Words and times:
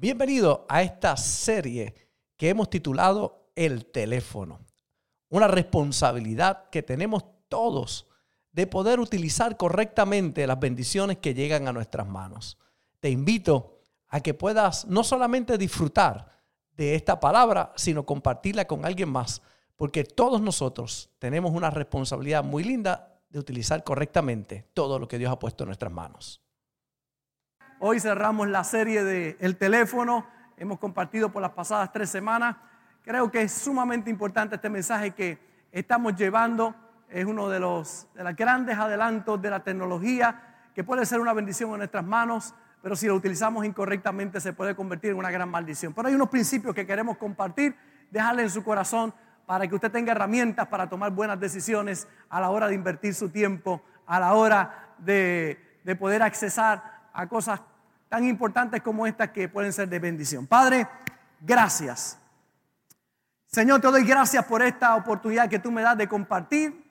Bienvenido 0.00 0.64
a 0.66 0.80
esta 0.80 1.14
serie 1.18 1.94
que 2.38 2.48
hemos 2.48 2.70
titulado 2.70 3.50
El 3.54 3.84
teléfono. 3.84 4.60
Una 5.28 5.46
responsabilidad 5.46 6.70
que 6.70 6.82
tenemos 6.82 7.22
todos 7.50 8.06
de 8.50 8.66
poder 8.66 8.98
utilizar 8.98 9.58
correctamente 9.58 10.46
las 10.46 10.58
bendiciones 10.58 11.18
que 11.18 11.34
llegan 11.34 11.68
a 11.68 11.74
nuestras 11.74 12.08
manos. 12.08 12.56
Te 12.98 13.10
invito 13.10 13.82
a 14.08 14.20
que 14.20 14.32
puedas 14.32 14.86
no 14.86 15.04
solamente 15.04 15.58
disfrutar 15.58 16.30
de 16.78 16.94
esta 16.94 17.20
palabra, 17.20 17.74
sino 17.76 18.06
compartirla 18.06 18.66
con 18.66 18.86
alguien 18.86 19.10
más, 19.10 19.42
porque 19.76 20.04
todos 20.04 20.40
nosotros 20.40 21.10
tenemos 21.18 21.52
una 21.52 21.68
responsabilidad 21.68 22.42
muy 22.42 22.64
linda 22.64 23.20
de 23.28 23.38
utilizar 23.38 23.84
correctamente 23.84 24.64
todo 24.72 24.98
lo 24.98 25.06
que 25.06 25.18
Dios 25.18 25.30
ha 25.30 25.38
puesto 25.38 25.64
en 25.64 25.68
nuestras 25.68 25.92
manos. 25.92 26.40
Hoy 27.82 27.98
cerramos 27.98 28.46
la 28.46 28.62
serie 28.62 29.02
de 29.04 29.38
El 29.40 29.56
teléfono. 29.56 30.26
Hemos 30.58 30.78
compartido 30.78 31.32
por 31.32 31.40
las 31.40 31.52
pasadas 31.52 31.90
tres 31.90 32.10
semanas. 32.10 32.56
Creo 33.02 33.30
que 33.30 33.40
es 33.40 33.52
sumamente 33.52 34.10
importante 34.10 34.56
este 34.56 34.68
mensaje 34.68 35.12
que 35.12 35.38
estamos 35.72 36.14
llevando. 36.14 36.74
Es 37.08 37.24
uno 37.24 37.48
de 37.48 37.58
los, 37.58 38.06
de 38.14 38.22
los 38.22 38.36
grandes 38.36 38.76
adelantos 38.76 39.40
de 39.40 39.48
la 39.48 39.64
tecnología 39.64 40.42
que 40.74 40.84
puede 40.84 41.06
ser 41.06 41.20
una 41.20 41.32
bendición 41.32 41.70
en 41.70 41.78
nuestras 41.78 42.04
manos, 42.04 42.54
pero 42.82 42.94
si 42.96 43.06
lo 43.06 43.14
utilizamos 43.14 43.64
incorrectamente 43.64 44.42
se 44.42 44.52
puede 44.52 44.74
convertir 44.74 45.12
en 45.12 45.16
una 45.16 45.30
gran 45.30 45.48
maldición. 45.48 45.94
Pero 45.94 46.08
hay 46.08 46.14
unos 46.14 46.28
principios 46.28 46.74
que 46.74 46.86
queremos 46.86 47.16
compartir, 47.16 47.74
dejarle 48.10 48.42
en 48.42 48.50
su 48.50 48.62
corazón 48.62 49.14
para 49.46 49.66
que 49.66 49.74
usted 49.74 49.90
tenga 49.90 50.12
herramientas 50.12 50.66
para 50.66 50.86
tomar 50.90 51.12
buenas 51.12 51.40
decisiones 51.40 52.06
a 52.28 52.42
la 52.42 52.50
hora 52.50 52.68
de 52.68 52.74
invertir 52.74 53.14
su 53.14 53.30
tiempo, 53.30 53.80
a 54.06 54.20
la 54.20 54.34
hora 54.34 54.92
de, 54.98 55.80
de 55.82 55.96
poder 55.96 56.22
accesar 56.22 57.00
a 57.14 57.26
cosas 57.26 57.60
tan 58.10 58.24
importantes 58.24 58.82
como 58.82 59.06
estas 59.06 59.30
que 59.30 59.48
pueden 59.48 59.72
ser 59.72 59.88
de 59.88 60.00
bendición. 60.00 60.44
Padre, 60.46 60.86
gracias. 61.40 62.18
Señor, 63.46 63.80
te 63.80 63.86
doy 63.86 64.04
gracias 64.04 64.44
por 64.44 64.62
esta 64.62 64.96
oportunidad 64.96 65.48
que 65.48 65.60
tú 65.60 65.70
me 65.70 65.80
das 65.80 65.96
de 65.96 66.08
compartir 66.08 66.84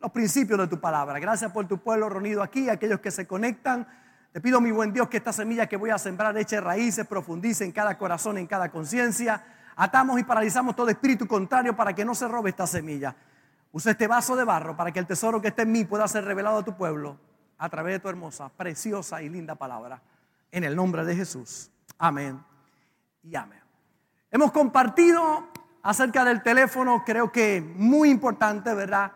los 0.00 0.10
principios 0.10 0.58
de 0.58 0.66
tu 0.66 0.80
palabra. 0.80 1.20
Gracias 1.20 1.52
por 1.52 1.66
tu 1.68 1.78
pueblo 1.78 2.08
reunido 2.08 2.42
aquí, 2.42 2.68
aquellos 2.68 2.98
que 2.98 3.12
se 3.12 3.24
conectan. 3.24 3.86
Te 4.32 4.40
pido, 4.40 4.60
mi 4.60 4.72
buen 4.72 4.92
Dios, 4.92 5.08
que 5.08 5.18
esta 5.18 5.32
semilla 5.32 5.68
que 5.68 5.76
voy 5.76 5.90
a 5.90 5.98
sembrar 5.98 6.36
eche 6.36 6.60
raíces, 6.60 7.06
profundice 7.06 7.64
en 7.64 7.70
cada 7.70 7.96
corazón, 7.96 8.36
en 8.36 8.48
cada 8.48 8.68
conciencia. 8.68 9.44
Atamos 9.76 10.18
y 10.18 10.24
paralizamos 10.24 10.74
todo 10.74 10.88
espíritu 10.88 11.28
contrario 11.28 11.76
para 11.76 11.92
que 11.92 12.04
no 12.04 12.16
se 12.16 12.26
robe 12.26 12.50
esta 12.50 12.66
semilla. 12.66 13.14
Usa 13.70 13.92
este 13.92 14.08
vaso 14.08 14.34
de 14.34 14.42
barro 14.42 14.76
para 14.76 14.90
que 14.90 14.98
el 14.98 15.06
tesoro 15.06 15.40
que 15.40 15.48
esté 15.48 15.62
en 15.62 15.70
mí 15.70 15.84
pueda 15.84 16.08
ser 16.08 16.24
revelado 16.24 16.58
a 16.58 16.64
tu 16.64 16.76
pueblo 16.76 17.16
a 17.58 17.68
través 17.68 17.94
de 17.94 18.00
tu 18.00 18.08
hermosa, 18.08 18.48
preciosa 18.48 19.22
y 19.22 19.28
linda 19.28 19.54
palabra. 19.54 20.02
En 20.54 20.62
el 20.62 20.76
nombre 20.76 21.04
de 21.04 21.16
Jesús. 21.16 21.68
Amén 21.98 22.40
y 23.24 23.34
amén. 23.34 23.58
Hemos 24.30 24.52
compartido 24.52 25.48
acerca 25.82 26.24
del 26.24 26.44
teléfono, 26.44 27.02
creo 27.04 27.32
que 27.32 27.60
muy 27.60 28.08
importante, 28.08 28.72
¿verdad? 28.72 29.10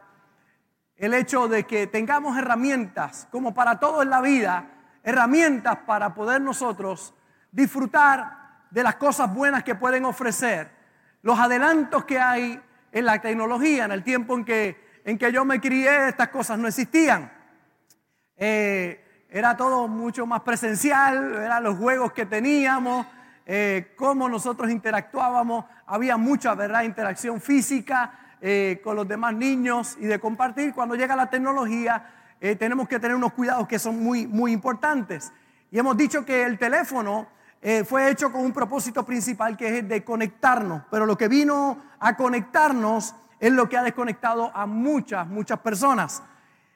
El 0.97 1.15
hecho 1.15 1.47
de 1.47 1.63
que 1.63 1.87
tengamos 1.87 2.37
herramientas, 2.37 3.29
como 3.31 3.55
para 3.55 3.79
todo 3.79 4.03
en 4.03 4.11
la 4.11 4.21
vida, 4.21 4.69
herramientas 5.05 5.79
para 5.87 6.13
poder 6.13 6.41
nosotros 6.41 7.15
disfrutar 7.53 8.65
de 8.73 8.83
las 8.83 8.97
cosas 8.97 9.33
buenas 9.33 9.63
que 9.63 9.77
pueden 9.77 10.07
ofrecer, 10.07 10.73
los 11.23 11.39
adelantos 11.39 12.05
que 12.05 12.19
hay 12.19 12.61
en 12.91 13.05
la 13.05 13.21
tecnología, 13.21 13.85
en 13.85 13.93
el 13.93 14.03
tiempo 14.03 14.35
en 14.35 14.45
que, 14.45 15.01
en 15.05 15.17
que 15.17 15.31
yo 15.31 15.45
me 15.45 15.61
crié, 15.61 16.09
estas 16.09 16.31
cosas 16.31 16.59
no 16.59 16.67
existían. 16.67 17.31
Eh, 18.37 19.05
era 19.31 19.57
todo 19.57 19.89
mucho 19.89 20.27
más 20.27 20.41
presencial, 20.41 21.35
eran 21.35 21.63
los 21.63 21.77
juegos 21.77 22.13
que 22.13 22.25
teníamos, 22.25 23.07
eh, 23.45 23.95
cómo 23.97 24.29
nosotros 24.29 24.71
interactuábamos, 24.71 25.67
había 25.87 26.17
mucha 26.17 26.55
¿verdad? 26.55 26.83
interacción 26.83 27.41
física 27.41 28.37
eh, 28.41 28.81
con 28.83 28.97
los 28.97 29.07
demás 29.07 29.35
niños 29.35 29.97
y 30.01 30.07
de 30.07 30.19
compartir. 30.19 30.73
Cuando 30.73 30.95
llega 30.95 31.15
la 31.15 31.29
tecnología, 31.29 32.07
eh, 32.41 32.57
tenemos 32.57 32.89
que 32.89 32.99
tener 32.99 33.17
unos 33.17 33.35
cuidados 33.35 33.69
que 33.69 33.79
son 33.79 34.03
muy, 34.03 34.27
muy 34.27 34.53
importantes. 34.53 35.33
Y 35.71 35.79
hemos 35.79 35.97
dicho 35.97 36.25
que 36.25 36.45
el 36.45 36.59
teléfono 36.59 37.27
fue 37.87 38.09
hecho 38.09 38.31
con 38.31 38.43
un 38.43 38.53
propósito 38.53 39.05
principal 39.05 39.57
que 39.57 39.67
es 39.67 39.75
el 39.81 39.89
de 39.89 40.05
conectarnos, 40.05 40.83
pero 40.93 41.07
lo 41.07 41.19
que 41.19 41.27
vino 41.27 41.83
a 41.99 42.17
conectarnos 42.17 43.17
es 43.41 43.53
lo 43.53 43.69
que 43.69 43.77
ha 43.77 43.83
desconectado 43.83 44.53
a 44.55 44.65
muchas, 44.65 45.27
muchas 45.27 45.59
personas. 45.59 46.23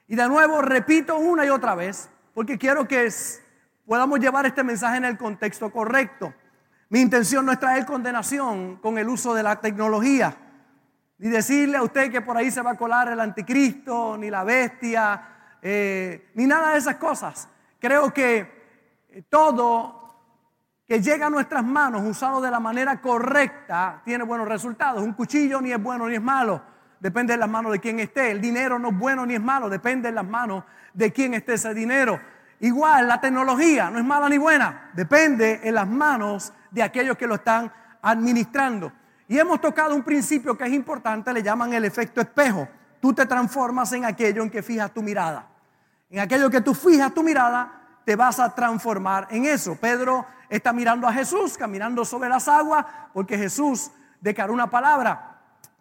Y 0.09 0.17
de 0.17 0.27
nuevo, 0.27 0.61
repito 0.61 1.17
una 1.17 1.45
y 1.45 1.49
otra 1.49 1.73
vez, 1.73 2.09
porque 2.33 2.57
quiero 2.57 2.87
que 2.87 3.09
podamos 3.85 4.19
llevar 4.19 4.45
este 4.45 4.63
mensaje 4.63 4.97
en 4.97 5.05
el 5.05 5.17
contexto 5.17 5.71
correcto. 5.71 6.33
Mi 6.89 7.01
intención 7.01 7.45
no 7.45 7.51
es 7.51 7.59
traer 7.59 7.85
condenación 7.85 8.77
con 8.77 8.97
el 8.97 9.09
uso 9.09 9.33
de 9.33 9.43
la 9.43 9.59
tecnología, 9.59 10.35
ni 11.17 11.29
decirle 11.29 11.77
a 11.77 11.83
usted 11.83 12.11
que 12.11 12.21
por 12.21 12.37
ahí 12.37 12.51
se 12.51 12.61
va 12.61 12.71
a 12.71 12.77
colar 12.77 13.07
el 13.09 13.19
anticristo, 13.19 14.17
ni 14.17 14.29
la 14.29 14.43
bestia, 14.43 15.57
eh, 15.61 16.31
ni 16.35 16.45
nada 16.45 16.73
de 16.73 16.79
esas 16.79 16.95
cosas. 16.95 17.47
Creo 17.79 18.13
que 18.13 19.05
eh, 19.09 19.23
todo 19.29 20.03
que 20.85 21.01
llega 21.01 21.27
a 21.27 21.29
nuestras 21.29 21.63
manos 21.63 22.03
usado 22.03 22.41
de 22.41 22.51
la 22.51 22.59
manera 22.59 22.99
correcta 22.99 24.01
tiene 24.03 24.23
buenos 24.23 24.47
resultados. 24.47 25.01
Un 25.01 25.13
cuchillo 25.13 25.61
ni 25.61 25.71
es 25.71 25.81
bueno 25.81 26.07
ni 26.07 26.15
es 26.15 26.21
malo, 26.21 26.61
depende 27.03 27.33
de 27.33 27.37
las 27.37 27.49
manos 27.49 27.73
de 27.73 27.79
quien 27.81 27.99
esté. 27.99 28.31
El 28.31 28.39
dinero 28.39 28.79
no 28.79 28.87
es 28.89 28.97
bueno 28.97 29.25
ni 29.25 29.33
es 29.33 29.41
malo, 29.41 29.69
depende 29.69 30.07
de 30.07 30.15
las 30.15 30.25
manos 30.25 30.63
de 30.93 31.11
quién 31.11 31.33
esté 31.33 31.55
ese 31.55 31.73
dinero. 31.73 32.17
Igual 32.61 33.09
la 33.09 33.19
tecnología 33.19 33.89
no 33.89 33.99
es 33.99 34.05
mala 34.05 34.29
ni 34.29 34.37
buena, 34.37 34.89
depende 34.93 35.59
en 35.63 35.75
las 35.75 35.85
manos 35.85 36.53
de 36.71 36.81
aquellos 36.81 37.17
que 37.17 37.27
lo 37.27 37.35
están 37.35 37.69
administrando. 38.01 38.93
Y 39.27 39.37
hemos 39.37 39.59
tocado 39.59 39.93
un 39.93 40.03
principio 40.03 40.57
que 40.57 40.63
es 40.63 40.71
importante, 40.71 41.33
le 41.33 41.43
llaman 41.43 41.73
el 41.73 41.83
efecto 41.83 42.21
espejo. 42.21 42.69
Tú 43.01 43.13
te 43.13 43.25
transformas 43.25 43.91
en 43.91 44.05
aquello 44.05 44.41
en 44.41 44.49
que 44.49 44.63
fijas 44.63 44.93
tu 44.93 45.03
mirada. 45.03 45.45
En 46.09 46.19
aquello 46.19 46.49
que 46.49 46.61
tú 46.61 46.73
fijas 46.73 47.13
tu 47.13 47.21
mirada, 47.21 47.81
te 48.05 48.15
vas 48.15 48.39
a 48.39 48.55
transformar 48.55 49.27
en 49.29 49.43
eso. 49.43 49.75
Pedro 49.75 50.25
está 50.47 50.71
mirando 50.71 51.05
a 51.05 51.11
Jesús, 51.11 51.57
caminando 51.57 52.05
sobre 52.05 52.29
las 52.29 52.47
aguas, 52.47 52.85
porque 53.11 53.37
Jesús 53.37 53.91
declaró 54.21 54.53
una 54.53 54.69
palabra. 54.69 55.32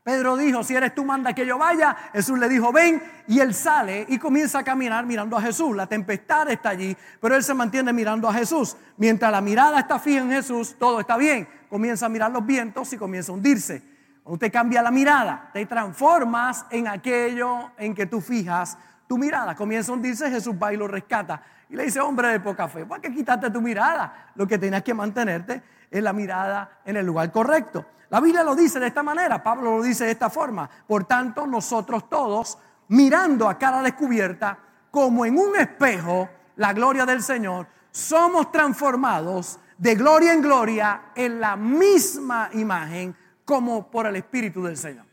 Pedro 0.02 0.36
dijo, 0.36 0.64
si 0.64 0.74
eres 0.74 0.94
tú, 0.94 1.04
manda 1.04 1.32
que 1.32 1.46
yo 1.46 1.58
vaya. 1.58 1.96
Jesús 2.12 2.36
le 2.38 2.48
dijo, 2.48 2.72
ven. 2.72 3.00
Y 3.28 3.38
él 3.38 3.54
sale 3.54 4.04
y 4.08 4.18
comienza 4.18 4.58
a 4.58 4.64
caminar 4.64 5.06
mirando 5.06 5.36
a 5.36 5.42
Jesús. 5.42 5.76
La 5.76 5.86
tempestad 5.86 6.50
está 6.50 6.70
allí, 6.70 6.96
pero 7.20 7.36
él 7.36 7.44
se 7.44 7.54
mantiene 7.54 7.92
mirando 7.92 8.28
a 8.28 8.34
Jesús. 8.34 8.76
Mientras 8.96 9.30
la 9.30 9.40
mirada 9.40 9.78
está 9.78 10.00
fija 10.00 10.20
en 10.20 10.30
Jesús, 10.30 10.74
todo 10.76 10.98
está 10.98 11.16
bien. 11.16 11.48
Comienza 11.68 12.06
a 12.06 12.08
mirar 12.08 12.32
los 12.32 12.44
vientos 12.44 12.92
y 12.92 12.96
comienza 12.96 13.30
a 13.30 13.36
hundirse. 13.36 13.80
Cuando 14.24 14.34
usted 14.34 14.52
cambia 14.52 14.82
la 14.82 14.90
mirada, 14.90 15.50
te 15.52 15.64
transformas 15.66 16.66
en 16.70 16.88
aquello 16.88 17.70
en 17.78 17.94
que 17.94 18.06
tú 18.06 18.20
fijas 18.20 18.76
tu 19.06 19.16
mirada. 19.18 19.54
Comienza 19.54 19.92
a 19.92 19.94
hundirse, 19.94 20.30
Jesús 20.30 20.54
va 20.60 20.72
y 20.72 20.76
lo 20.76 20.88
rescata. 20.88 21.42
Y 21.70 21.76
le 21.76 21.84
dice, 21.84 22.00
hombre 22.00 22.28
de 22.28 22.40
poca 22.40 22.68
fe, 22.68 22.84
¿por 22.84 23.00
qué 23.00 23.12
quitaste 23.12 23.50
tu 23.50 23.62
mirada? 23.62 24.30
Lo 24.34 24.46
que 24.46 24.58
tenías 24.58 24.82
que 24.82 24.94
mantenerte 24.94 25.62
es 25.92 26.02
la 26.02 26.12
mirada 26.12 26.80
en 26.84 26.96
el 26.96 27.06
lugar 27.06 27.30
correcto. 27.30 27.84
La 28.08 28.20
Biblia 28.20 28.42
lo 28.42 28.56
dice 28.56 28.80
de 28.80 28.88
esta 28.88 29.02
manera, 29.02 29.42
Pablo 29.42 29.76
lo 29.76 29.82
dice 29.82 30.06
de 30.06 30.12
esta 30.12 30.30
forma. 30.30 30.68
Por 30.86 31.04
tanto, 31.04 31.46
nosotros 31.46 32.08
todos, 32.08 32.58
mirando 32.88 33.48
a 33.48 33.58
cara 33.58 33.82
descubierta, 33.82 34.58
como 34.90 35.24
en 35.24 35.38
un 35.38 35.56
espejo, 35.56 36.28
la 36.56 36.72
gloria 36.72 37.06
del 37.06 37.22
Señor, 37.22 37.66
somos 37.90 38.50
transformados 38.50 39.58
de 39.76 39.94
gloria 39.94 40.32
en 40.32 40.42
gloria 40.42 41.02
en 41.14 41.40
la 41.40 41.56
misma 41.56 42.48
imagen 42.54 43.14
como 43.44 43.90
por 43.90 44.06
el 44.06 44.16
Espíritu 44.16 44.62
del 44.62 44.76
Señor. 44.76 45.04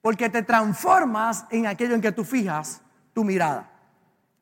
Porque 0.00 0.28
te 0.28 0.42
transformas 0.42 1.46
en 1.50 1.66
aquello 1.66 1.94
en 1.94 2.00
que 2.00 2.12
tú 2.12 2.24
fijas 2.24 2.82
tu 3.12 3.24
mirada. 3.24 3.70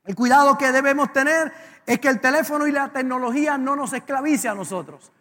El 0.04 0.14
cuidado 0.14 0.56
que 0.56 0.70
debemos 0.72 1.12
tener 1.12 1.52
es 1.86 1.98
que 1.98 2.08
el 2.08 2.20
teléfono 2.20 2.66
y 2.66 2.72
la 2.72 2.92
tecnología 2.92 3.56
no 3.56 3.76
nos 3.76 3.92
esclavice 3.92 4.48
a 4.48 4.54
nosotros. 4.54 5.12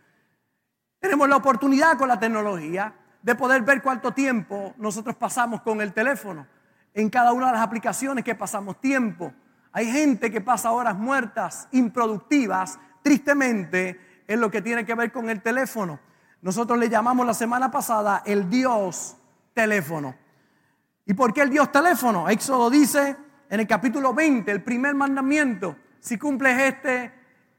Tenemos 0.99 1.29
la 1.29 1.35
oportunidad 1.35 1.97
con 1.97 2.07
la 2.07 2.19
tecnología 2.19 2.93
de 3.21 3.35
poder 3.35 3.61
ver 3.61 3.81
cuánto 3.81 4.13
tiempo 4.13 4.73
nosotros 4.77 5.15
pasamos 5.15 5.61
con 5.61 5.81
el 5.81 5.93
teléfono. 5.93 6.47
En 6.93 7.09
cada 7.09 7.33
una 7.33 7.47
de 7.47 7.53
las 7.53 7.61
aplicaciones 7.61 8.23
que 8.23 8.35
pasamos 8.35 8.81
tiempo. 8.81 9.33
Hay 9.71 9.91
gente 9.91 10.31
que 10.31 10.41
pasa 10.41 10.71
horas 10.71 10.97
muertas, 10.97 11.67
improductivas, 11.71 12.79
tristemente, 13.03 14.23
en 14.27 14.41
lo 14.41 14.49
que 14.49 14.61
tiene 14.61 14.85
que 14.85 14.95
ver 14.95 15.11
con 15.11 15.29
el 15.29 15.41
teléfono. 15.41 15.99
Nosotros 16.41 16.77
le 16.79 16.89
llamamos 16.89 17.25
la 17.25 17.33
semana 17.33 17.69
pasada 17.71 18.23
el 18.25 18.49
Dios 18.49 19.17
teléfono. 19.53 20.15
¿Y 21.05 21.13
por 21.13 21.33
qué 21.33 21.41
el 21.41 21.49
Dios 21.49 21.71
teléfono? 21.71 22.29
Éxodo 22.29 22.69
dice 22.69 23.15
en 23.49 23.59
el 23.59 23.67
capítulo 23.67 24.13
20, 24.13 24.51
el 24.51 24.63
primer 24.63 24.93
mandamiento, 24.93 25.77
si 25.99 26.17
cumples 26.17 26.59
este, 26.61 27.13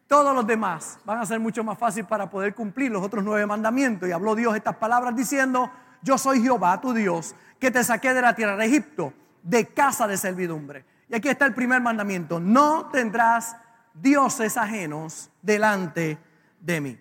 todos 0.08 0.34
los 0.34 0.46
demás 0.46 0.99
van 1.05 1.19
a 1.19 1.26
ser 1.26 1.38
mucho 1.38 1.62
más 1.62 1.78
fácil 1.78 2.06
para 2.06 2.28
poder 2.28 2.55
cumplir 2.55 2.90
los 2.90 3.05
otros 3.05 3.22
nueve 3.22 3.46
mandamientos. 3.46 4.08
Y 4.08 4.12
habló 4.12 4.34
Dios 4.34 4.56
estas 4.56 4.76
palabras 4.76 5.14
diciendo, 5.14 5.70
yo 6.02 6.16
soy 6.16 6.43
Jehová, 6.43 6.81
tu 6.81 6.94
Dios, 6.94 7.37
que 7.60 7.70
te 7.70 7.84
saqué 7.84 8.14
de 8.14 8.22
la 8.22 8.34
tierra 8.34 8.56
de 8.56 8.64
Egipto, 8.64 9.12
de 9.43 9.66
casa 9.66 10.06
de 10.06 10.16
servidumbre. 10.16 10.84
Y 11.08 11.14
aquí 11.14 11.28
está 11.28 11.44
el 11.44 11.55
primer 11.55 11.82
mandamiento, 11.82 12.40
no 12.40 12.87
tendrás 12.87 13.56
dioses 13.94 14.56
ajenos 14.56 15.31
delante 15.43 16.19
de 16.60 16.81
mí. 16.81 16.99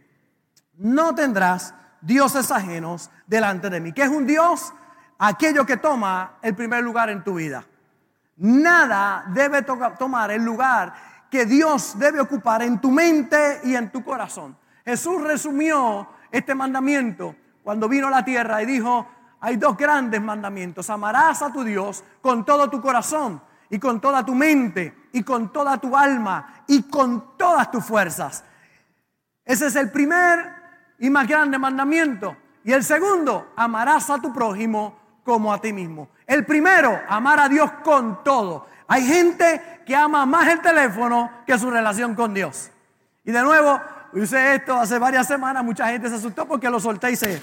no 0.78 1.16
tendrás 1.16 1.74
dioses 2.02 2.52
ajenos 2.52 3.10
delante 3.26 3.70
de 3.70 3.80
mí. 3.80 3.94
¿Qué 3.94 4.04
es 4.04 4.10
un 4.10 4.28
Dios? 4.28 4.74
Aquello 5.18 5.66
que 5.66 5.78
toma 5.78 6.38
el 6.42 6.56
primer 6.56 6.84
lugar 6.84 7.10
en 7.10 7.24
tu 7.24 7.36
vida. 7.36 7.66
Nada 8.38 9.26
debe 9.30 9.64
tomar 9.64 10.30
el 10.32 10.44
lugar 10.44 10.94
que 11.30 11.46
Dios 11.46 11.98
debe 11.98 12.20
ocupar 12.20 12.62
en 12.62 12.80
tu 12.80 12.92
mente 12.92 13.62
y 13.64 13.76
en 13.76 13.92
tu 13.92 14.04
corazón. 14.04 14.58
Jesús 14.86 15.22
resumió 15.22 16.08
este 16.32 16.56
mandamiento 16.56 17.36
cuando 17.64 17.90
vino 17.90 18.08
a 18.08 18.12
la 18.12 18.24
tierra 18.24 18.62
y 18.62 18.66
dijo, 18.66 19.08
hay 19.40 19.58
dos 19.58 19.78
grandes 19.78 20.22
mandamientos. 20.22 20.90
Amarás 20.90 21.42
a 21.42 21.52
tu 21.52 21.64
Dios 21.64 22.04
con 22.22 22.46
todo 22.46 22.70
tu 22.70 22.82
corazón 22.82 23.42
y 23.70 23.80
con 23.80 24.00
toda 24.00 24.26
tu 24.26 24.34
mente 24.34 25.10
y 25.12 25.24
con 25.24 25.52
toda 25.52 25.78
tu 25.78 25.96
alma 25.96 26.64
y 26.68 26.84
con 26.84 27.38
todas 27.38 27.70
tus 27.70 27.84
fuerzas. 27.84 28.44
Ese 29.44 29.68
es 29.68 29.76
el 29.76 29.92
primer 29.92 30.54
y 31.00 31.10
más 31.10 31.28
grande 31.28 31.60
mandamiento. 31.60 32.36
Y 32.64 32.74
el 32.74 32.84
segundo, 32.84 33.54
amarás 33.56 34.10
a 34.10 34.20
tu 34.20 34.34
prójimo 34.34 35.22
como 35.24 35.54
a 35.54 35.60
ti 35.60 35.72
mismo. 35.72 36.10
El 36.26 36.46
primero, 36.46 37.02
amar 37.08 37.40
a 37.40 37.50
Dios 37.50 37.72
con 37.84 38.24
todo. 38.24 38.68
Hay 38.88 39.06
gente 39.06 39.82
que 39.86 39.96
ama 39.96 40.26
más 40.26 40.48
el 40.48 40.62
teléfono 40.62 41.32
que 41.46 41.58
su 41.58 41.70
relación 41.70 42.16
con 42.16 42.34
Dios. 42.34 42.72
Y 43.24 43.32
de 43.32 43.42
nuevo, 43.42 43.82
hice 44.14 44.56
esto 44.56 44.76
hace 44.76 44.98
varias 44.98 45.28
semanas, 45.28 45.64
mucha 45.64 45.88
gente 45.88 46.10
se 46.10 46.16
asustó 46.16 46.48
porque 46.48 46.70
lo 46.70 46.80
solté 46.80 47.12
y 47.12 47.16
se... 47.16 47.42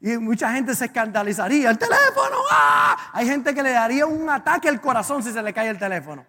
Y 0.00 0.16
mucha 0.16 0.52
gente 0.52 0.76
se 0.76 0.84
escandalizaría. 0.84 1.70
El 1.70 1.78
teléfono, 1.78 2.36
¡ah! 2.52 3.10
Hay 3.12 3.26
gente 3.26 3.52
que 3.52 3.64
le 3.64 3.72
daría 3.72 4.06
un 4.06 4.30
ataque 4.30 4.68
al 4.68 4.80
corazón 4.80 5.24
si 5.24 5.32
se 5.32 5.42
le 5.42 5.52
cae 5.52 5.68
el 5.68 5.78
teléfono. 5.78 6.24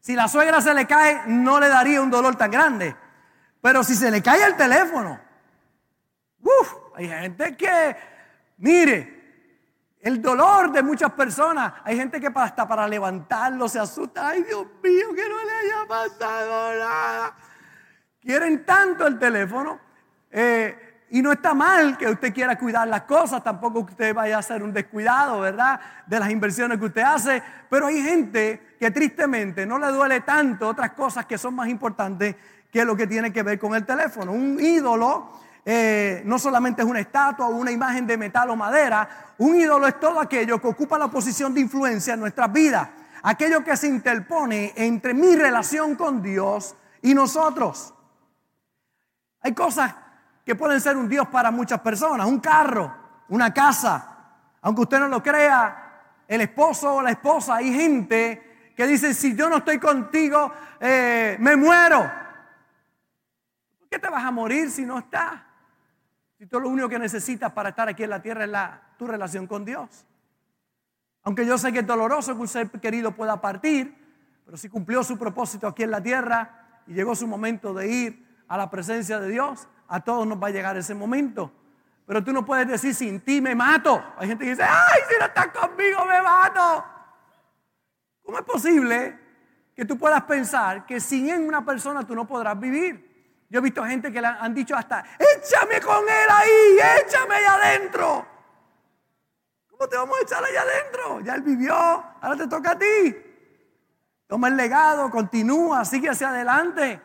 Si 0.00 0.14
la 0.14 0.28
suegra 0.28 0.60
se 0.60 0.72
le 0.72 0.86
cae, 0.86 1.22
no 1.26 1.58
le 1.58 1.68
daría 1.68 2.00
un 2.00 2.10
dolor 2.10 2.36
tan 2.36 2.52
grande. 2.52 2.94
Pero 3.60 3.82
si 3.82 3.96
se 3.96 4.12
le 4.12 4.22
cae 4.22 4.44
el 4.44 4.54
teléfono, 4.54 5.18
¡uf! 6.40 6.72
hay 6.94 7.08
gente 7.08 7.56
que, 7.56 7.96
mire, 8.58 9.19
el 10.00 10.22
dolor 10.22 10.72
de 10.72 10.82
muchas 10.82 11.12
personas. 11.12 11.74
Hay 11.84 11.96
gente 11.96 12.20
que 12.20 12.30
hasta 12.34 12.66
para 12.66 12.88
levantarlo 12.88 13.68
se 13.68 13.78
asusta. 13.78 14.28
Ay, 14.28 14.42
Dios 14.42 14.66
mío, 14.82 15.14
que 15.14 15.28
no 15.28 15.44
le 15.44 15.52
haya 15.52 15.86
pasado 15.86 16.78
nada. 16.78 17.34
Quieren 18.20 18.64
tanto 18.64 19.06
el 19.06 19.18
teléfono. 19.18 19.78
Eh, 20.30 21.06
y 21.12 21.22
no 21.22 21.32
está 21.32 21.54
mal 21.54 21.98
que 21.98 22.06
usted 22.06 22.32
quiera 22.32 22.56
cuidar 22.56 22.86
las 22.86 23.02
cosas, 23.02 23.42
tampoco 23.42 23.84
que 23.84 23.92
usted 23.92 24.14
vaya 24.14 24.38
a 24.38 24.42
ser 24.42 24.62
un 24.62 24.72
descuidado, 24.72 25.40
¿verdad? 25.40 25.80
De 26.06 26.20
las 26.20 26.30
inversiones 26.30 26.78
que 26.78 26.84
usted 26.84 27.02
hace. 27.02 27.42
Pero 27.68 27.86
hay 27.86 28.00
gente 28.00 28.76
que 28.78 28.92
tristemente 28.92 29.66
no 29.66 29.78
le 29.78 29.88
duele 29.88 30.20
tanto 30.20 30.68
otras 30.68 30.92
cosas 30.92 31.26
que 31.26 31.36
son 31.36 31.54
más 31.56 31.68
importantes 31.68 32.36
que 32.70 32.84
lo 32.84 32.96
que 32.96 33.08
tiene 33.08 33.32
que 33.32 33.42
ver 33.42 33.58
con 33.58 33.74
el 33.74 33.84
teléfono. 33.84 34.30
Un 34.30 34.60
ídolo 34.60 35.32
eh, 35.64 36.22
no 36.24 36.38
solamente 36.38 36.82
es 36.82 36.88
una 36.88 37.00
estatua 37.00 37.46
o 37.46 37.50
una 37.50 37.70
imagen 37.70 38.06
de 38.06 38.16
metal 38.16 38.50
o 38.50 38.56
madera, 38.56 39.34
un 39.38 39.56
ídolo 39.56 39.86
es 39.86 39.98
todo 40.00 40.20
aquello 40.20 40.60
que 40.60 40.68
ocupa 40.68 40.98
la 40.98 41.08
posición 41.08 41.54
de 41.54 41.60
influencia 41.60 42.14
en 42.14 42.20
nuestras 42.20 42.52
vidas, 42.52 42.88
aquello 43.22 43.62
que 43.62 43.76
se 43.76 43.86
interpone 43.86 44.72
entre 44.76 45.14
mi 45.14 45.36
relación 45.36 45.94
con 45.96 46.22
Dios 46.22 46.74
y 47.02 47.14
nosotros. 47.14 47.94
Hay 49.42 49.54
cosas 49.54 49.94
que 50.44 50.54
pueden 50.54 50.80
ser 50.80 50.96
un 50.96 51.08
Dios 51.08 51.28
para 51.28 51.50
muchas 51.50 51.80
personas, 51.80 52.26
un 52.26 52.40
carro, 52.40 52.94
una 53.28 53.52
casa, 53.52 54.10
aunque 54.62 54.82
usted 54.82 54.98
no 54.98 55.08
lo 55.08 55.22
crea, 55.22 55.86
el 56.26 56.40
esposo 56.42 56.96
o 56.96 57.02
la 57.02 57.10
esposa, 57.10 57.56
hay 57.56 57.72
gente 57.74 58.72
que 58.76 58.86
dice, 58.86 59.12
si 59.14 59.34
yo 59.34 59.48
no 59.50 59.58
estoy 59.58 59.78
contigo, 59.78 60.52
eh, 60.78 61.36
me 61.40 61.56
muero. 61.56 62.10
¿Por 63.78 63.88
qué 63.88 63.98
te 63.98 64.08
vas 64.08 64.24
a 64.24 64.30
morir 64.30 64.70
si 64.70 64.84
no 64.84 64.98
estás? 64.98 65.49
Si 66.40 66.46
tú 66.46 66.58
lo 66.58 66.70
único 66.70 66.88
que 66.88 66.98
necesitas 66.98 67.52
para 67.52 67.68
estar 67.68 67.86
aquí 67.86 68.02
en 68.02 68.08
la 68.08 68.22
tierra 68.22 68.44
es 68.44 68.50
la, 68.50 68.80
tu 68.96 69.06
relación 69.06 69.46
con 69.46 69.62
Dios. 69.62 70.06
Aunque 71.22 71.44
yo 71.44 71.58
sé 71.58 71.70
que 71.70 71.80
es 71.80 71.86
doloroso 71.86 72.34
que 72.34 72.40
un 72.40 72.48
ser 72.48 72.70
querido 72.70 73.12
pueda 73.12 73.42
partir, 73.42 73.94
pero 74.46 74.56
si 74.56 74.70
cumplió 74.70 75.04
su 75.04 75.18
propósito 75.18 75.66
aquí 75.66 75.82
en 75.82 75.90
la 75.90 76.02
tierra 76.02 76.80
y 76.86 76.94
llegó 76.94 77.14
su 77.14 77.26
momento 77.26 77.74
de 77.74 77.88
ir 77.88 78.26
a 78.48 78.56
la 78.56 78.70
presencia 78.70 79.20
de 79.20 79.28
Dios, 79.28 79.68
a 79.86 80.00
todos 80.00 80.26
nos 80.26 80.42
va 80.42 80.46
a 80.46 80.50
llegar 80.50 80.78
ese 80.78 80.94
momento. 80.94 81.52
Pero 82.06 82.24
tú 82.24 82.32
no 82.32 82.42
puedes 82.42 82.66
decir, 82.66 82.94
sin 82.94 83.20
ti 83.20 83.42
me 83.42 83.54
mato. 83.54 84.02
Hay 84.16 84.26
gente 84.26 84.44
que 84.44 84.52
dice, 84.52 84.62
ay, 84.62 85.00
si 85.10 85.18
no 85.18 85.26
estás 85.26 85.48
conmigo 85.48 86.06
me 86.06 86.22
mato. 86.22 86.84
¿Cómo 88.24 88.38
es 88.38 88.44
posible 88.46 89.18
que 89.76 89.84
tú 89.84 89.98
puedas 89.98 90.22
pensar 90.22 90.86
que 90.86 91.00
sin 91.00 91.30
una 91.46 91.62
persona 91.62 92.02
tú 92.06 92.14
no 92.14 92.26
podrás 92.26 92.58
vivir? 92.58 93.09
Yo 93.50 93.58
he 93.58 93.62
visto 93.62 93.84
gente 93.84 94.12
que 94.12 94.20
le 94.20 94.28
han 94.28 94.54
dicho 94.54 94.76
hasta, 94.76 95.04
échame 95.18 95.80
con 95.80 96.04
él 96.04 96.28
ahí, 96.30 97.02
échame 97.02 97.34
allá 97.34 97.54
adentro. 97.54 98.26
¿Cómo 99.68 99.88
te 99.88 99.96
vamos 99.96 100.16
a 100.18 100.22
echar 100.22 100.44
allá 100.44 100.62
adentro? 100.62 101.20
Ya 101.20 101.34
él 101.34 101.42
vivió, 101.42 101.74
ahora 101.74 102.36
te 102.36 102.46
toca 102.46 102.70
a 102.70 102.78
ti. 102.78 103.16
Toma 104.28 104.46
el 104.46 104.56
legado, 104.56 105.10
continúa, 105.10 105.84
sigue 105.84 106.08
hacia 106.08 106.28
adelante. 106.28 107.00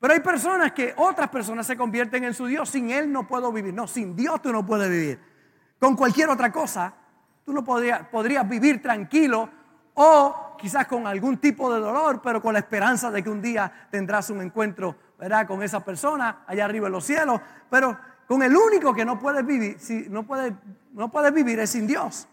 Pero 0.00 0.14
hay 0.14 0.20
personas 0.20 0.72
que 0.72 0.92
otras 0.96 1.28
personas 1.28 1.64
se 1.66 1.76
convierten 1.76 2.24
en 2.24 2.34
su 2.34 2.46
Dios. 2.46 2.68
Sin 2.70 2.90
Él 2.90 3.12
no 3.12 3.28
puedo 3.28 3.52
vivir. 3.52 3.72
No, 3.72 3.86
sin 3.86 4.16
Dios 4.16 4.42
tú 4.42 4.50
no 4.50 4.66
puedes 4.66 4.90
vivir. 4.90 5.20
Con 5.78 5.94
cualquier 5.94 6.30
otra 6.30 6.50
cosa, 6.50 6.92
tú 7.44 7.52
no 7.52 7.62
podrías, 7.62 8.08
podrías 8.08 8.48
vivir 8.48 8.82
tranquilo 8.82 9.48
o 9.94 10.56
quizás 10.58 10.86
con 10.86 11.06
algún 11.06 11.36
tipo 11.38 11.72
de 11.72 11.80
dolor, 11.80 12.20
pero 12.22 12.40
con 12.40 12.54
la 12.54 12.58
esperanza 12.58 13.10
de 13.10 13.22
que 13.22 13.30
un 13.30 13.40
día 13.40 13.88
tendrás 13.90 14.30
un 14.30 14.40
encuentro 14.40 14.96
¿verdad? 15.20 15.46
con 15.46 15.62
esa 15.62 15.84
persona 15.84 16.44
allá 16.46 16.64
arriba 16.64 16.86
en 16.86 16.92
los 16.92 17.04
cielos. 17.04 17.40
Pero 17.68 17.96
con 18.26 18.42
el 18.42 18.56
único 18.56 18.94
que 18.94 19.04
no 19.04 19.18
puedes 19.18 19.44
vivir, 19.44 19.78
si 19.78 20.08
no 20.08 20.22
puedes, 20.24 20.52
no 20.92 21.10
puedes 21.10 21.32
vivir 21.32 21.60
es 21.60 21.70
sin 21.70 21.86
Dios. 21.86 22.26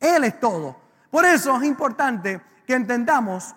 Él 0.00 0.24
es 0.24 0.40
todo. 0.40 0.76
Por 1.10 1.26
eso 1.26 1.56
es 1.56 1.64
importante 1.64 2.40
que 2.66 2.74
entendamos 2.74 3.54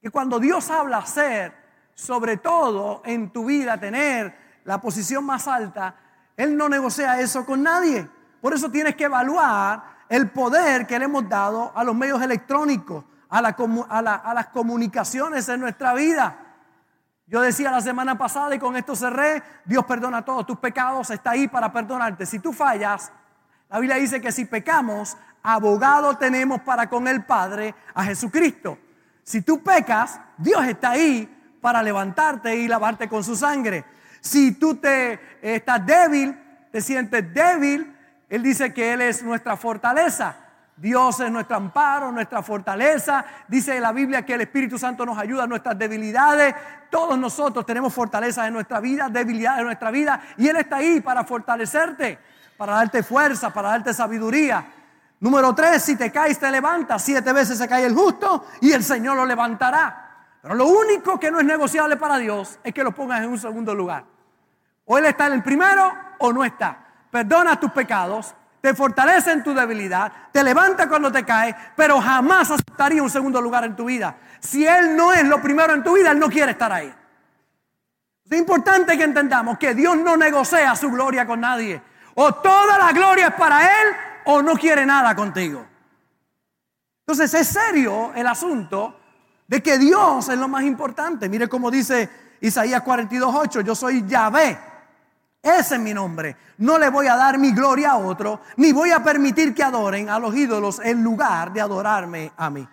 que 0.00 0.10
cuando 0.10 0.40
Dios 0.40 0.70
habla 0.70 1.04
ser, 1.04 1.52
sobre 1.94 2.38
todo 2.38 3.02
en 3.04 3.30
tu 3.30 3.44
vida, 3.44 3.78
tener 3.78 4.34
la 4.64 4.80
posición 4.80 5.24
más 5.24 5.46
alta, 5.46 5.94
Él 6.36 6.56
no 6.56 6.68
negocia 6.68 7.20
eso 7.20 7.44
con 7.44 7.62
nadie. 7.62 8.08
Por 8.40 8.54
eso 8.54 8.70
tienes 8.70 8.96
que 8.96 9.04
evaluar 9.04 9.82
el 10.08 10.30
poder 10.30 10.86
que 10.86 10.98
le 10.98 11.04
hemos 11.06 11.28
dado 11.28 11.72
a 11.74 11.84
los 11.84 11.94
medios 11.94 12.22
electrónicos, 12.22 13.04
a, 13.28 13.42
las 13.42 14.46
comunicaciones 14.48 15.48
en 15.48 15.60
nuestra 15.60 15.92
vida. 15.94 16.43
Yo 17.26 17.40
decía 17.40 17.70
la 17.70 17.80
semana 17.80 18.18
pasada 18.18 18.54
y 18.54 18.58
con 18.58 18.76
esto 18.76 18.94
cerré, 18.94 19.42
Dios 19.64 19.84
perdona 19.86 20.24
todos 20.24 20.46
tus 20.46 20.58
pecados, 20.58 21.10
está 21.10 21.30
ahí 21.30 21.48
para 21.48 21.72
perdonarte. 21.72 22.26
Si 22.26 22.38
tú 22.38 22.52
fallas, 22.52 23.10
la 23.70 23.78
Biblia 23.78 23.96
dice 23.96 24.20
que 24.20 24.30
si 24.30 24.44
pecamos, 24.44 25.16
abogado 25.42 26.16
tenemos 26.18 26.60
para 26.60 26.88
con 26.88 27.08
el 27.08 27.24
Padre 27.24 27.74
a 27.94 28.04
Jesucristo. 28.04 28.78
Si 29.22 29.40
tú 29.40 29.62
pecas, 29.62 30.20
Dios 30.36 30.64
está 30.66 30.90
ahí 30.90 31.30
para 31.62 31.82
levantarte 31.82 32.56
y 32.56 32.68
lavarte 32.68 33.08
con 33.08 33.24
su 33.24 33.34
sangre. 33.34 33.84
Si 34.20 34.52
tú 34.52 34.76
te 34.76 35.14
eh, 35.14 35.20
estás 35.40 35.84
débil, 35.84 36.38
te 36.70 36.82
sientes 36.82 37.32
débil, 37.32 37.96
él 38.28 38.42
dice 38.42 38.74
que 38.74 38.92
él 38.92 39.00
es 39.00 39.22
nuestra 39.22 39.56
fortaleza. 39.56 40.36
Dios 40.76 41.20
es 41.20 41.30
nuestro 41.30 41.56
amparo, 41.56 42.10
nuestra 42.10 42.42
fortaleza. 42.42 43.24
Dice 43.46 43.78
la 43.78 43.92
Biblia 43.92 44.24
que 44.24 44.34
el 44.34 44.40
Espíritu 44.40 44.78
Santo 44.78 45.06
nos 45.06 45.16
ayuda 45.16 45.44
en 45.44 45.50
nuestras 45.50 45.78
debilidades. 45.78 46.54
Todos 46.90 47.16
nosotros 47.16 47.64
tenemos 47.64 47.94
fortalezas 47.94 48.48
en 48.48 48.54
nuestra 48.54 48.80
vida, 48.80 49.08
debilidades 49.08 49.60
en 49.60 49.66
nuestra 49.66 49.90
vida. 49.90 50.20
Y 50.36 50.48
Él 50.48 50.56
está 50.56 50.76
ahí 50.76 51.00
para 51.00 51.24
fortalecerte, 51.24 52.18
para 52.56 52.74
darte 52.74 53.02
fuerza, 53.02 53.52
para 53.52 53.68
darte 53.68 53.94
sabiduría. 53.94 54.64
Número 55.20 55.54
tres, 55.54 55.82
si 55.82 55.96
te 55.96 56.10
caes, 56.10 56.38
te 56.38 56.50
levantas. 56.50 57.02
Siete 57.02 57.32
veces 57.32 57.56
se 57.56 57.68
cae 57.68 57.86
el 57.86 57.94
justo 57.94 58.46
y 58.60 58.72
el 58.72 58.82
Señor 58.82 59.16
lo 59.16 59.24
levantará. 59.24 60.00
Pero 60.42 60.56
lo 60.56 60.66
único 60.66 61.18
que 61.18 61.30
no 61.30 61.38
es 61.38 61.46
negociable 61.46 61.96
para 61.96 62.18
Dios 62.18 62.58
es 62.64 62.74
que 62.74 62.84
lo 62.84 62.92
pongas 62.92 63.22
en 63.22 63.30
un 63.30 63.38
segundo 63.38 63.74
lugar. 63.74 64.04
O 64.84 64.98
Él 64.98 65.06
está 65.06 65.28
en 65.28 65.34
el 65.34 65.42
primero 65.42 65.90
o 66.18 66.32
no 66.32 66.44
está. 66.44 66.78
Perdona 67.10 67.58
tus 67.58 67.70
pecados, 67.70 68.34
te 68.64 68.72
fortalece 68.72 69.30
en 69.30 69.42
tu 69.42 69.52
debilidad, 69.52 70.10
te 70.32 70.42
levanta 70.42 70.88
cuando 70.88 71.12
te 71.12 71.22
caes, 71.22 71.54
pero 71.76 72.00
jamás 72.00 72.50
aceptaría 72.50 73.02
un 73.02 73.10
segundo 73.10 73.38
lugar 73.38 73.62
en 73.64 73.76
tu 73.76 73.84
vida. 73.84 74.16
Si 74.40 74.66
Él 74.66 74.96
no 74.96 75.12
es 75.12 75.22
lo 75.24 75.42
primero 75.42 75.74
en 75.74 75.84
tu 75.84 75.92
vida, 75.96 76.12
Él 76.12 76.18
no 76.18 76.30
quiere 76.30 76.52
estar 76.52 76.72
ahí. 76.72 76.90
Es 78.24 78.38
importante 78.38 78.96
que 78.96 79.04
entendamos 79.04 79.58
que 79.58 79.74
Dios 79.74 79.98
no 79.98 80.16
negocia 80.16 80.74
su 80.76 80.90
gloria 80.90 81.26
con 81.26 81.40
nadie. 81.40 81.82
O 82.14 82.36
toda 82.36 82.78
la 82.78 82.90
gloria 82.92 83.26
es 83.26 83.34
para 83.34 83.64
Él 83.64 83.88
o 84.24 84.40
no 84.40 84.54
quiere 84.54 84.86
nada 84.86 85.14
contigo. 85.14 85.62
Entonces 87.00 87.34
es 87.34 87.46
serio 87.46 88.12
el 88.14 88.26
asunto 88.26 88.98
de 89.46 89.62
que 89.62 89.76
Dios 89.76 90.26
es 90.30 90.38
lo 90.38 90.48
más 90.48 90.62
importante. 90.62 91.28
Mire 91.28 91.50
cómo 91.50 91.70
dice 91.70 92.08
Isaías 92.40 92.82
42.8, 92.82 93.60
yo 93.62 93.74
soy 93.74 94.06
Yahvé. 94.06 94.73
Ese 95.44 95.74
es 95.74 95.80
mi 95.80 95.92
nombre. 95.92 96.34
No 96.56 96.78
le 96.78 96.88
voy 96.88 97.06
a 97.06 97.16
dar 97.16 97.36
mi 97.36 97.52
gloria 97.52 97.90
a 97.90 97.96
otro, 97.98 98.40
ni 98.56 98.72
voy 98.72 98.92
a 98.92 99.04
permitir 99.04 99.54
que 99.54 99.62
adoren 99.62 100.08
a 100.08 100.18
los 100.18 100.34
ídolos 100.34 100.80
en 100.82 101.04
lugar 101.04 101.52
de 101.52 101.60
adorarme 101.60 102.32
a 102.34 102.48
mí. 102.48 102.66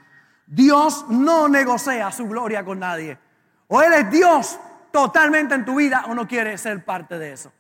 Dios 0.48 1.06
no 1.10 1.50
negocia 1.50 2.10
su 2.12 2.30
gloria 2.30 2.64
con 2.64 2.80
nadie. 2.80 3.20
O 3.68 3.82
Él 3.82 3.92
es 3.92 4.10
Dios 4.10 4.58
totalmente 4.90 5.54
en 5.54 5.66
tu 5.66 5.76
vida 5.76 6.06
o 6.08 6.16
no 6.16 6.26
quiere 6.26 6.58
ser 6.58 6.86
parte 6.86 7.20
de 7.20 7.34
eso. 7.34 7.52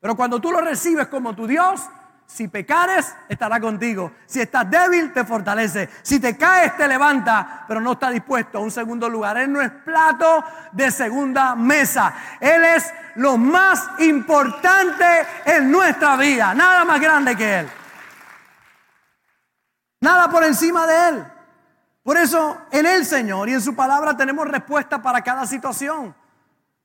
Pero 0.00 0.14
cuando 0.14 0.38
tú 0.38 0.52
lo 0.52 0.60
recibes 0.60 1.08
como 1.08 1.34
tu 1.34 1.46
Dios, 1.46 1.88
si 2.28 2.46
pecares, 2.46 3.16
estará 3.26 3.58
contigo. 3.58 4.12
Si 4.26 4.38
estás 4.38 4.70
débil, 4.70 5.14
te 5.14 5.24
fortalece. 5.24 5.88
Si 6.02 6.20
te 6.20 6.36
caes, 6.36 6.76
te 6.76 6.86
levanta, 6.86 7.64
pero 7.66 7.80
no 7.80 7.92
está 7.92 8.10
dispuesto 8.10 8.58
a 8.58 8.60
un 8.60 8.70
segundo 8.70 9.08
lugar. 9.08 9.38
Él 9.38 9.50
no 9.50 9.62
es 9.62 9.70
plato 9.70 10.44
de 10.72 10.90
segunda 10.90 11.54
mesa. 11.54 12.14
Él 12.38 12.62
es 12.64 12.92
lo 13.14 13.38
más 13.38 13.98
importante 14.00 15.04
en 15.46 15.72
nuestra 15.72 16.16
vida. 16.16 16.52
Nada 16.52 16.84
más 16.84 17.00
grande 17.00 17.34
que 17.34 17.60
Él. 17.60 17.68
Nada 20.02 20.30
por 20.30 20.44
encima 20.44 20.86
de 20.86 21.08
Él. 21.08 21.26
Por 22.02 22.18
eso 22.18 22.58
en 22.70 22.84
el 22.84 23.06
Señor 23.06 23.48
y 23.48 23.54
en 23.54 23.62
su 23.62 23.74
palabra 23.74 24.14
tenemos 24.14 24.46
respuesta 24.46 25.00
para 25.00 25.22
cada 25.22 25.46
situación. 25.46 26.14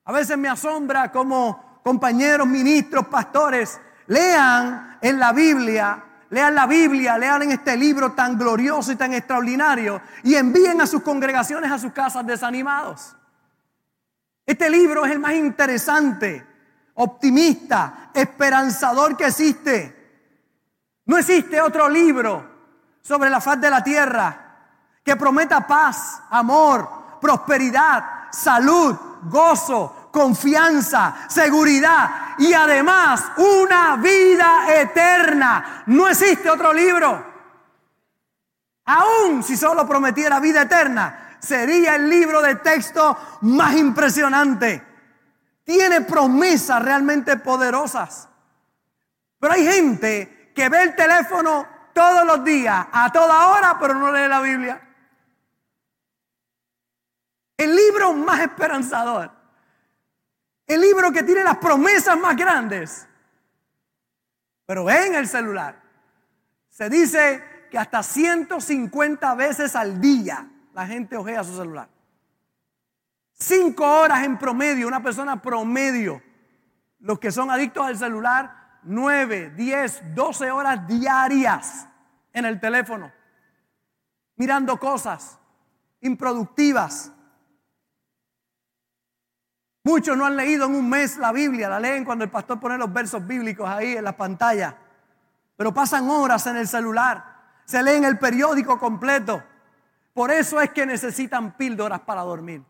A 0.06 0.12
veces 0.12 0.38
me 0.38 0.48
asombra 0.48 1.12
como 1.12 1.80
compañeros, 1.84 2.46
ministros, 2.46 3.06
pastores, 3.08 3.78
lean 4.06 4.93
en 5.04 5.18
la 5.18 5.34
Biblia, 5.34 6.02
lean 6.30 6.54
la 6.54 6.66
Biblia, 6.66 7.18
lean 7.18 7.42
en 7.42 7.50
este 7.50 7.76
libro 7.76 8.12
tan 8.12 8.38
glorioso 8.38 8.90
y 8.90 8.96
tan 8.96 9.12
extraordinario 9.12 10.00
y 10.22 10.34
envíen 10.34 10.80
a 10.80 10.86
sus 10.86 11.02
congregaciones 11.02 11.70
a 11.70 11.78
sus 11.78 11.92
casas 11.92 12.26
desanimados. 12.26 13.14
Este 14.46 14.70
libro 14.70 15.04
es 15.04 15.12
el 15.12 15.18
más 15.18 15.34
interesante, 15.34 16.46
optimista, 16.94 18.10
esperanzador 18.14 19.14
que 19.14 19.26
existe. 19.26 20.22
No 21.04 21.18
existe 21.18 21.60
otro 21.60 21.86
libro 21.86 22.48
sobre 23.02 23.28
la 23.28 23.42
faz 23.42 23.60
de 23.60 23.68
la 23.68 23.84
tierra 23.84 24.40
que 25.04 25.16
prometa 25.16 25.66
paz, 25.66 26.22
amor, 26.30 27.18
prosperidad, 27.20 28.30
salud, 28.32 28.96
gozo, 29.24 30.03
confianza, 30.14 31.26
seguridad 31.28 32.36
y 32.38 32.54
además 32.54 33.32
una 33.36 33.96
vida 33.96 34.64
eterna. 34.80 35.82
No 35.86 36.08
existe 36.08 36.48
otro 36.48 36.72
libro. 36.72 37.34
Aún 38.84 39.42
si 39.42 39.56
solo 39.56 39.88
prometiera 39.88 40.38
vida 40.38 40.62
eterna, 40.62 41.36
sería 41.40 41.96
el 41.96 42.08
libro 42.08 42.40
de 42.40 42.54
texto 42.54 43.18
más 43.40 43.74
impresionante. 43.74 44.86
Tiene 45.64 46.02
promesas 46.02 46.80
realmente 46.80 47.36
poderosas. 47.38 48.28
Pero 49.40 49.52
hay 49.52 49.66
gente 49.66 50.52
que 50.54 50.68
ve 50.68 50.82
el 50.84 50.94
teléfono 50.94 51.66
todos 51.92 52.24
los 52.24 52.44
días, 52.44 52.86
a 52.92 53.10
toda 53.10 53.48
hora, 53.48 53.76
pero 53.80 53.94
no 53.94 54.12
lee 54.12 54.28
la 54.28 54.40
Biblia. 54.40 54.80
El 57.56 57.74
libro 57.74 58.12
más 58.12 58.40
esperanzador 58.40 59.43
el 60.66 60.80
libro 60.80 61.12
que 61.12 61.22
tiene 61.22 61.44
las 61.44 61.58
promesas 61.58 62.18
más 62.18 62.36
grandes. 62.36 63.06
Pero 64.66 64.88
en 64.90 65.14
el 65.14 65.28
celular. 65.28 65.82
Se 66.70 66.88
dice 66.88 67.42
que 67.70 67.78
hasta 67.78 68.02
150 68.02 69.34
veces 69.34 69.76
al 69.76 70.00
día 70.00 70.48
la 70.72 70.86
gente 70.86 71.16
ojea 71.16 71.44
su 71.44 71.56
celular. 71.56 71.88
Cinco 73.32 73.84
horas 74.00 74.24
en 74.24 74.38
promedio, 74.38 74.88
una 74.88 75.02
persona 75.02 75.40
promedio. 75.40 76.22
Los 77.00 77.18
que 77.18 77.30
son 77.30 77.50
adictos 77.50 77.84
al 77.84 77.98
celular, 77.98 78.80
9, 78.84 79.50
10, 79.50 80.14
12 80.14 80.50
horas 80.50 80.86
diarias 80.86 81.86
en 82.32 82.44
el 82.44 82.60
teléfono. 82.60 83.12
Mirando 84.36 84.78
cosas 84.78 85.38
improductivas, 86.00 87.12
Muchos 89.84 90.16
no 90.16 90.24
han 90.24 90.34
leído 90.34 90.64
en 90.64 90.74
un 90.74 90.88
mes 90.88 91.18
la 91.18 91.30
Biblia, 91.30 91.68
la 91.68 91.78
leen 91.78 92.06
cuando 92.06 92.24
el 92.24 92.30
pastor 92.30 92.58
pone 92.58 92.78
los 92.78 92.90
versos 92.90 93.24
bíblicos 93.26 93.68
ahí 93.68 93.98
en 93.98 94.04
la 94.04 94.16
pantalla. 94.16 94.74
Pero 95.56 95.74
pasan 95.74 96.08
horas 96.08 96.46
en 96.46 96.56
el 96.56 96.66
celular, 96.66 97.22
se 97.66 97.82
leen 97.82 98.04
el 98.04 98.18
periódico 98.18 98.78
completo. 98.78 99.42
Por 100.14 100.30
eso 100.30 100.58
es 100.60 100.70
que 100.70 100.86
necesitan 100.86 101.52
píldoras 101.52 102.00
para 102.00 102.22
dormir. 102.22 102.62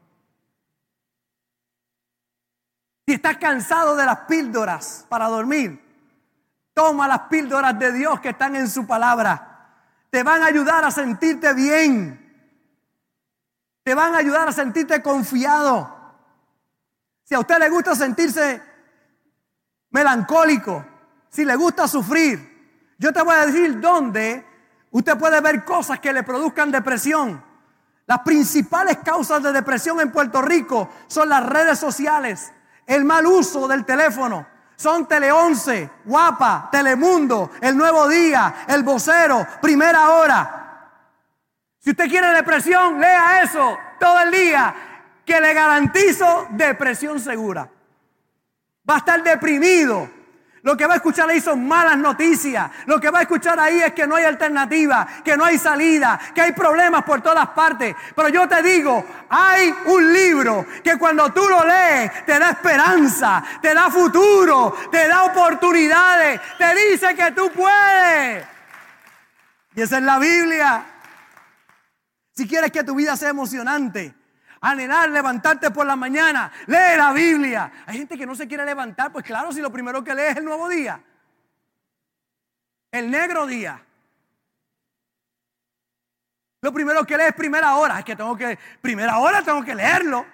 Si 3.06 3.14
estás 3.14 3.36
cansado 3.36 3.94
de 3.94 4.06
las 4.06 4.20
píldoras 4.20 5.06
para 5.08 5.28
dormir, 5.28 5.80
toma 6.72 7.06
las 7.06 7.20
píldoras 7.28 7.78
de 7.78 7.92
Dios 7.92 8.18
que 8.18 8.30
están 8.30 8.56
en 8.56 8.68
su 8.68 8.88
palabra. 8.88 9.68
Te 10.10 10.24
van 10.24 10.42
a 10.42 10.46
ayudar 10.46 10.84
a 10.84 10.90
sentirte 10.90 11.52
bien. 11.54 12.20
Te 13.84 13.94
van 13.94 14.14
a 14.14 14.18
ayudar 14.18 14.48
a 14.48 14.52
sentirte 14.52 15.00
confiado. 15.00 15.93
Si 17.24 17.34
a 17.34 17.40
usted 17.40 17.58
le 17.58 17.70
gusta 17.70 17.94
sentirse 17.94 18.62
melancólico, 19.90 20.84
si 21.30 21.44
le 21.44 21.56
gusta 21.56 21.88
sufrir, 21.88 22.94
yo 22.98 23.12
te 23.12 23.22
voy 23.22 23.34
a 23.34 23.46
decir 23.46 23.80
dónde 23.80 24.46
usted 24.90 25.16
puede 25.16 25.40
ver 25.40 25.64
cosas 25.64 25.98
que 26.00 26.12
le 26.12 26.22
produzcan 26.22 26.70
depresión. 26.70 27.42
Las 28.06 28.20
principales 28.20 28.98
causas 28.98 29.42
de 29.42 29.52
depresión 29.52 30.00
en 30.00 30.12
Puerto 30.12 30.42
Rico 30.42 30.90
son 31.06 31.30
las 31.30 31.46
redes 31.46 31.78
sociales, 31.78 32.52
el 32.86 33.04
mal 33.04 33.26
uso 33.26 33.66
del 33.66 33.86
teléfono. 33.86 34.46
Son 34.76 35.06
Tele 35.06 35.32
11, 35.32 35.90
Guapa, 36.04 36.68
Telemundo, 36.70 37.52
El 37.60 37.76
Nuevo 37.76 38.06
Día, 38.08 38.66
El 38.68 38.82
Vocero, 38.82 39.46
Primera 39.62 40.10
Hora. 40.10 40.90
Si 41.78 41.90
usted 41.90 42.08
quiere 42.08 42.28
depresión, 42.32 43.00
lea 43.00 43.42
eso 43.42 43.78
todo 43.98 44.20
el 44.20 44.30
día 44.30 44.93
que 45.24 45.40
le 45.40 45.54
garantizo 45.54 46.48
depresión 46.50 47.20
segura. 47.20 47.68
Va 48.88 48.96
a 48.96 48.98
estar 48.98 49.22
deprimido. 49.22 50.08
Lo 50.64 50.78
que 50.78 50.86
va 50.86 50.94
a 50.94 50.96
escuchar 50.96 51.28
ahí 51.28 51.42
son 51.42 51.68
malas 51.68 51.98
noticias. 51.98 52.70
Lo 52.86 52.98
que 52.98 53.10
va 53.10 53.18
a 53.18 53.22
escuchar 53.22 53.60
ahí 53.60 53.80
es 53.80 53.92
que 53.92 54.06
no 54.06 54.16
hay 54.16 54.24
alternativa, 54.24 55.06
que 55.22 55.36
no 55.36 55.44
hay 55.44 55.58
salida, 55.58 56.18
que 56.34 56.40
hay 56.40 56.52
problemas 56.52 57.04
por 57.04 57.20
todas 57.20 57.48
partes. 57.50 57.94
Pero 58.16 58.30
yo 58.30 58.48
te 58.48 58.62
digo, 58.62 59.04
hay 59.28 59.74
un 59.84 60.10
libro 60.10 60.66
que 60.82 60.96
cuando 60.96 61.30
tú 61.34 61.46
lo 61.50 61.66
lees 61.66 62.24
te 62.24 62.38
da 62.38 62.52
esperanza, 62.52 63.44
te 63.60 63.74
da 63.74 63.90
futuro, 63.90 64.74
te 64.90 65.06
da 65.06 65.24
oportunidades, 65.24 66.40
te 66.56 66.74
dice 66.74 67.14
que 67.14 67.32
tú 67.32 67.50
puedes. 67.50 68.46
Y 69.74 69.82
esa 69.82 69.98
es 69.98 70.02
la 70.02 70.18
Biblia. 70.18 70.82
Si 72.32 72.48
quieres 72.48 72.72
que 72.72 72.84
tu 72.84 72.94
vida 72.94 73.16
sea 73.18 73.28
emocionante, 73.28 74.14
anhelar 74.70 75.10
levantarte 75.10 75.70
por 75.70 75.86
la 75.86 75.96
mañana, 75.96 76.50
lee 76.66 76.96
la 76.96 77.12
Biblia. 77.12 77.70
Hay 77.86 77.98
gente 77.98 78.16
que 78.16 78.26
no 78.26 78.34
se 78.34 78.48
quiere 78.48 78.64
levantar, 78.64 79.12
pues 79.12 79.24
claro, 79.24 79.52
si 79.52 79.60
lo 79.60 79.70
primero 79.70 80.02
que 80.02 80.14
lee 80.14 80.22
es 80.30 80.36
el 80.36 80.44
nuevo 80.44 80.68
día, 80.68 81.02
el 82.90 83.10
negro 83.10 83.46
día. 83.46 83.84
Lo 86.62 86.72
primero 86.72 87.04
que 87.04 87.16
lee 87.18 87.24
es 87.24 87.34
primera 87.34 87.76
hora, 87.76 87.98
es 87.98 88.04
que 88.04 88.16
tengo 88.16 88.36
que, 88.36 88.58
primera 88.80 89.18
hora 89.18 89.42
tengo 89.42 89.62
que 89.62 89.74
leerlo. 89.74 90.24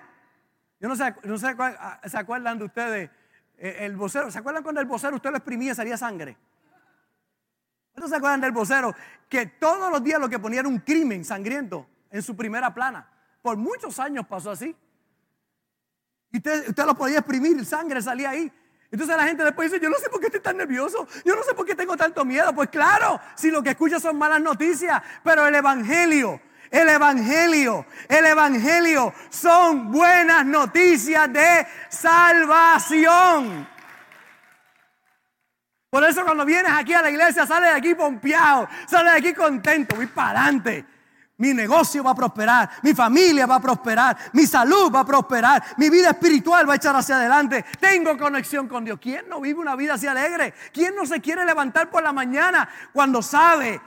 Yo 0.78 0.88
no 0.88 0.94
sé, 0.94 1.14
no 1.24 1.36
sé 1.36 1.54
ah, 1.58 2.00
¿se 2.06 2.16
acuerdan 2.16 2.58
de 2.58 2.64
ustedes? 2.64 3.10
Eh, 3.58 3.78
el 3.80 3.96
vocero, 3.96 4.30
¿se 4.30 4.38
acuerdan 4.38 4.62
cuando 4.62 4.80
el 4.80 4.86
vocero 4.86 5.16
usted 5.16 5.30
lo 5.30 5.36
exprimía 5.38 5.72
y 5.72 5.74
salía 5.74 5.96
sangre? 5.96 6.36
¿No 7.96 8.08
se 8.08 8.16
acuerdan 8.16 8.40
del 8.40 8.52
vocero? 8.52 8.94
Que 9.28 9.46
todos 9.46 9.90
los 9.90 10.02
días 10.02 10.20
lo 10.20 10.28
que 10.28 10.38
ponía 10.38 10.60
era 10.60 10.68
un 10.68 10.78
crimen 10.78 11.24
sangriento 11.24 11.86
en 12.10 12.22
su 12.22 12.36
primera 12.36 12.72
plana. 12.72 13.06
Por 13.42 13.56
muchos 13.56 13.98
años 13.98 14.26
pasó 14.26 14.50
así. 14.50 14.74
Y 16.32 16.36
usted, 16.36 16.74
lo 16.86 16.94
podía 16.94 17.18
exprimir, 17.18 17.64
sangre 17.64 18.00
salía 18.00 18.30
ahí. 18.30 18.52
Entonces 18.90 19.16
la 19.16 19.24
gente 19.24 19.44
después 19.44 19.70
dice, 19.70 19.82
yo 19.82 19.88
no 19.88 19.98
sé 19.98 20.08
por 20.08 20.20
qué 20.20 20.26
estoy 20.26 20.40
tan 20.40 20.56
nervioso, 20.56 21.06
yo 21.24 21.36
no 21.36 21.42
sé 21.44 21.54
por 21.54 21.64
qué 21.64 21.74
tengo 21.74 21.96
tanto 21.96 22.24
miedo. 22.24 22.52
Pues 22.52 22.68
claro, 22.70 23.20
si 23.34 23.50
lo 23.50 23.62
que 23.62 23.70
escuchas 23.70 24.02
son 24.02 24.18
malas 24.18 24.40
noticias, 24.40 25.00
pero 25.22 25.46
el 25.46 25.54
Evangelio, 25.54 26.40
el 26.70 26.88
Evangelio, 26.88 27.86
el 28.08 28.26
Evangelio 28.26 29.12
son 29.28 29.92
buenas 29.92 30.44
noticias 30.44 31.32
de 31.32 31.66
salvación. 31.88 33.68
Por 35.88 36.04
eso 36.04 36.24
cuando 36.24 36.44
vienes 36.44 36.72
aquí 36.72 36.92
a 36.92 37.02
la 37.02 37.10
iglesia, 37.10 37.46
sales 37.46 37.70
de 37.70 37.76
aquí 37.76 37.94
pompeado, 37.96 38.68
sales 38.86 39.12
de 39.12 39.18
aquí 39.18 39.34
contento, 39.34 39.96
voy 39.96 40.06
para 40.06 40.42
adelante. 40.42 40.84
Mi 41.40 41.54
negocio 41.54 42.02
va 42.04 42.10
a 42.10 42.14
prosperar, 42.14 42.70
mi 42.82 42.92
familia 42.92 43.46
va 43.46 43.54
a 43.54 43.60
prosperar, 43.60 44.14
mi 44.34 44.44
salud 44.44 44.92
va 44.94 45.00
a 45.00 45.06
prosperar, 45.06 45.74
mi 45.78 45.88
vida 45.88 46.10
espiritual 46.10 46.68
va 46.68 46.74
a 46.74 46.76
echar 46.76 46.94
hacia 46.94 47.16
adelante. 47.16 47.64
Tengo 47.80 48.18
conexión 48.18 48.68
con 48.68 48.84
Dios. 48.84 48.98
¿Quién 49.00 49.26
no 49.26 49.40
vive 49.40 49.58
una 49.58 49.74
vida 49.74 49.94
así 49.94 50.06
alegre? 50.06 50.52
¿Quién 50.70 50.94
no 50.94 51.06
se 51.06 51.18
quiere 51.22 51.46
levantar 51.46 51.88
por 51.90 52.02
la 52.02 52.12
mañana 52.12 52.68
cuando 52.92 53.22
sabe 53.22 53.80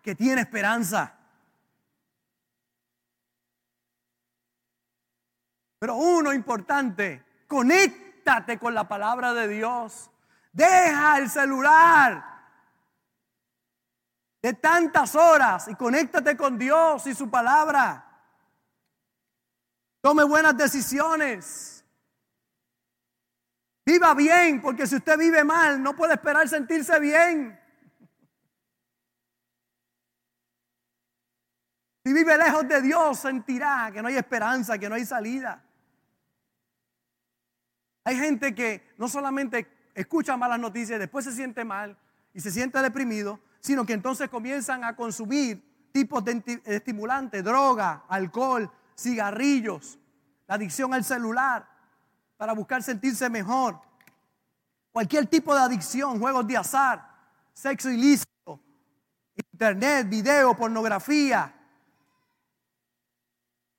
que 0.00 0.14
tiene 0.14 0.42
esperanza? 0.42 1.12
Pero 5.80 5.96
uno 5.96 6.32
importante, 6.32 7.24
conéctate 7.48 8.56
con 8.56 8.72
la 8.72 8.86
palabra 8.86 9.34
de 9.34 9.48
Dios. 9.48 10.12
Deja 10.52 11.18
el 11.18 11.28
celular 11.28 12.39
de 14.42 14.54
tantas 14.54 15.14
horas 15.14 15.68
y 15.68 15.74
conéctate 15.74 16.36
con 16.36 16.58
Dios 16.58 17.06
y 17.06 17.14
su 17.14 17.30
palabra. 17.30 18.06
Tome 20.00 20.24
buenas 20.24 20.56
decisiones. 20.56 21.84
Viva 23.84 24.14
bien, 24.14 24.62
porque 24.62 24.86
si 24.86 24.96
usted 24.96 25.18
vive 25.18 25.44
mal, 25.44 25.82
no 25.82 25.94
puede 25.94 26.14
esperar 26.14 26.48
sentirse 26.48 26.98
bien. 27.00 27.58
Si 32.04 32.12
vive 32.12 32.38
lejos 32.38 32.66
de 32.66 32.80
Dios, 32.80 33.18
sentirá 33.18 33.90
que 33.92 34.00
no 34.00 34.08
hay 34.08 34.16
esperanza, 34.16 34.78
que 34.78 34.88
no 34.88 34.94
hay 34.94 35.04
salida. 35.04 35.62
Hay 38.04 38.16
gente 38.16 38.54
que 38.54 38.94
no 38.96 39.08
solamente 39.08 39.90
escucha 39.94 40.36
malas 40.36 40.58
noticias 40.58 40.98
después 40.98 41.24
se 41.24 41.32
siente 41.32 41.64
mal 41.64 41.98
y 42.32 42.40
se 42.40 42.50
siente 42.50 42.80
deprimido, 42.80 43.40
sino 43.60 43.84
que 43.84 43.92
entonces 43.92 44.28
comienzan 44.28 44.84
a 44.84 44.96
consumir 44.96 45.88
tipos 45.92 46.24
de 46.24 46.60
estimulantes, 46.64 47.44
droga, 47.44 48.04
alcohol, 48.08 48.70
cigarrillos, 48.96 49.98
la 50.46 50.54
adicción 50.56 50.92
al 50.94 51.04
celular, 51.04 51.66
para 52.36 52.52
buscar 52.52 52.82
sentirse 52.82 53.28
mejor. 53.28 53.80
Cualquier 54.92 55.26
tipo 55.26 55.54
de 55.54 55.60
adicción, 55.60 56.18
juegos 56.18 56.46
de 56.46 56.56
azar, 56.56 57.08
sexo 57.52 57.90
ilícito, 57.90 58.60
internet, 59.52 60.08
video, 60.08 60.56
pornografía, 60.56 61.54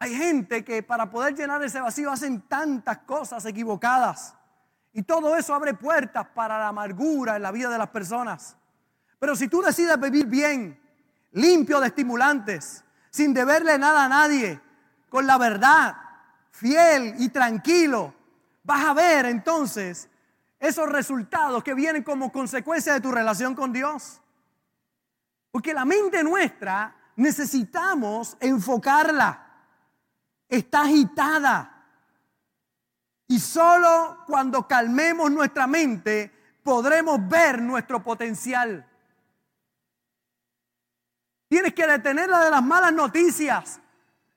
hay 0.01 0.15
gente 0.15 0.65
que 0.65 0.81
para 0.81 1.11
poder 1.11 1.35
llenar 1.35 1.61
ese 1.61 1.79
vacío 1.79 2.09
hacen 2.09 2.41
tantas 2.41 2.97
cosas 2.99 3.45
equivocadas. 3.45 4.33
Y 4.93 5.03
todo 5.03 5.35
eso 5.35 5.53
abre 5.53 5.75
puertas 5.75 6.25
para 6.33 6.57
la 6.57 6.69
amargura 6.69 7.35
en 7.35 7.43
la 7.43 7.51
vida 7.51 7.69
de 7.69 7.77
las 7.77 7.89
personas. 7.89 8.57
Pero 9.21 9.35
si 9.35 9.47
tú 9.47 9.61
decides 9.61 9.99
vivir 9.99 10.25
bien, 10.25 10.81
limpio 11.33 11.79
de 11.79 11.85
estimulantes, 11.85 12.83
sin 13.11 13.35
deberle 13.35 13.77
nada 13.77 14.05
a 14.05 14.09
nadie, 14.09 14.59
con 15.09 15.27
la 15.27 15.37
verdad, 15.37 15.95
fiel 16.49 17.13
y 17.19 17.29
tranquilo, 17.29 18.15
vas 18.63 18.83
a 18.83 18.95
ver 18.95 19.27
entonces 19.27 20.09
esos 20.59 20.89
resultados 20.89 21.63
que 21.63 21.75
vienen 21.75 22.01
como 22.01 22.31
consecuencia 22.31 22.93
de 22.95 22.99
tu 22.99 23.11
relación 23.11 23.53
con 23.53 23.71
Dios. 23.71 24.19
Porque 25.51 25.75
la 25.75 25.85
mente 25.85 26.23
nuestra 26.23 26.95
necesitamos 27.17 28.35
enfocarla 28.39 29.67
está 30.49 30.81
agitada. 30.81 31.85
Y 33.27 33.39
solo 33.39 34.23
cuando 34.25 34.67
calmemos 34.67 35.29
nuestra 35.29 35.67
mente 35.67 36.31
podremos 36.63 37.19
ver 37.29 37.61
nuestro 37.61 38.01
potencial. 38.01 38.87
Tienes 41.51 41.73
que 41.73 41.85
detenerla 41.85 42.45
de 42.45 42.49
las 42.49 42.63
malas 42.63 42.93
noticias 42.93 43.81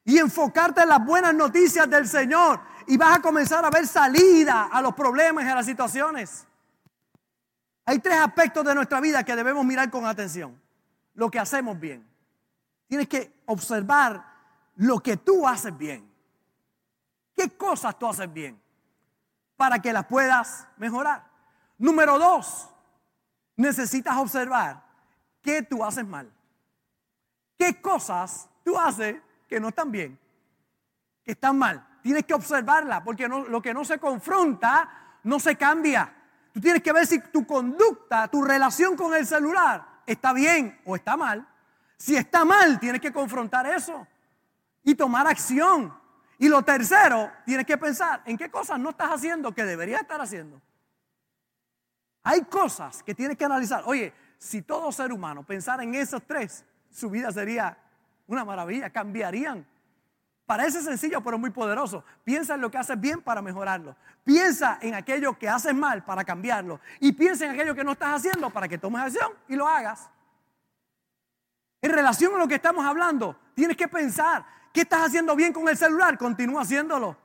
y 0.04 0.18
enfocarte 0.18 0.82
en 0.82 0.88
las 0.88 1.06
buenas 1.06 1.32
noticias 1.32 1.88
del 1.88 2.08
Señor. 2.08 2.60
Y 2.88 2.96
vas 2.96 3.18
a 3.18 3.22
comenzar 3.22 3.64
a 3.64 3.70
ver 3.70 3.86
salida 3.86 4.64
a 4.64 4.82
los 4.82 4.94
problemas 4.94 5.44
y 5.44 5.48
a 5.48 5.54
las 5.54 5.64
situaciones. 5.64 6.44
Hay 7.84 8.00
tres 8.00 8.18
aspectos 8.18 8.64
de 8.64 8.74
nuestra 8.74 9.00
vida 9.00 9.22
que 9.22 9.36
debemos 9.36 9.64
mirar 9.64 9.88
con 9.92 10.04
atención. 10.04 10.60
Lo 11.14 11.30
que 11.30 11.38
hacemos 11.38 11.78
bien. 11.78 12.04
Tienes 12.88 13.06
que 13.06 13.44
observar 13.46 14.26
lo 14.74 14.98
que 14.98 15.16
tú 15.16 15.46
haces 15.46 15.78
bien. 15.78 16.12
¿Qué 17.36 17.48
cosas 17.56 17.96
tú 17.96 18.08
haces 18.08 18.32
bien? 18.32 18.60
Para 19.56 19.78
que 19.78 19.92
las 19.92 20.06
puedas 20.06 20.66
mejorar. 20.78 21.24
Número 21.78 22.18
dos, 22.18 22.70
necesitas 23.54 24.16
observar 24.16 24.82
qué 25.42 25.62
tú 25.62 25.84
haces 25.84 26.04
mal. 26.04 26.28
¿Qué 27.58 27.80
cosas 27.80 28.48
tú 28.64 28.78
haces 28.78 29.16
que 29.48 29.60
no 29.60 29.68
están 29.68 29.90
bien? 29.90 30.18
Que 31.24 31.32
están 31.32 31.58
mal. 31.58 31.86
Tienes 32.02 32.24
que 32.24 32.34
observarla 32.34 33.02
porque 33.02 33.28
lo 33.28 33.62
que 33.62 33.72
no 33.72 33.84
se 33.84 33.98
confronta 33.98 35.18
no 35.22 35.38
se 35.40 35.56
cambia. 35.56 36.12
Tú 36.52 36.60
tienes 36.60 36.82
que 36.82 36.92
ver 36.92 37.06
si 37.06 37.18
tu 37.20 37.46
conducta, 37.46 38.28
tu 38.28 38.42
relación 38.42 38.96
con 38.96 39.14
el 39.14 39.26
celular 39.26 39.94
está 40.06 40.32
bien 40.32 40.80
o 40.84 40.96
está 40.96 41.16
mal. 41.16 41.46
Si 41.96 42.16
está 42.16 42.44
mal, 42.44 42.78
tienes 42.78 43.00
que 43.00 43.12
confrontar 43.12 43.66
eso 43.66 44.06
y 44.82 44.94
tomar 44.94 45.26
acción. 45.26 45.94
Y 46.38 46.48
lo 46.48 46.62
tercero, 46.62 47.30
tienes 47.46 47.64
que 47.66 47.78
pensar 47.78 48.22
en 48.26 48.36
qué 48.36 48.50
cosas 48.50 48.78
no 48.78 48.90
estás 48.90 49.10
haciendo 49.10 49.54
que 49.54 49.64
deberías 49.64 50.02
estar 50.02 50.20
haciendo. 50.20 50.60
Hay 52.22 52.42
cosas 52.42 53.02
que 53.02 53.14
tienes 53.14 53.36
que 53.36 53.44
analizar. 53.44 53.82
Oye, 53.86 54.12
si 54.38 54.62
todo 54.62 54.90
ser 54.92 55.12
humano 55.12 55.42
pensara 55.44 55.82
en 55.82 55.94
esos 55.94 56.22
tres, 56.26 56.64
su 56.94 57.10
vida 57.10 57.30
sería 57.32 57.76
una 58.26 58.44
maravilla, 58.44 58.88
cambiarían. 58.88 59.66
Parece 60.46 60.82
sencillo, 60.82 61.22
pero 61.22 61.38
muy 61.38 61.50
poderoso. 61.50 62.04
Piensa 62.24 62.54
en 62.54 62.60
lo 62.62 62.70
que 62.70 62.78
haces 62.78 62.98
bien 62.98 63.20
para 63.20 63.42
mejorarlo. 63.42 63.96
Piensa 64.24 64.78
en 64.80 64.94
aquello 64.94 65.38
que 65.38 65.48
haces 65.48 65.74
mal 65.74 66.04
para 66.04 66.24
cambiarlo. 66.24 66.80
Y 67.00 67.12
piensa 67.12 67.44
en 67.44 67.52
aquello 67.52 67.74
que 67.74 67.84
no 67.84 67.92
estás 67.92 68.16
haciendo 68.16 68.48
para 68.50 68.68
que 68.68 68.78
tomes 68.78 69.02
acción 69.02 69.32
y 69.48 69.56
lo 69.56 69.68
hagas. 69.68 70.08
En 71.82 71.92
relación 71.92 72.34
a 72.34 72.38
lo 72.38 72.48
que 72.48 72.54
estamos 72.54 72.84
hablando, 72.86 73.36
tienes 73.54 73.76
que 73.76 73.88
pensar 73.88 74.44
¿Qué 74.74 74.80
estás 74.80 75.06
haciendo 75.06 75.36
bien 75.36 75.52
con 75.52 75.68
el 75.68 75.76
celular? 75.76 76.18
Continúa 76.18 76.62
haciéndolo. 76.62 77.16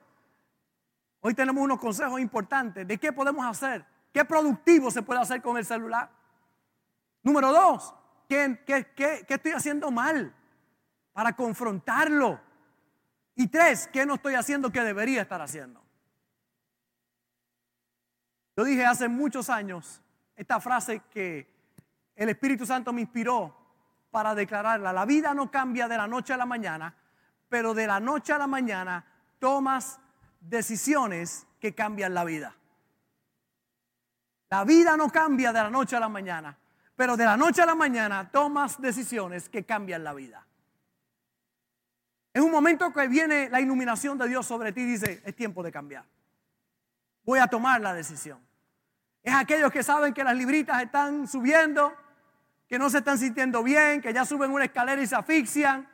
Hoy 1.20 1.34
tenemos 1.34 1.64
unos 1.64 1.80
consejos 1.80 2.20
importantes 2.20 2.86
de 2.86 2.96
qué 2.96 3.12
podemos 3.12 3.44
hacer, 3.44 3.84
qué 4.12 4.24
productivo 4.24 4.88
se 4.88 5.02
puede 5.02 5.20
hacer 5.20 5.42
con 5.42 5.58
el 5.58 5.66
celular. 5.66 6.08
Número 7.24 7.50
dos, 7.50 7.92
¿qué, 8.30 9.26
estoy 9.28 9.52
haciendo 9.52 9.90
mal 9.90 10.32
para 11.12 11.34
confrontarlo? 11.34 12.40
Y 13.34 13.48
tres, 13.48 13.88
¿qué 13.92 14.06
no 14.06 14.14
estoy 14.14 14.34
haciendo 14.34 14.70
que 14.70 14.80
debería 14.82 15.22
estar 15.22 15.40
haciendo? 15.40 15.82
Yo 18.56 18.64
dije 18.64 18.84
hace 18.84 19.08
muchos 19.08 19.50
años 19.50 20.00
esta 20.36 20.60
frase 20.60 21.02
que 21.10 21.48
el 22.14 22.28
Espíritu 22.28 22.64
Santo 22.64 22.92
me 22.92 23.00
inspiró 23.00 23.56
para 24.10 24.34
declararla. 24.34 24.92
La 24.92 25.06
vida 25.06 25.34
no 25.34 25.50
cambia 25.50 25.88
de 25.88 25.96
la 25.96 26.06
noche 26.06 26.32
a 26.32 26.36
la 26.36 26.46
mañana, 26.46 26.94
pero 27.48 27.74
de 27.74 27.86
la 27.86 27.98
noche 27.98 28.32
a 28.32 28.38
la 28.38 28.46
mañana 28.46 29.04
tomas 29.38 29.98
decisiones 30.40 31.46
que 31.58 31.74
cambian 31.74 32.14
la 32.14 32.24
vida. 32.24 32.54
La 34.50 34.64
vida 34.64 34.96
no 34.96 35.10
cambia 35.10 35.52
de 35.52 35.62
la 35.62 35.70
noche 35.70 35.96
a 35.96 36.00
la 36.00 36.08
mañana, 36.08 36.56
pero 37.00 37.16
de 37.16 37.24
la 37.24 37.34
noche 37.34 37.62
a 37.62 37.64
la 37.64 37.74
mañana 37.74 38.30
tomas 38.30 38.78
decisiones 38.78 39.48
que 39.48 39.64
cambian 39.64 40.04
la 40.04 40.12
vida. 40.12 40.46
Es 42.30 42.42
un 42.42 42.50
momento 42.50 42.92
que 42.92 43.08
viene 43.08 43.48
la 43.48 43.58
iluminación 43.58 44.18
de 44.18 44.28
Dios 44.28 44.44
sobre 44.44 44.70
ti 44.70 44.82
y 44.82 44.84
dice, 44.84 45.22
es 45.24 45.34
tiempo 45.34 45.62
de 45.62 45.72
cambiar. 45.72 46.04
Voy 47.24 47.38
a 47.38 47.46
tomar 47.46 47.80
la 47.80 47.94
decisión. 47.94 48.38
Es 49.22 49.32
aquellos 49.32 49.72
que 49.72 49.82
saben 49.82 50.12
que 50.12 50.22
las 50.22 50.36
libritas 50.36 50.82
están 50.82 51.26
subiendo, 51.26 51.90
que 52.68 52.78
no 52.78 52.90
se 52.90 52.98
están 52.98 53.16
sintiendo 53.16 53.62
bien, 53.62 54.02
que 54.02 54.12
ya 54.12 54.26
suben 54.26 54.50
una 54.50 54.66
escalera 54.66 55.00
y 55.00 55.06
se 55.06 55.16
asfixian, 55.16 55.88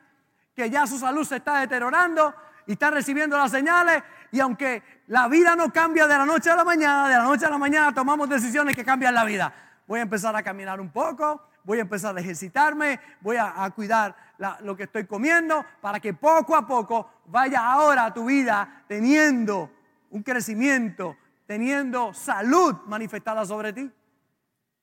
que 0.53 0.69
ya 0.69 0.85
su 0.85 0.99
salud 0.99 1.23
se 1.23 1.37
está 1.37 1.61
deteriorando 1.61 2.35
y 2.65 2.73
está 2.73 2.91
recibiendo 2.91 3.37
las 3.37 3.51
señales. 3.51 4.03
Y 4.33 4.41
aunque 4.41 4.83
la 5.07 5.29
vida 5.29 5.55
no 5.55 5.71
cambia 5.71 6.05
de 6.05 6.17
la 6.17 6.25
noche 6.25 6.49
a 6.49 6.57
la 6.57 6.65
mañana, 6.65 7.07
de 7.07 7.15
la 7.15 7.23
noche 7.23 7.45
a 7.45 7.49
la 7.49 7.57
mañana 7.57 7.93
tomamos 7.93 8.27
decisiones 8.27 8.75
que 8.75 8.83
cambian 8.83 9.13
la 9.13 9.23
vida. 9.23 9.66
Voy 9.87 9.99
a 9.99 10.03
empezar 10.03 10.35
a 10.35 10.43
caminar 10.43 10.81
un 10.81 10.91
poco, 10.91 11.41
voy 11.63 11.79
a 11.79 11.81
empezar 11.81 12.15
a 12.15 12.19
ejercitarme, 12.19 12.99
voy 13.21 13.37
a, 13.37 13.69
cuidar 13.71 14.15
lo 14.61 14.75
que 14.75 14.83
estoy 14.83 15.05
comiendo 15.05 15.65
para 15.81 15.99
que 15.99 16.13
poco 16.13 16.55
a 16.55 16.67
poco 16.67 17.09
vaya 17.25 17.71
ahora 17.71 18.13
tu 18.13 18.25
vida 18.25 18.83
teniendo 18.87 19.71
un 20.11 20.23
crecimiento, 20.23 21.15
teniendo 21.45 22.13
salud 22.13 22.75
manifestada 22.85 23.45
sobre 23.45 23.73
ti. 23.73 23.91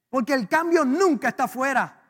Porque 0.09 0.33
el 0.33 0.49
cambio 0.49 0.85
nunca 0.85 1.29
está 1.29 1.45
afuera. 1.45 2.01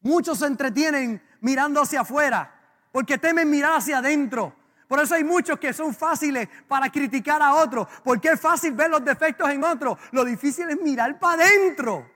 Muchos 0.00 0.38
se 0.38 0.46
entretienen 0.46 1.22
mirando 1.40 1.82
hacia 1.82 2.00
afuera, 2.00 2.54
porque 2.90 3.18
temen 3.18 3.50
mirar 3.50 3.76
hacia 3.76 3.98
adentro. 3.98 4.54
Por 4.88 5.00
eso 5.00 5.14
hay 5.14 5.24
muchos 5.24 5.58
que 5.58 5.72
son 5.72 5.94
fáciles 5.94 6.48
para 6.68 6.90
criticar 6.90 7.40
a 7.42 7.54
otros, 7.54 7.86
porque 8.04 8.28
es 8.28 8.40
fácil 8.40 8.72
ver 8.72 8.90
los 8.90 9.04
defectos 9.04 9.48
en 9.50 9.64
otros. 9.64 9.98
Lo 10.10 10.24
difícil 10.24 10.68
es 10.70 10.80
mirar 10.80 11.18
para 11.18 11.44
adentro. 11.44 12.10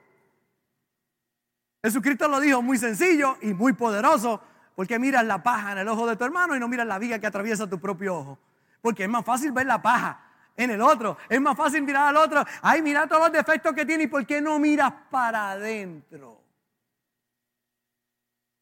Jesucristo 1.83 2.27
lo 2.27 2.39
dijo 2.39 2.61
muy 2.61 2.77
sencillo 2.77 3.37
y 3.41 3.53
muy 3.53 3.73
poderoso, 3.73 4.41
porque 4.75 4.99
miras 4.99 5.25
la 5.25 5.41
paja 5.41 5.71
en 5.71 5.79
el 5.79 5.87
ojo 5.87 6.05
de 6.05 6.15
tu 6.15 6.25
hermano 6.25 6.55
y 6.55 6.59
no 6.59 6.67
miras 6.67 6.85
la 6.85 6.99
viga 6.99 7.19
que 7.19 7.27
atraviesa 7.27 7.67
tu 7.67 7.79
propio 7.79 8.15
ojo. 8.15 8.39
Porque 8.81 9.03
es 9.03 9.09
más 9.09 9.25
fácil 9.25 9.51
ver 9.51 9.65
la 9.65 9.81
paja 9.81 10.21
en 10.55 10.71
el 10.71 10.81
otro. 10.81 11.17
Es 11.29 11.39
más 11.39 11.55
fácil 11.55 11.83
mirar 11.83 12.07
al 12.07 12.17
otro. 12.17 12.43
Ay, 12.61 12.81
mira 12.81 13.07
todos 13.07 13.21
los 13.21 13.31
defectos 13.31 13.73
que 13.73 13.85
tiene 13.85 14.03
y 14.03 14.07
por 14.07 14.25
qué 14.25 14.41
no 14.41 14.59
miras 14.59 14.91
para 15.09 15.51
adentro. 15.51 16.41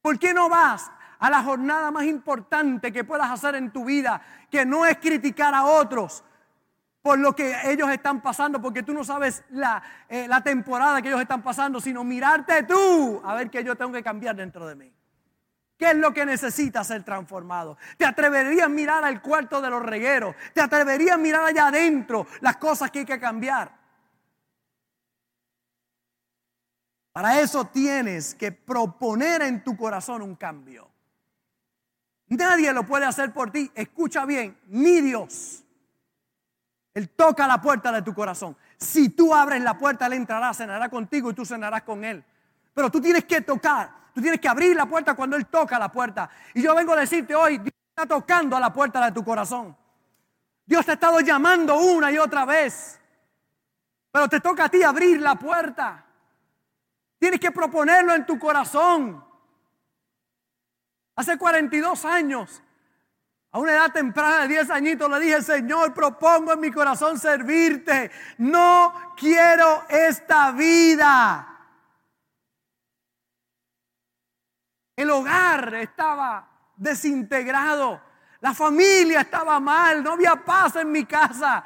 ¿Por 0.02 0.20
qué 0.20 0.34
no 0.34 0.50
vas 0.50 0.92
a 1.26 1.30
la 1.30 1.42
jornada 1.42 1.90
más 1.90 2.04
importante 2.04 2.94
que 2.94 3.04
puedas 3.04 3.32
hacer 3.32 3.56
en 3.56 3.72
tu 3.72 3.86
vida? 3.86 4.22
Que 4.52 4.66
no 4.66 4.86
es 4.86 4.98
criticar 4.98 5.54
a 5.54 5.64
otros 5.64 6.24
por 7.02 7.20
lo 7.20 7.36
que 7.36 7.56
ellos 7.66 7.90
están 7.90 8.22
pasando, 8.22 8.62
porque 8.62 8.84
tú 8.84 8.94
no 8.94 9.04
sabes 9.04 9.44
la, 9.50 9.82
eh, 10.10 10.28
la 10.28 10.42
temporada 10.42 11.02
que 11.02 11.08
ellos 11.08 11.22
están 11.22 11.44
pasando, 11.44 11.80
sino 11.80 12.04
mirarte 12.04 12.64
tú 12.64 13.22
a 13.24 13.36
ver 13.36 13.50
qué 13.50 13.64
yo 13.64 13.76
tengo 13.76 13.92
que 13.92 14.04
cambiar 14.04 14.36
dentro 14.36 14.68
de 14.68 14.76
mí. 14.76 14.92
¿Qué 15.78 15.92
es 15.92 15.96
lo 15.98 16.14
que 16.14 16.26
necesita 16.26 16.84
ser 16.84 17.04
transformado? 17.04 17.78
¿Te 17.98 18.06
atreverías 18.06 18.66
a 18.66 18.70
mirar 18.70 19.04
al 19.04 19.22
cuarto 19.22 19.62
de 19.62 19.70
los 19.70 19.84
regueros? 19.84 20.36
¿Te 20.54 20.62
atreverías 20.62 21.16
a 21.16 21.18
mirar 21.18 21.44
allá 21.44 21.68
adentro 21.68 22.28
las 22.42 22.58
cosas 22.58 22.92
que 22.92 23.00
hay 23.00 23.06
que 23.06 23.20
cambiar? 23.20 23.72
Para 27.12 27.40
eso 27.40 27.66
tienes 27.66 28.36
que 28.36 28.52
proponer 28.52 29.42
en 29.42 29.64
tu 29.64 29.78
corazón 29.78 30.22
un 30.22 30.36
cambio. 30.36 30.95
Nadie 32.28 32.74
lo 32.74 32.86
puede 32.86 33.06
hacer 33.06 33.32
por 33.32 33.52
ti. 33.52 33.72
Escucha 33.76 34.26
bien, 34.26 34.58
ni 34.68 35.02
Dios. 35.02 35.64
Él 36.94 37.10
toca 37.10 37.46
la 37.46 37.62
puerta 37.62 37.92
de 37.92 38.02
tu 38.02 38.14
corazón. 38.14 38.56
Si 38.78 39.10
tú 39.10 39.36
abres 39.36 39.62
la 39.62 39.78
puerta, 39.78 40.08
Él 40.08 40.14
entrará, 40.14 40.54
cenará 40.54 40.90
contigo 40.90 41.30
y 41.30 41.34
tú 41.34 41.46
cenarás 41.46 41.84
con 41.84 42.04
Él. 42.04 42.24
Pero 42.74 42.90
tú 42.90 43.02
tienes 43.02 43.26
que 43.26 43.42
tocar, 43.42 43.92
tú 44.14 44.22
tienes 44.22 44.40
que 44.40 44.48
abrir 44.48 44.76
la 44.76 44.86
puerta 44.86 45.14
cuando 45.14 45.36
Él 45.36 45.46
toca 45.48 45.78
la 45.78 45.92
puerta. 45.92 46.30
Y 46.54 46.62
yo 46.62 46.74
vengo 46.74 46.94
a 46.94 46.98
decirte 46.98 47.36
hoy, 47.36 47.58
Dios 47.58 47.74
está 47.90 48.06
tocando 48.06 48.56
a 48.56 48.62
la 48.62 48.72
puerta 48.72 49.04
de 49.04 49.12
tu 49.12 49.26
corazón. 49.26 49.76
Dios 50.66 50.86
te 50.86 50.92
ha 50.92 50.94
estado 50.94 51.20
llamando 51.20 51.78
una 51.78 52.12
y 52.12 52.18
otra 52.18 52.46
vez. 52.46 53.00
Pero 54.12 54.30
te 54.30 54.40
toca 54.40 54.64
a 54.66 54.70
ti 54.70 54.82
abrir 54.82 55.20
la 55.20 55.36
puerta. 55.36 56.06
Tienes 57.20 57.40
que 57.42 57.52
proponerlo 57.52 58.16
en 58.16 58.26
tu 58.26 58.40
corazón. 58.40 59.25
Hace 61.16 61.38
42 61.38 62.04
años, 62.06 62.62
a 63.52 63.60
una 63.60 63.72
edad 63.72 63.92
temprana 63.94 64.42
de 64.42 64.50
10 64.50 64.70
añitos, 64.70 65.10
le 65.10 65.20
dije, 65.22 65.42
Señor, 65.42 65.94
propongo 65.94 66.52
en 66.52 66.60
mi 66.60 66.72
corazón 66.72 67.18
servirte. 67.18 68.12
No 68.38 69.14
quiero 69.16 69.86
esta 69.88 70.52
vida. 70.52 71.56
El 74.94 75.10
hogar 75.10 75.74
estaba 75.76 76.50
desintegrado. 76.76 78.02
La 78.42 78.54
familia 78.54 79.22
estaba 79.22 79.58
mal. 79.62 80.04
No 80.04 80.12
había 80.12 80.36
paz 80.36 80.76
en 80.76 80.92
mi 80.92 81.06
casa. 81.06 81.64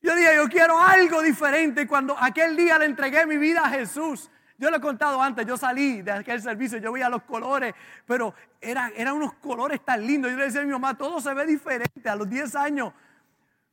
Yo 0.00 0.14
dije, 0.14 0.36
yo 0.36 0.48
quiero 0.48 0.80
algo 0.80 1.22
diferente. 1.22 1.82
Y 1.82 1.86
cuando 1.86 2.16
aquel 2.18 2.56
día 2.56 2.78
le 2.78 2.86
entregué 2.86 3.26
mi 3.26 3.36
vida 3.36 3.62
a 3.64 3.70
Jesús, 3.70 4.28
yo 4.58 4.70
lo 4.70 4.78
he 4.78 4.80
contado 4.80 5.20
antes, 5.20 5.46
yo 5.46 5.56
salí 5.56 6.00
de 6.00 6.12
aquel 6.12 6.40
servicio, 6.40 6.78
yo 6.78 6.92
veía 6.92 7.10
los 7.10 7.22
colores, 7.24 7.74
pero 8.06 8.34
eran, 8.60 8.90
eran 8.96 9.14
unos 9.14 9.34
colores 9.34 9.84
tan 9.84 10.06
lindos. 10.06 10.30
Yo 10.30 10.36
le 10.38 10.44
decía 10.44 10.62
a 10.62 10.64
mi 10.64 10.72
mamá, 10.72 10.96
todo 10.96 11.20
se 11.20 11.34
ve 11.34 11.44
diferente 11.44 12.08
a 12.08 12.16
los 12.16 12.28
10 12.28 12.54
años. 12.56 12.92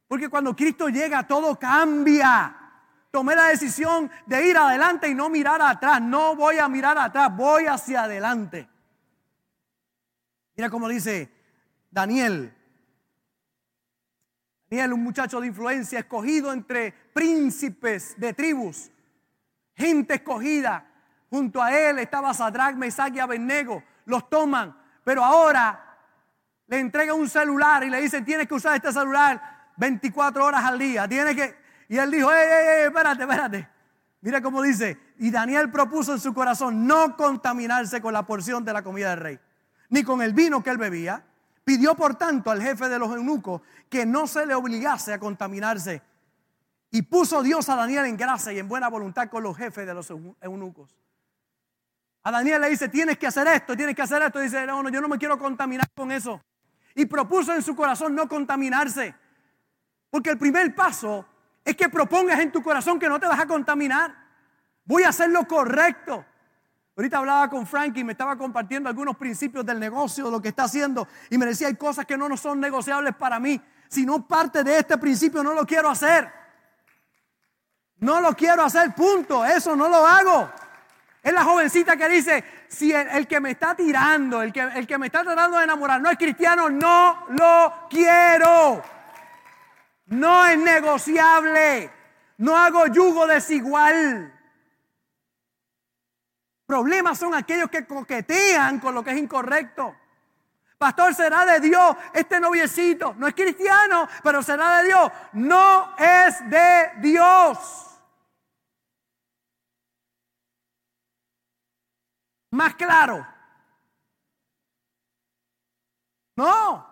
Porque 0.08 0.28
cuando 0.28 0.54
Cristo 0.56 0.89
llega, 0.89 1.26
todo 1.26 1.58
cambia. 1.58 2.56
Tomé 3.12 3.36
la 3.36 3.46
decisión 3.46 4.12
de 4.26 4.46
ir 4.46 4.58
adelante 4.58 5.08
y 5.08 5.15
no 5.15 5.30
mirar 5.30 5.62
atrás. 5.62 6.02
No 6.02 6.36
voy 6.36 6.58
a 6.58 6.67
mirar 6.67 6.98
atrás, 6.98 7.34
voy 7.34 7.65
hacia 7.65 8.04
adelante. 8.04 8.67
Mira 10.58 10.69
cómo 10.69 10.89
dice 10.89 11.32
Daniel. 11.89 12.54
Daniel, 14.69 14.93
un 14.93 15.04
muchacho 15.04 15.39
de 15.39 15.48
influencia 15.48 16.00
escogido 16.00 16.52
entre 16.52 16.91
príncipes 17.13 18.19
de 18.19 18.34
tribus 18.34 18.91
gente 19.76 20.16
escogida. 20.16 20.86
Junto 21.30 21.62
a 21.62 21.78
él 21.78 22.00
estaba 22.00 22.34
Sadrach, 22.34 22.76
Mesach 22.76 23.14
y 23.14 23.20
Abednego. 23.20 23.84
Los 24.06 24.30
toman, 24.30 24.78
pero 25.04 25.24
ahora 25.24 25.98
le 26.68 26.80
entregan 26.80 27.18
un 27.18 27.30
celular 27.30 27.84
y 27.84 27.90
le 27.90 28.02
dicen, 28.02 28.24
tienes 28.24 28.48
que 28.48 28.54
usar 28.54 28.76
este 28.76 28.92
celular 28.92 29.42
24 29.78 30.46
horas 30.46 30.64
al 30.64 30.80
día. 30.80 31.08
Tiene 31.08 31.36
que... 31.36 31.56
Y 31.90 31.98
él 31.98 32.12
dijo, 32.12 32.32
ey, 32.32 32.48
ey, 32.48 32.68
ey, 32.80 32.86
espérate, 32.86 33.24
espérate. 33.24 33.70
Mira 34.22 34.42
cómo 34.42 34.62
dice, 34.62 34.98
y 35.18 35.32
Daniel 35.32 35.70
propuso 35.70 36.14
en 36.14 36.20
su 36.20 36.34
corazón 36.34 36.88
no 36.88 37.18
contaminarse 37.18 38.02
con 38.02 38.14
la 38.14 38.26
porción 38.26 38.64
de 38.64 38.72
la 38.72 38.82
comida 38.82 39.10
del 39.10 39.20
rey, 39.20 39.40
ni 39.90 40.04
con 40.04 40.22
el 40.22 40.34
vino 40.34 40.64
que 40.64 40.70
él 40.70 40.78
bebía. 40.78 41.26
Pidió 41.66 41.96
por 41.96 42.16
tanto 42.16 42.50
al 42.50 42.62
jefe 42.62 42.88
de 42.90 43.00
los 43.00 43.10
eunucos 43.14 43.62
que 43.90 44.06
no 44.06 44.28
se 44.28 44.46
le 44.46 44.54
obligase 44.54 45.14
a 45.14 45.20
contaminarse 45.20 46.02
y 46.96 47.02
puso 47.02 47.42
Dios 47.42 47.68
a 47.70 47.76
Daniel 47.76 48.06
en 48.06 48.16
gracia 48.16 48.54
y 48.54 48.60
en 48.60 48.68
buena 48.68 48.88
voluntad 48.88 49.28
con 49.28 49.42
los 49.42 49.58
jefes 49.58 49.88
de 49.88 49.96
los 49.96 50.12
eunucos. 50.42 50.96
A 52.22 52.30
Daniel 52.30 52.62
le 52.62 52.70
dice, 52.70 52.88
tienes 52.88 53.18
que 53.18 53.26
hacer 53.26 53.48
esto, 53.48 53.76
tienes 53.76 53.96
que 53.96 54.04
hacer 54.04 54.22
esto. 54.22 54.40
Y 54.40 54.44
dice, 54.44 54.64
no, 54.68 54.84
no, 54.84 54.90
yo 54.90 55.02
no 55.02 55.08
me 55.08 55.18
quiero 55.18 55.40
contaminar 55.40 55.90
con 55.96 56.12
eso. 56.12 56.40
Y 56.94 57.08
propuso 57.08 57.52
en 57.56 57.64
su 57.64 57.76
corazón 57.76 58.14
no 58.14 58.30
contaminarse. 58.30 59.16
Porque 60.12 60.30
el 60.30 60.38
primer 60.38 60.76
paso 60.76 61.26
es 61.66 61.76
que 61.76 61.90
propongas 61.90 62.40
en 62.40 62.52
tu 62.52 62.62
corazón 62.62 63.00
que 63.00 63.10
no 63.10 63.20
te 63.20 63.26
vas 63.26 63.40
a 63.40 63.48
contaminar. 63.48 64.16
Voy 64.86 65.02
a 65.02 65.10
hacer 65.10 65.32
lo 65.32 65.48
correcto. 65.48 66.24
Ahorita 66.96 67.18
hablaba 67.18 67.50
con 67.50 67.66
Frankie 67.66 68.02
y 68.02 68.04
me 68.04 68.12
estaba 68.12 68.38
compartiendo 68.38 68.88
algunos 68.88 69.18
principios 69.18 69.66
del 69.66 69.80
negocio, 69.80 70.30
lo 70.30 70.40
que 70.40 70.50
está 70.50 70.66
haciendo. 70.66 71.08
Y 71.32 71.40
me 71.40 71.48
decía, 71.48 71.70
hay 71.70 71.76
cosas 71.76 72.06
que 72.06 72.16
no 72.16 72.38
son 72.38 72.60
negociables 72.60 73.16
para 73.16 73.40
mí. 73.40 73.60
Si 73.88 74.06
no 74.06 74.28
parte 74.28 74.64
de 74.64 74.78
este 74.78 75.00
principio, 75.00 75.42
no 75.44 75.56
lo 75.56 75.66
quiero 75.66 75.90
hacer. 75.90 76.43
No 78.04 78.20
lo 78.20 78.36
quiero 78.36 78.63
hacer, 78.63 78.94
punto. 78.94 79.46
Eso 79.46 79.78
no 79.78 79.88
lo 79.88 80.06
hago. 80.06 80.52
Es 81.24 81.32
la 81.32 81.46
jovencita 81.46 81.96
que 81.96 82.10
dice, 82.10 82.44
si 82.68 82.92
el, 82.92 83.26
que 83.28 83.39
me 83.39 83.52
está 83.52 83.76
tirando, 83.76 84.42
el 84.42 84.52
que, 84.52 84.60
el 84.60 84.86
que 84.86 84.98
me 84.98 85.06
está 85.06 85.24
tratando 85.24 85.58
de 85.58 85.63
enamorar 85.63 86.02
no 86.02 86.10
es 86.10 86.18
cristiano, 86.18 86.70
no 86.70 87.26
lo 87.30 87.88
quiero. 87.89 88.84
No 90.08 90.46
es 90.46 90.58
negociable. 90.58 91.89
No 92.39 92.58
hago 92.58 92.88
yugo 92.88 93.26
desigual. 93.26 94.38
Problemas 96.66 97.18
son 97.18 97.34
aquellos 97.34 97.70
que 97.70 97.86
coquetean 97.88 98.82
con 98.82 98.94
lo 98.94 99.02
que 99.02 99.12
es 99.12 99.18
incorrecto. 99.18 99.96
Pastor, 100.78 101.16
será 101.16 101.46
de 101.46 101.62
Dios 101.62 101.96
este 102.13 102.42
noviecito. 102.42 103.16
No 103.18 103.30
es 103.30 103.34
cristiano, 103.34 104.10
pero 104.22 104.44
será 104.44 104.80
de 104.80 104.88
Dios. 104.88 105.10
No 105.32 105.96
es 105.98 106.50
de 106.50 106.92
Dios. 106.98 107.83
Más 112.54 112.76
claro. 112.76 113.26
No, 116.36 116.88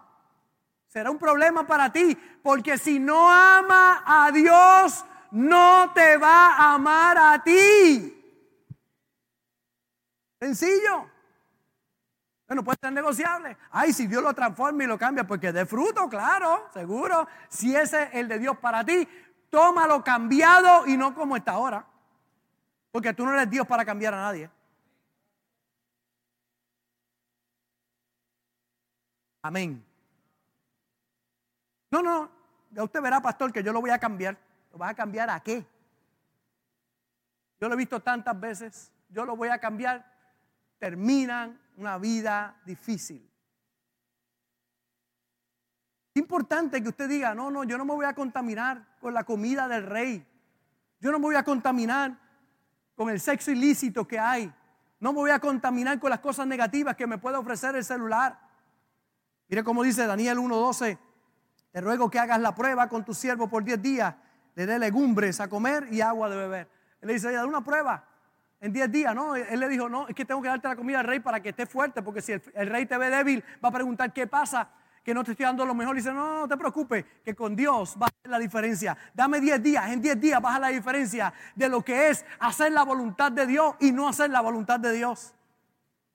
será 0.87 1.09
un 1.09 1.17
problema 1.17 1.65
para 1.65 1.91
ti, 1.91 2.17
porque 2.43 2.77
si 2.77 2.99
no 2.99 3.31
ama 3.31 4.03
a 4.05 4.31
Dios, 4.31 5.05
no 5.31 5.91
te 5.93 6.17
va 6.17 6.55
a 6.55 6.73
amar 6.73 7.17
a 7.17 7.43
ti. 7.43 8.17
Sencillo. 10.39 11.09
Bueno, 12.47 12.63
puede 12.63 12.77
ser 12.81 12.91
negociable. 12.91 13.55
Ay, 13.69 13.93
si 13.93 14.07
Dios 14.07 14.21
lo 14.21 14.33
transforma 14.33 14.83
y 14.83 14.87
lo 14.87 14.97
cambia, 14.97 15.25
porque 15.25 15.51
de 15.51 15.65
fruto, 15.65 16.09
claro, 16.09 16.69
seguro. 16.73 17.27
Si 17.49 17.75
ese 17.75 18.03
es 18.03 18.09
el 18.13 18.27
de 18.27 18.39
Dios 18.39 18.57
para 18.57 18.83
ti, 18.83 19.07
tómalo 19.49 20.03
cambiado 20.03 20.85
y 20.87 20.97
no 20.97 21.15
como 21.15 21.37
está 21.37 21.53
ahora. 21.53 21.85
Porque 22.91 23.13
tú 23.13 23.25
no 23.25 23.33
eres 23.33 23.49
Dios 23.49 23.65
para 23.65 23.85
cambiar 23.85 24.13
a 24.15 24.21
nadie. 24.21 24.49
Amén. 29.41 29.83
No, 31.91 32.01
no, 32.01 32.31
ya 32.71 32.83
usted 32.83 33.01
verá, 33.01 33.21
pastor, 33.21 33.51
que 33.51 33.63
yo 33.63 33.73
lo 33.73 33.81
voy 33.81 33.89
a 33.89 33.99
cambiar. 33.99 34.37
¿Lo 34.71 34.77
vas 34.77 34.91
a 34.91 34.95
cambiar 34.95 35.29
a 35.29 35.39
qué? 35.41 35.65
Yo 37.59 37.67
lo 37.67 37.73
he 37.73 37.77
visto 37.77 37.99
tantas 37.99 38.39
veces. 38.39 38.91
Yo 39.09 39.25
lo 39.25 39.35
voy 39.35 39.49
a 39.49 39.59
cambiar. 39.59 40.09
Terminan 40.79 41.59
una 41.77 41.97
vida 41.97 42.59
difícil. 42.65 43.27
Es 46.13 46.21
importante 46.21 46.81
que 46.81 46.89
usted 46.89 47.07
diga, 47.07 47.35
no, 47.35 47.51
no, 47.51 47.63
yo 47.63 47.77
no 47.77 47.85
me 47.85 47.93
voy 47.93 48.05
a 48.05 48.13
contaminar 48.15 48.97
con 48.99 49.13
la 49.13 49.23
comida 49.23 49.67
del 49.67 49.85
rey. 49.85 50.25
Yo 50.99 51.11
no 51.11 51.19
me 51.19 51.23
voy 51.23 51.35
a 51.35 51.43
contaminar 51.43 52.17
con 52.95 53.09
el 53.09 53.19
sexo 53.19 53.51
ilícito 53.51 54.07
que 54.07 54.19
hay. 54.19 54.51
No 54.99 55.13
me 55.13 55.19
voy 55.19 55.31
a 55.31 55.39
contaminar 55.39 55.99
con 55.99 56.09
las 56.09 56.19
cosas 56.19 56.47
negativas 56.47 56.95
que 56.95 57.07
me 57.07 57.17
puede 57.17 57.37
ofrecer 57.37 57.75
el 57.75 57.83
celular. 57.83 58.39
Mire 59.51 59.65
cómo 59.65 59.83
dice 59.83 60.07
Daniel 60.07 60.37
1.12, 60.37 60.97
te 61.73 61.81
ruego 61.81 62.09
que 62.09 62.17
hagas 62.17 62.39
la 62.39 62.55
prueba 62.55 62.87
con 62.87 63.03
tu 63.03 63.13
siervo 63.13 63.49
por 63.49 63.65
10 63.65 63.81
días, 63.81 64.15
le 64.55 64.65
dé 64.65 64.79
legumbres 64.79 65.41
a 65.41 65.49
comer 65.49 65.89
y 65.91 65.99
agua 65.99 66.29
de 66.29 66.37
beber. 66.37 66.69
Él 67.01 67.07
le 67.09 67.15
dice, 67.15 67.33
da 67.33 67.45
una 67.45 67.61
prueba 67.61 68.01
en 68.61 68.71
10 68.71 68.89
días, 68.89 69.13
¿no? 69.13 69.35
Él 69.35 69.59
le 69.59 69.67
dijo, 69.67 69.89
no, 69.89 70.07
es 70.07 70.15
que 70.15 70.23
tengo 70.23 70.41
que 70.41 70.47
darte 70.47 70.69
la 70.69 70.77
comida 70.77 71.01
al 71.01 71.05
rey 71.05 71.19
para 71.19 71.41
que 71.41 71.49
esté 71.49 71.65
fuerte, 71.65 72.01
porque 72.01 72.21
si 72.21 72.31
el, 72.31 72.67
rey 72.67 72.85
te 72.85 72.97
ve 72.97 73.09
débil, 73.09 73.43
va 73.61 73.67
a 73.67 73.71
preguntar 73.73 74.13
qué 74.13 74.25
pasa, 74.25 74.69
que 75.03 75.13
no 75.13 75.21
te 75.21 75.31
estoy 75.31 75.45
dando 75.45 75.65
lo 75.65 75.75
mejor. 75.75 75.97
Y 75.97 75.99
dice, 75.99 76.13
no, 76.13 76.39
no 76.39 76.47
te 76.47 76.55
preocupes, 76.55 77.03
que 77.21 77.35
con 77.35 77.53
Dios 77.53 77.97
va 78.01 78.05
a 78.05 78.07
hacer 78.07 78.31
la 78.31 78.39
diferencia. 78.39 78.97
Dame 79.13 79.41
10 79.41 79.61
días, 79.61 79.91
en 79.91 80.01
10 80.01 80.21
días 80.21 80.41
baja 80.41 80.59
la 80.59 80.69
diferencia 80.69 81.33
de 81.55 81.67
lo 81.67 81.83
que 81.83 82.07
es 82.07 82.23
hacer 82.39 82.71
la 82.71 82.83
voluntad 82.83 83.33
de 83.33 83.45
Dios 83.45 83.75
y 83.81 83.91
no 83.91 84.07
hacer 84.07 84.29
la 84.29 84.39
voluntad 84.39 84.79
de 84.79 84.93
Dios. 84.93 85.35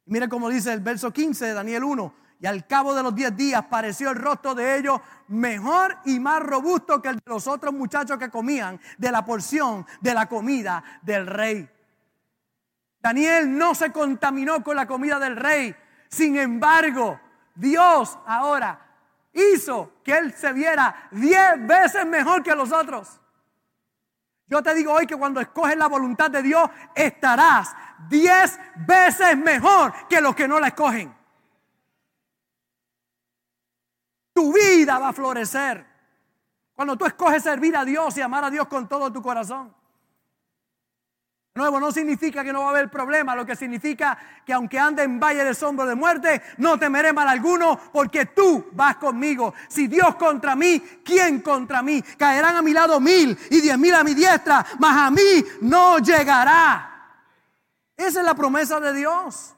mire 0.07 0.27
cómo 0.27 0.49
dice 0.49 0.73
el 0.73 0.81
verso 0.81 1.13
15 1.13 1.45
de 1.45 1.53
Daniel 1.53 1.85
1 1.85 2.26
y 2.39 2.47
al 2.47 2.67
cabo 2.67 2.95
de 2.95 3.03
los 3.03 3.15
diez 3.15 3.35
días 3.35 3.65
pareció 3.67 4.11
el 4.11 4.17
rostro 4.17 4.55
de 4.55 4.77
ellos 4.79 5.01
mejor 5.29 5.97
y 6.05 6.21
más 6.21 6.43
robusto 6.43 7.01
que 7.01 7.09
el 7.09 7.17
de 7.17 7.23
los 7.27 7.47
otros 7.47 7.73
muchachos 7.73 8.19
que 8.19 8.31
comían 8.31 8.81
de 8.99 9.11
la 9.11 9.25
porción 9.25 9.87
de 10.01 10.15
la 10.15 10.27
comida 10.27 10.83
del 11.03 11.27
rey. 11.27 11.69
Daniel 13.01 13.57
no 13.57 13.75
se 13.75 13.91
contaminó 13.93 14.63
con 14.63 14.77
la 14.77 14.87
comida 14.87 15.19
del 15.19 15.37
rey. 15.37 15.75
Sin 16.09 16.37
embargo, 16.37 17.21
Dios 17.55 18.19
ahora 18.27 18.81
hizo 19.33 19.93
que 20.03 20.17
él 20.17 20.33
se 20.35 20.53
viera 20.53 21.09
diez 21.11 21.67
veces 21.67 22.05
mejor 22.05 22.43
que 22.43 22.55
los 22.55 22.73
otros. 22.73 23.21
Yo 24.49 24.63
te 24.63 24.75
digo 24.75 24.93
hoy 24.93 25.07
que 25.07 25.17
cuando 25.17 25.41
escoges 25.41 25.77
la 25.77 25.89
voluntad 25.89 26.31
de 26.31 26.43
Dios, 26.43 26.69
estarás 26.95 27.75
diez 28.09 28.59
veces 28.87 29.37
mejor 29.37 29.93
que 30.09 30.21
los 30.21 30.37
que 30.37 30.47
no 30.47 30.61
la 30.61 30.69
escogen. 30.69 31.15
Tu 34.37 34.53
vida 34.53 34.99
va 34.99 35.09
a 35.09 35.13
florecer 35.15 35.87
cuando 36.75 36.95
tú 36.95 37.07
escoges 37.07 37.43
servir 37.43 37.75
a 37.75 37.87
Dios 37.87 38.15
y 38.19 38.21
amar 38.21 38.45
a 38.45 38.51
Dios 38.51 38.69
con 38.69 38.87
todo 38.87 39.11
tu 39.11 39.23
corazón 39.23 39.75
nuevo 41.57 41.81
no 41.81 41.91
significa 41.91 42.45
que 42.45 42.53
no 42.53 42.61
va 42.61 42.67
a 42.67 42.71
haber 42.71 42.91
problema, 42.91 43.35
lo 43.35 43.45
que 43.45 43.57
significa 43.57 44.17
que 44.45 44.53
aunque 44.53 44.79
ande 44.79 45.03
en 45.03 45.19
valle 45.19 45.43
de 45.43 45.55
sombra 45.55 45.87
de 45.87 45.95
muerte, 45.95 46.43
no 46.59 46.79
temeré 46.79 47.13
mal 47.13 47.29
alguno, 47.29 47.79
porque 47.93 48.27
tú 48.27 48.67
vas 48.73 48.97
conmigo. 48.97 49.55
Si 49.69 49.89
Dios 49.89 50.15
contra 50.17 50.55
mí, 50.55 50.81
¿quién 51.05 51.41
contra 51.41 51.83
mí? 51.83 52.03
Caerán 52.03 52.57
a 52.57 52.63
mi 52.63 52.73
lado 52.73 53.01
mil 53.01 53.37
y 53.51 53.61
diez 53.61 53.79
mil 53.79 53.95
a 53.95 54.05
mi 54.05 54.15
diestra, 54.15 54.65
mas 54.79 54.97
a 54.97 55.11
mí 55.11 55.45
no 55.63 55.99
llegará. 55.99 56.93
Esa 57.97 58.21
es 58.21 58.27
la 58.27 58.35
promesa 58.35 58.79
de 58.79 58.93
Dios. 58.93 59.55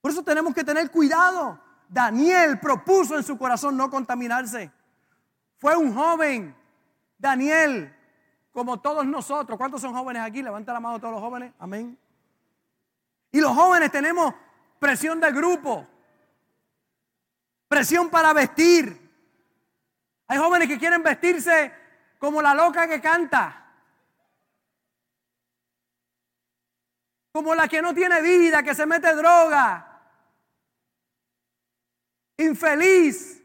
Por 0.00 0.12
eso 0.12 0.22
tenemos 0.22 0.54
que 0.54 0.64
tener 0.64 0.90
cuidado. 0.90 1.58
Daniel 1.90 2.60
propuso 2.60 3.16
en 3.16 3.24
su 3.24 3.36
corazón 3.36 3.76
no 3.76 3.90
contaminarse. 3.90 4.70
Fue 5.58 5.76
un 5.76 5.92
joven, 5.92 6.54
Daniel, 7.18 7.92
como 8.52 8.80
todos 8.80 9.04
nosotros. 9.04 9.58
¿Cuántos 9.58 9.80
son 9.80 9.92
jóvenes 9.92 10.22
aquí? 10.22 10.40
Levanta 10.40 10.72
la 10.72 10.78
mano 10.78 11.00
todos 11.00 11.14
los 11.14 11.20
jóvenes. 11.20 11.52
Amén. 11.58 11.98
Y 13.32 13.40
los 13.40 13.52
jóvenes 13.56 13.90
tenemos 13.90 14.32
presión 14.78 15.20
de 15.20 15.32
grupo, 15.32 15.84
presión 17.66 18.08
para 18.08 18.32
vestir. 18.32 19.10
Hay 20.28 20.38
jóvenes 20.38 20.68
que 20.68 20.78
quieren 20.78 21.02
vestirse 21.02 21.74
como 22.20 22.40
la 22.40 22.54
loca 22.54 22.86
que 22.86 23.00
canta, 23.00 23.66
como 27.32 27.52
la 27.52 27.66
que 27.66 27.82
no 27.82 27.92
tiene 27.92 28.22
vida, 28.22 28.62
que 28.62 28.76
se 28.76 28.86
mete 28.86 29.12
droga, 29.16 29.89
infeliz, 32.44 33.42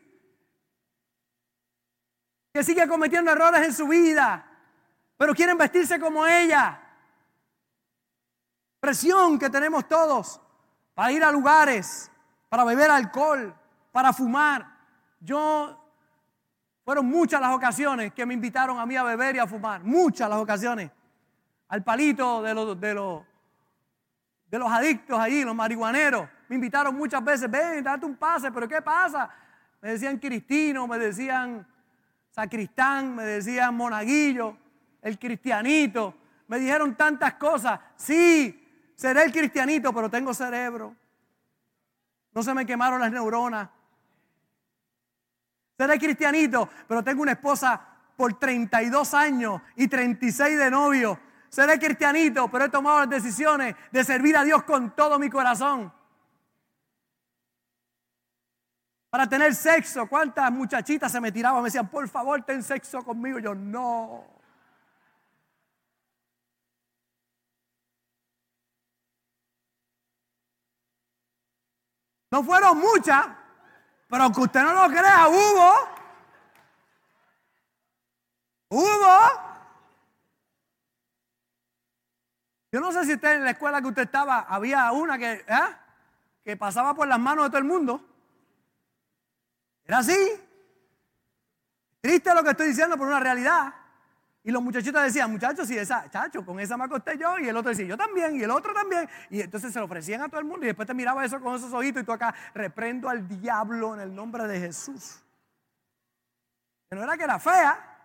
que 2.54 2.64
sigue 2.64 2.88
cometiendo 2.88 3.32
errores 3.32 3.62
en 3.66 3.74
su 3.74 3.88
vida 3.88 4.52
pero 5.18 5.34
quieren 5.34 5.58
vestirse 5.58 6.00
como 6.00 6.26
ella. 6.26 6.82
Presión 8.80 9.40
que 9.40 9.50
tenemos 9.50 9.88
todos 9.88 10.42
para 10.94 11.12
ir 11.12 11.24
a 11.24 11.32
lugares, 11.32 12.12
para 12.50 12.64
beber 12.64 12.92
alcohol, 12.92 13.54
para 13.92 14.14
fumar. 14.14 14.78
Yo, 15.20 15.82
fueron 16.84 17.06
muchas 17.08 17.42
las 17.42 17.56
ocasiones 17.56 18.14
que 18.14 18.26
me 18.26 18.34
invitaron 18.34 18.78
a 18.78 18.86
mí 18.86 18.96
a 18.96 19.04
beber 19.04 19.38
y 19.38 19.40
a 19.40 19.48
fumar, 19.48 19.84
muchas 19.84 20.30
las 20.30 20.40
ocasiones. 20.40 20.92
Al 21.70 21.84
palito 21.84 22.44
de 22.44 22.54
los, 22.54 22.80
de 22.80 22.94
los, 22.94 23.24
de 24.48 24.60
los 24.60 24.72
adictos 24.72 25.20
allí, 25.20 25.44
los 25.44 25.56
marihuaneros. 25.56 26.28
Me 26.48 26.56
invitaron 26.56 26.96
muchas 26.96 27.24
veces, 27.24 27.50
ven, 27.50 27.84
date 27.84 28.06
un 28.06 28.16
pase, 28.16 28.52
pero 28.52 28.68
¿qué 28.68 28.82
pasa? 28.82 29.30
Me 29.82 29.92
decían 29.92 30.18
cristino, 30.18 30.88
me 30.88 30.98
decían 30.98 31.66
sacristán, 32.32 33.16
me 33.16 33.24
decían 33.24 33.76
monaguillo 33.76 34.58
el 35.02 35.18
cristianito. 35.20 36.16
Me 36.48 36.60
dijeron 36.60 36.96
tantas 36.96 37.36
cosas. 37.36 37.80
Sí, 37.96 38.92
seré 38.96 39.24
el 39.24 39.32
cristianito, 39.32 39.94
pero 39.94 40.10
tengo 40.10 40.34
cerebro. 40.34 40.96
No 42.34 42.44
se 42.44 42.54
me 42.54 42.66
quemaron 42.66 43.00
las 43.00 43.12
neuronas. 43.12 43.70
Seré 45.78 46.00
cristianito, 46.00 46.70
pero 46.88 47.04
tengo 47.04 47.22
una 47.22 47.34
esposa 47.34 47.82
por 48.16 48.40
32 48.40 49.14
años 49.14 49.62
y 49.76 49.88
36 49.88 50.58
de 50.58 50.72
novio. 50.72 51.20
Seré 51.56 51.80
cristianito, 51.80 52.50
pero 52.50 52.66
he 52.66 52.70
tomado 52.70 53.00
las 53.00 53.10
decisiones 53.10 53.78
de 53.90 54.04
servir 54.04 54.36
a 54.36 54.44
Dios 54.44 54.64
con 54.64 54.94
todo 54.94 55.18
mi 55.18 55.30
corazón. 55.30 55.90
Para 59.10 59.26
tener 59.26 59.56
sexo, 59.56 60.06
¿cuántas 60.06 60.52
muchachitas 60.52 61.10
se 61.10 61.22
me 61.22 61.32
tiraban? 61.32 61.62
Me 61.62 61.68
decían, 61.68 61.88
por 61.88 62.10
favor, 62.10 62.44
ten 62.44 62.62
sexo 62.62 63.02
conmigo. 63.06 63.40
Yo 63.40 63.56
no. 63.56 64.28
No 72.32 72.44
fueron 72.44 72.80
muchas, 72.80 73.28
pero 74.10 74.24
aunque 74.26 74.42
usted 74.42 74.62
no 74.62 74.74
lo 74.74 74.90
crea, 74.90 75.30
hubo. 75.30 75.74
Hubo. 78.72 79.55
Yo 82.76 82.82
no 82.82 82.92
sé 82.92 83.06
si 83.06 83.14
usted 83.14 83.36
en 83.38 83.46
la 83.46 83.52
escuela 83.52 83.80
que 83.82 83.88
usted 83.88 84.02
estaba, 84.02 84.40
había 84.42 84.92
una 84.92 85.18
que, 85.18 85.32
¿eh? 85.48 85.76
que 86.44 86.58
pasaba 86.58 86.94
por 86.94 87.08
las 87.08 87.18
manos 87.18 87.46
de 87.46 87.50
todo 87.50 87.60
el 87.60 87.64
mundo. 87.64 88.06
Era 89.86 90.00
así. 90.00 90.18
Triste 92.02 92.36
lo 92.36 92.44
que 92.44 92.50
estoy 92.50 92.68
diciendo 92.68 92.98
por 92.98 93.08
una 93.08 93.22
realidad. 93.22 93.74
Y 94.44 94.52
los 94.52 94.62
muchachitos 94.62 95.02
decían, 95.02 95.32
muchachos, 95.32 95.70
si 95.70 95.78
esa, 95.78 96.10
chacho, 96.10 96.46
con 96.46 96.60
esa 96.60 96.76
me 96.76 96.84
acosté 96.84 97.18
yo. 97.18 97.40
Y 97.40 97.48
el 97.48 97.56
otro 97.56 97.70
decía, 97.70 97.86
yo 97.86 97.96
también. 97.96 98.36
Y 98.36 98.44
el 98.44 98.52
otro 98.52 98.74
también. 98.74 99.08
Y 99.30 99.40
entonces 99.40 99.72
se 99.72 99.80
lo 99.80 99.86
ofrecían 99.86 100.24
a 100.24 100.28
todo 100.28 100.42
el 100.42 100.46
mundo. 100.46 100.66
Y 100.66 100.68
después 100.68 100.86
te 100.86 100.94
miraba 100.94 101.24
eso 101.24 101.40
con 101.40 101.56
esos 101.56 101.72
ojitos. 101.72 102.04
Y 102.04 102.06
tú 102.06 102.12
acá, 102.12 102.36
reprendo 102.54 103.08
al 103.08 103.26
diablo 103.26 103.94
en 103.94 104.02
el 104.02 104.14
nombre 104.14 104.50
de 104.50 104.60
Jesús. 104.60 105.24
Que 106.90 106.98
no 106.98 107.04
era 107.06 107.16
que 107.16 107.24
era 107.24 107.40
fea. 107.40 108.00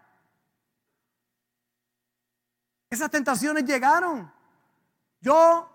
Esas 2.88 3.10
tentaciones 3.10 3.64
llegaron. 3.64 4.38
Yo 5.20 5.68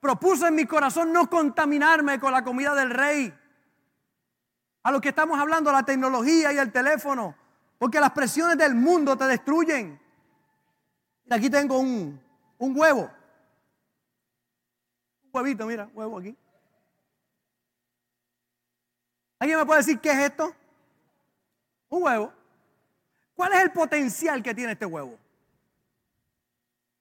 propuse 0.00 0.48
en 0.48 0.54
mi 0.54 0.66
corazón 0.66 1.12
no 1.12 1.28
contaminarme 1.28 2.18
con 2.18 2.32
la 2.32 2.44
comida 2.44 2.74
del 2.74 2.90
rey. 2.90 3.34
A 4.82 4.90
lo 4.90 5.00
que 5.00 5.10
estamos 5.10 5.38
hablando, 5.38 5.72
la 5.72 5.84
tecnología 5.84 6.52
y 6.52 6.58
el 6.58 6.72
teléfono. 6.72 7.34
Porque 7.78 8.00
las 8.00 8.10
presiones 8.10 8.58
del 8.58 8.74
mundo 8.74 9.16
te 9.16 9.24
destruyen 9.24 10.00
aquí 11.30 11.50
tengo 11.50 11.78
un, 11.78 12.20
un 12.58 12.78
huevo. 12.78 13.10
Un 15.24 15.30
huevito, 15.32 15.66
mira, 15.66 15.88
huevo 15.92 16.18
aquí. 16.18 16.36
¿Alguien 19.38 19.58
me 19.58 19.66
puede 19.66 19.80
decir 19.80 20.00
qué 20.00 20.10
es 20.10 20.18
esto? 20.18 20.54
Un 21.90 22.02
huevo. 22.02 22.32
¿Cuál 23.34 23.52
es 23.52 23.60
el 23.60 23.72
potencial 23.72 24.42
que 24.42 24.54
tiene 24.54 24.72
este 24.72 24.86
huevo? 24.86 25.16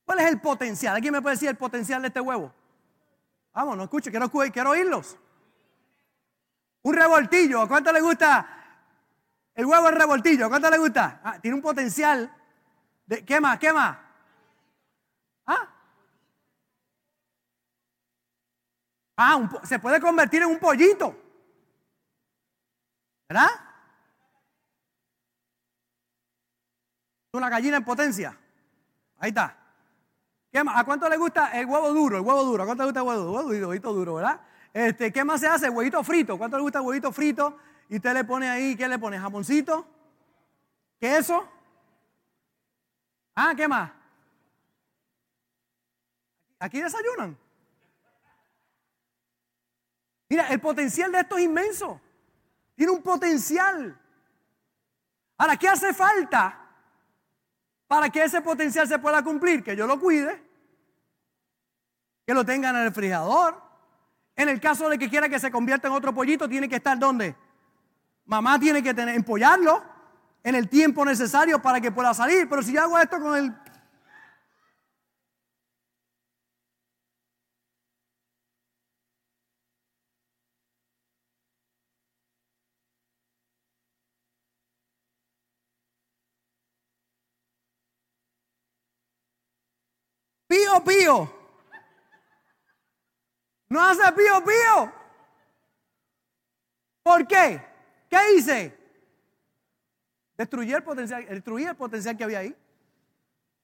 ¿Cuál 0.07 0.21
es 0.21 0.27
el 0.27 0.39
potencial? 0.39 0.95
¿Alguien 0.95 1.11
me 1.11 1.21
puede 1.21 1.35
decir 1.35 1.49
el 1.49 1.57
potencial 1.57 2.01
de 2.01 2.07
este 2.07 2.21
huevo? 2.21 2.53
Vamos, 3.51 3.75
no 3.75 3.83
escuche, 3.83 4.09
quiero, 4.09 4.29
quiero 4.29 4.69
oírlos. 4.69 5.17
Un 6.83 6.93
revoltillo, 6.95 7.59
¿a 7.61 7.67
cuánto 7.67 7.91
le 7.91 7.99
gusta 7.99 8.47
el 9.53 9.65
huevo 9.65 9.89
en 9.89 9.95
revoltillo? 9.95 10.45
¿A 10.45 10.49
cuánto 10.49 10.69
le 10.69 10.77
gusta? 10.77 11.19
Ah, 11.25 11.37
tiene 11.41 11.55
un 11.55 11.61
potencial. 11.61 12.33
De, 13.05 13.25
¿Qué 13.25 13.41
más? 13.41 13.59
¿Qué 13.59 13.73
más? 13.73 13.97
¿Ah? 15.45 15.67
Ah, 19.17 19.49
se 19.63 19.77
puede 19.77 19.99
convertir 19.99 20.41
en 20.41 20.47
un 20.47 20.59
pollito. 20.59 21.21
¿Verdad? 23.27 23.49
Una 27.33 27.49
gallina 27.49 27.75
en 27.75 27.83
potencia. 27.83 28.39
Ahí 29.19 29.31
está. 29.31 29.66
¿A 30.57 30.83
cuánto 30.83 31.09
le 31.09 31.17
gusta 31.17 31.57
el 31.59 31.65
huevo 31.65 31.93
duro? 31.93 32.17
El 32.17 32.23
huevo 32.23 32.43
duro. 32.43 32.63
¿A 32.63 32.65
cuánto 32.65 32.83
le 32.83 32.87
gusta 32.87 32.99
el 33.01 33.07
huevo 33.07 33.23
duro? 33.23 33.53
El 33.53 33.65
huevito 33.65 33.93
duro, 33.93 34.13
¿verdad? 34.15 34.41
Este, 34.73 35.11
¿Qué 35.11 35.23
más 35.23 35.39
se 35.41 35.47
hace? 35.47 35.69
Huevito 35.69 36.03
frito. 36.03 36.37
¿Cuánto 36.37 36.57
le 36.57 36.63
gusta 36.63 36.79
el 36.79 36.85
huevito 36.85 37.11
frito? 37.11 37.57
Y 37.89 37.97
usted 37.97 38.13
le 38.13 38.23
pone 38.23 38.49
ahí, 38.49 38.75
¿qué 38.75 38.87
le 38.87 38.99
pone? 38.99 39.19
¿Jamoncito? 39.19 39.85
¿Queso? 40.99 41.47
Ah, 43.35 43.53
¿qué 43.55 43.67
más? 43.67 43.91
Aquí 46.59 46.81
desayunan. 46.81 47.37
Mira, 50.29 50.47
el 50.47 50.59
potencial 50.59 51.11
de 51.11 51.19
esto 51.19 51.37
es 51.37 51.45
inmenso. 51.45 52.01
Tiene 52.75 52.91
un 52.91 53.01
potencial. 53.01 53.97
Ahora, 55.37 55.55
¿qué 55.55 55.69
hace 55.69 55.93
falta 55.93 56.59
para 57.87 58.09
que 58.09 58.23
ese 58.23 58.41
potencial 58.41 58.87
se 58.87 58.99
pueda 58.99 59.23
cumplir? 59.23 59.63
Que 59.63 59.75
yo 59.75 59.87
lo 59.87 59.99
cuide, 59.99 60.46
que 62.27 62.33
lo 62.33 62.45
tenga 62.45 62.69
en 62.71 62.75
el 62.75 62.83
refrigerador. 62.83 63.55
En 64.35 64.49
el 64.49 64.59
caso 64.59 64.89
de 64.89 64.99
que 64.99 65.09
quiera 65.09 65.29
que 65.29 65.39
se 65.39 65.49
convierta 65.49 65.87
en 65.87 65.93
otro 65.93 66.13
pollito, 66.13 66.47
tiene 66.47 66.67
que 66.67 66.75
estar 66.75 66.99
donde. 66.99 67.33
Mamá 68.25 68.59
tiene 68.59 68.83
que 68.83 68.93
tener, 68.93 69.15
empollarlo 69.15 69.81
en 70.43 70.55
el 70.55 70.67
tiempo 70.67 71.05
necesario 71.05 71.61
para 71.61 71.79
que 71.79 71.89
pueda 71.89 72.13
salir. 72.13 72.49
Pero 72.49 72.61
si 72.61 72.73
yo 72.73 72.81
hago 72.81 72.99
esto 72.99 73.17
con 73.21 73.37
el 73.37 73.55
pío, 90.49 90.83
pío. 90.83 91.46
No 93.77 93.83
hace 93.83 94.11
pío 94.13 94.43
pío. 94.43 94.91
¿Por 97.03 97.27
qué? 97.27 97.61
¿Qué 98.09 98.17
hice? 98.35 98.75
Destruí 100.35 100.73
el 100.73 100.81
potencial, 100.81 101.23
destruí 101.29 101.63
el 101.63 101.75
potencial 101.75 102.17
que 102.17 102.23
había 102.23 102.39
ahí. 102.39 102.55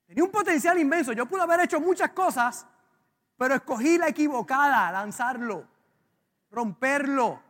Tenía 0.06 0.23
un 0.23 0.30
potencial 0.30 0.78
inmenso. 0.78 1.13
Yo 1.13 1.26
pude 1.26 1.41
haber 1.41 1.62
hecho 1.62 1.80
muchas 1.80 2.12
cosas, 2.12 2.67
pero 3.38 3.56
escogí 3.56 3.97
la 3.97 4.08
equivocada, 4.08 4.91
lanzarlo, 4.91 5.65
romperlo. 6.52 7.41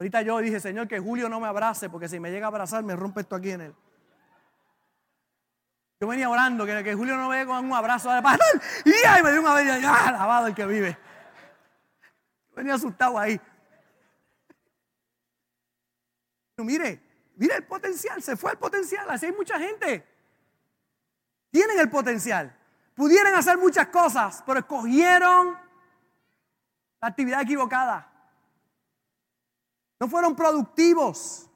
Ahorita 0.00 0.22
yo 0.22 0.38
dije, 0.38 0.58
Señor, 0.58 0.88
que 0.88 0.98
Julio 0.98 1.28
no 1.28 1.38
me 1.38 1.46
abrace, 1.46 1.88
porque 1.88 2.08
si 2.08 2.18
me 2.18 2.32
llega 2.32 2.46
a 2.46 2.48
abrazar 2.48 2.82
me 2.82 2.96
rompe 2.96 3.20
esto 3.20 3.36
aquí 3.36 3.52
en 3.52 3.60
él. 3.60 3.74
Yo 6.00 6.06
venía 6.06 6.30
orando 6.30 6.64
que, 6.64 6.84
que 6.84 6.94
Julio 6.94 7.16
no 7.16 7.28
me 7.28 7.44
con 7.44 7.64
un 7.64 7.72
abrazo 7.72 8.08
pastor. 8.22 8.62
Y 8.84 9.22
me 9.22 9.32
dio 9.32 9.40
una 9.40 9.54
vez, 9.54 9.82
ya, 9.82 10.08
alabado 10.08 10.46
el 10.46 10.54
que 10.54 10.64
vive. 10.64 10.96
venía 12.54 12.74
asustado 12.74 13.18
ahí. 13.18 13.40
Pero 16.54 16.64
mire, 16.64 17.02
mire 17.34 17.56
el 17.56 17.64
potencial, 17.64 18.22
se 18.22 18.36
fue 18.36 18.52
el 18.52 18.58
potencial. 18.58 19.10
Así 19.10 19.26
hay 19.26 19.32
mucha 19.32 19.58
gente. 19.58 20.06
Tienen 21.50 21.78
el 21.80 21.90
potencial. 21.90 22.56
Pudieran 22.94 23.34
hacer 23.34 23.58
muchas 23.58 23.88
cosas, 23.88 24.42
pero 24.46 24.60
escogieron 24.60 25.58
la 27.00 27.08
actividad 27.08 27.42
equivocada. 27.42 28.08
No 29.98 30.08
fueron 30.08 30.36
productivos. 30.36 31.47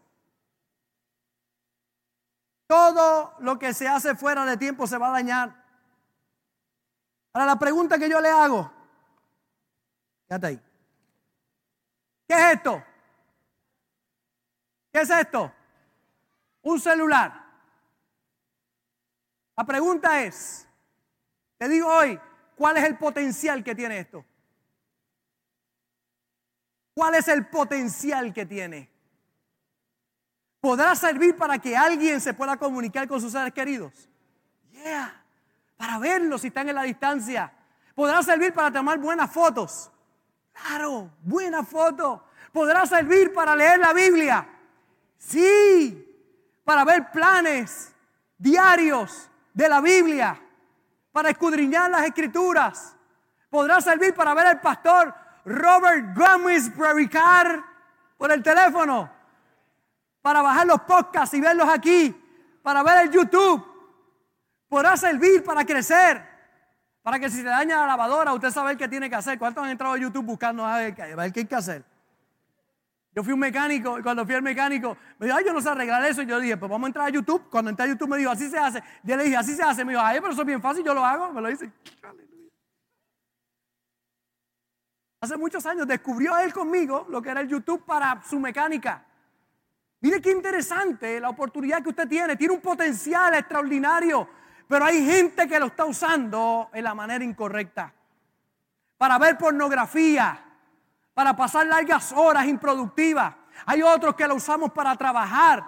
Todo 2.73 3.35
lo 3.41 3.59
que 3.59 3.75
se 3.75 3.87
hace 3.87 4.15
fuera 4.15 4.47
de 4.47 4.57
tiempo 4.57 4.87
se 4.87 4.97
va 4.97 5.09
a 5.09 5.13
dañar. 5.13 5.55
Ahora 7.35 7.45
la 7.45 7.59
pregunta 7.59 7.99
que 7.99 8.09
yo 8.09 8.19
le 8.19 8.31
hago, 8.31 8.73
quédate 10.27 10.47
ahí. 10.47 10.61
¿Qué 12.27 12.35
es 12.35 12.55
esto? 12.55 12.83
¿Qué 14.91 15.03
es 15.03 15.11
esto? 15.11 15.53
Un 16.63 16.81
celular. 16.81 17.45
La 19.55 19.65
pregunta 19.65 20.23
es, 20.23 20.67
te 21.59 21.69
digo 21.69 21.89
hoy, 21.89 22.19
¿cuál 22.57 22.79
es 22.79 22.85
el 22.85 22.97
potencial 22.97 23.63
que 23.63 23.75
tiene 23.75 23.99
esto? 23.99 24.25
¿Cuál 26.95 27.17
es 27.17 27.29
el 27.29 27.47
potencial 27.49 28.33
que 28.33 28.47
tiene? 28.47 28.91
¿Podrá 30.63 30.95
servir 30.95 31.37
para 31.37 31.59
que 31.59 31.77
alguien 31.77 32.21
se 32.21 32.35
pueda 32.35 32.57
comunicar 32.57 33.09
con 33.09 33.21
sus 33.21 33.33
seres 33.33 33.53
queridos? 33.53 34.09
Yeah. 34.71 35.13
Para 35.77 35.99
verlos 35.99 36.43
si 36.43 36.47
están 36.47 36.69
en 36.69 36.77
la 36.77 36.85
distancia. 36.85 37.53
¿Podrá 37.97 38.23
servir 38.23 38.55
para 38.55 38.71
tomar 38.71 38.97
buenas 38.99 39.29
fotos? 39.29 39.91
Claro, 40.53 41.11
buena 41.21 41.65
foto. 41.65 42.29
¿Podrá 42.53 42.87
servir 42.87 43.33
para 43.33 43.57
leer 43.57 43.81
la 43.81 43.93
Biblia? 43.93 44.47
Sí. 45.19 45.99
Para 46.63 46.85
ver 46.85 47.11
planes 47.11 47.93
diarios 48.39 49.29
de 49.53 49.69
la 49.69 49.81
Biblia. 49.81 50.41
Para 51.11 51.31
escudriñar 51.31 51.91
las 51.91 52.05
escrituras. 52.05 52.95
¿Podrá 53.51 53.81
servir 53.81 54.15
para 54.15 54.33
ver 54.33 54.47
al 54.47 54.61
pastor 54.61 55.13
Robert 55.45 56.17
Gómez 56.17 56.71
predicar 56.71 57.65
por 58.17 58.31
el 58.31 58.45
teléfono? 58.45 59.22
Para 60.23 60.41
bajar 60.41 60.67
los 60.67 60.81
podcasts 60.83 61.35
y 61.35 61.41
verlos 61.41 61.69
aquí, 61.69 62.15
para 62.63 62.83
ver 62.83 63.07
el 63.07 63.11
YouTube. 63.11 63.63
Podrá 64.69 64.97
servir 64.97 65.45
para 65.45 65.67
crecer, 65.67 66.27
para 67.03 67.19
que 67.19 67.29
si 67.29 67.39
se 67.39 67.43
daña 67.43 67.81
la 67.81 67.89
lavadora, 67.89 68.33
usted 68.33 68.51
sabe 68.51 68.77
qué 68.77 68.89
tiene 68.89 69.11
que 69.11 69.17
hacer. 69.17 69.39
¿Cuántos 69.39 69.65
han 69.65 69.71
entrado 69.71 69.95
a 69.95 69.99
YouTube 69.99 70.25
buscando 70.25 70.65
a 70.65 70.79
ver, 70.79 70.95
qué 70.95 71.41
hay 71.41 71.47
que 71.47 71.55
hacer? 71.55 71.85
Yo 73.15 73.23
fui 73.23 73.35
un 73.35 73.41
mecánico 73.41 73.99
y 73.99 74.03
cuando 74.03 74.25
fui 74.25 74.35
al 74.35 74.41
mecánico 74.41 74.97
me 75.19 75.27
dijo, 75.27 75.37
ay, 75.37 75.45
yo 75.45 75.53
no 75.53 75.61
sé 75.61 75.69
arreglar 75.69 76.03
eso. 76.05 76.23
Y 76.23 76.27
yo 76.27 76.41
dije, 76.41 76.57
pues 76.57 76.71
vamos 76.71 76.87
a 76.87 76.89
entrar 76.89 77.07
a 77.09 77.11
YouTube. 77.11 77.51
Cuando 77.51 77.69
entré 77.69 77.85
a 77.85 77.89
YouTube 77.89 78.09
me 78.09 78.17
dijo, 78.17 78.31
así 78.31 78.49
se 78.49 78.57
hace. 78.57 78.83
Yo 79.03 79.17
le 79.17 79.25
dije, 79.25 79.37
así 79.37 79.55
se 79.55 79.63
hace. 79.63 79.85
Me 79.85 79.93
dijo, 79.93 80.03
ay, 80.03 80.19
pero 80.21 80.33
eso 80.33 80.41
es 80.41 80.47
bien 80.47 80.63
fácil, 80.63 80.83
yo 80.83 80.95
lo 80.95 81.05
hago. 81.05 81.31
Me 81.31 81.43
lo 81.43 81.49
dice. 81.49 81.71
Hace 85.21 85.37
muchos 85.37 85.67
años 85.67 85.87
descubrió 85.87 86.39
él 86.39 86.55
conmigo 86.55 87.07
lo 87.11 87.21
que 87.21 87.29
era 87.29 87.43
el 87.43 87.49
YouTube 87.49 87.85
para 87.85 88.23
su 88.23 88.41
mecánica. 88.41 89.05
Mire 90.03 90.21
qué 90.21 90.33
interesante 90.33 91.21
la 91.21 91.29
oportunidad 91.29 91.81
que 91.81 91.91
usted 91.91 92.09
tiene. 92.09 92.35
Tiene 92.35 92.55
un 92.55 92.61
potencial 92.61 93.35
extraordinario. 93.35 94.29
Pero 94.67 94.85
hay 94.85 95.05
gente 95.07 95.47
que 95.47 95.61
lo 95.61 95.67
está 95.67 95.85
usando 95.85 96.71
en 96.73 96.83
la 96.83 96.93
manera 96.93 97.25
incorrecta. 97.25 97.93
Para 98.99 99.17
ver 99.19 99.39
pornografía. 99.39 100.45
Para 101.15 101.37
pasar 101.37 101.69
largas 101.69 102.13
horas 102.13 102.47
improductivas. 102.47 103.33
Hay 103.65 103.81
otros 103.83 104.17
que 104.17 104.27
lo 104.27 104.35
usamos 104.35 104.73
para 104.73 104.97
trabajar. 104.97 105.63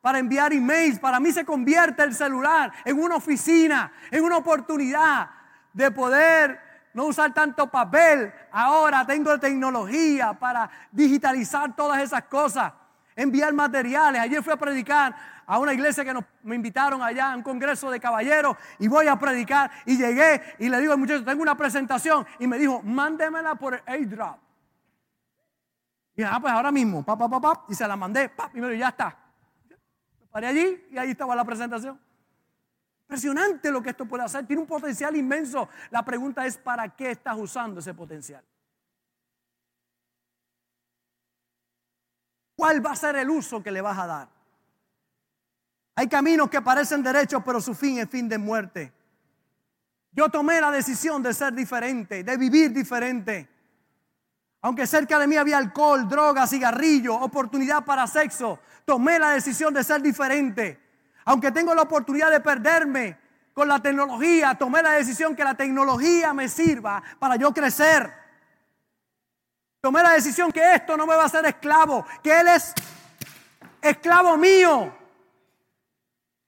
Para 0.00 0.20
enviar 0.20 0.52
emails. 0.52 1.00
Para 1.00 1.18
mí 1.18 1.32
se 1.32 1.44
convierte 1.44 2.04
el 2.04 2.14
celular 2.14 2.72
en 2.84 3.02
una 3.02 3.16
oficina. 3.16 3.92
En 4.12 4.22
una 4.22 4.36
oportunidad 4.36 5.30
de 5.72 5.90
poder 5.90 6.60
no 6.92 7.06
usar 7.06 7.34
tanto 7.34 7.68
papel. 7.68 8.32
Ahora 8.52 9.04
tengo 9.04 9.36
tecnología 9.40 10.32
para 10.32 10.70
digitalizar 10.92 11.74
todas 11.74 12.00
esas 12.00 12.22
cosas 12.26 12.72
enviar 13.16 13.52
materiales. 13.52 14.20
Ayer 14.20 14.42
fui 14.42 14.52
a 14.52 14.56
predicar 14.56 15.14
a 15.46 15.58
una 15.58 15.72
iglesia 15.72 16.04
que 16.04 16.12
nos, 16.12 16.24
me 16.42 16.56
invitaron 16.56 17.02
allá 17.02 17.32
a 17.32 17.36
un 17.36 17.42
congreso 17.42 17.90
de 17.90 18.00
caballeros 18.00 18.56
y 18.78 18.88
voy 18.88 19.06
a 19.06 19.18
predicar. 19.18 19.70
Y 19.86 19.96
llegué 19.96 20.42
y 20.58 20.68
le 20.68 20.80
digo 20.80 20.92
al 20.92 20.98
muchacho, 20.98 21.24
tengo 21.24 21.42
una 21.42 21.56
presentación. 21.56 22.26
Y 22.38 22.46
me 22.46 22.58
dijo, 22.58 22.82
mándemela 22.82 23.54
por 23.54 23.82
airdrop. 23.86 24.38
Y 26.16 26.22
ah, 26.22 26.38
pues 26.40 26.52
ahora 26.52 26.70
mismo, 26.70 27.04
pa, 27.04 27.18
pa, 27.18 27.28
pa, 27.28 27.40
pa, 27.40 27.64
y 27.68 27.74
se 27.74 27.86
la 27.88 27.96
mandé, 27.96 28.30
y 28.54 28.60
me 28.60 28.68
dijo, 28.68 28.78
ya 28.78 28.88
está. 28.88 29.18
Me 30.20 30.26
paré 30.28 30.46
allí 30.46 30.86
y 30.90 30.98
ahí 30.98 31.10
estaba 31.10 31.34
la 31.34 31.44
presentación. 31.44 32.00
Impresionante 33.02 33.70
lo 33.70 33.82
que 33.82 33.90
esto 33.90 34.06
puede 34.06 34.22
hacer, 34.22 34.46
tiene 34.46 34.62
un 34.62 34.68
potencial 34.68 35.14
inmenso. 35.16 35.68
La 35.90 36.04
pregunta 36.04 36.46
es, 36.46 36.56
¿para 36.56 36.88
qué 36.88 37.10
estás 37.10 37.36
usando 37.36 37.80
ese 37.80 37.92
potencial? 37.94 38.44
¿Cuál 42.56 42.84
va 42.84 42.92
a 42.92 42.96
ser 42.96 43.16
el 43.16 43.30
uso 43.30 43.62
que 43.62 43.70
le 43.70 43.80
vas 43.80 43.98
a 43.98 44.06
dar? 44.06 44.28
Hay 45.96 46.08
caminos 46.08 46.50
que 46.50 46.60
parecen 46.60 47.02
derechos, 47.02 47.42
pero 47.44 47.60
su 47.60 47.74
fin 47.74 47.98
es 47.98 48.08
fin 48.08 48.28
de 48.28 48.38
muerte. 48.38 48.92
Yo 50.12 50.28
tomé 50.28 50.60
la 50.60 50.70
decisión 50.70 51.22
de 51.22 51.34
ser 51.34 51.52
diferente, 51.52 52.22
de 52.22 52.36
vivir 52.36 52.72
diferente. 52.72 53.48
Aunque 54.62 54.86
cerca 54.86 55.18
de 55.18 55.26
mí 55.26 55.36
había 55.36 55.58
alcohol, 55.58 56.08
drogas, 56.08 56.50
cigarrillo, 56.50 57.14
oportunidad 57.14 57.84
para 57.84 58.06
sexo, 58.06 58.60
tomé 58.84 59.18
la 59.18 59.30
decisión 59.30 59.74
de 59.74 59.84
ser 59.84 60.00
diferente. 60.00 60.80
Aunque 61.24 61.50
tengo 61.52 61.74
la 61.74 61.82
oportunidad 61.82 62.30
de 62.30 62.40
perderme 62.40 63.18
con 63.52 63.68
la 63.68 63.80
tecnología, 63.80 64.54
tomé 64.54 64.82
la 64.82 64.92
decisión 64.92 65.36
que 65.36 65.44
la 65.44 65.54
tecnología 65.54 66.32
me 66.32 66.48
sirva 66.48 67.02
para 67.18 67.36
yo 67.36 67.52
crecer. 67.52 68.23
Tomé 69.84 70.02
la 70.02 70.12
decisión 70.12 70.50
que 70.50 70.76
esto 70.76 70.96
no 70.96 71.06
me 71.06 71.14
va 71.14 71.24
a 71.24 71.26
hacer 71.26 71.44
esclavo, 71.44 72.06
que 72.22 72.40
Él 72.40 72.48
es 72.48 72.72
esclavo 73.82 74.34
mío, 74.38 74.96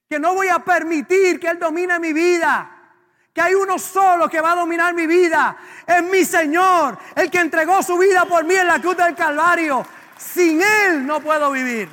que 0.08 0.18
no 0.18 0.32
voy 0.32 0.48
a 0.48 0.60
permitir 0.60 1.38
que 1.38 1.48
Él 1.48 1.58
domine 1.58 1.98
mi 1.98 2.14
vida. 2.14 2.94
Que 3.34 3.42
hay 3.42 3.52
uno 3.52 3.78
solo 3.78 4.26
que 4.30 4.40
va 4.40 4.52
a 4.52 4.56
dominar 4.56 4.94
mi 4.94 5.06
vida. 5.06 5.54
Es 5.86 6.02
mi 6.04 6.24
Señor, 6.24 6.98
el 7.14 7.30
que 7.30 7.40
entregó 7.40 7.82
su 7.82 7.98
vida 7.98 8.24
por 8.24 8.42
mí 8.46 8.54
en 8.54 8.68
la 8.68 8.80
cruz 8.80 8.96
del 8.96 9.14
Calvario. 9.14 9.84
Sin 10.16 10.62
Él 10.62 11.06
no 11.06 11.20
puedo 11.20 11.50
vivir. 11.50 11.90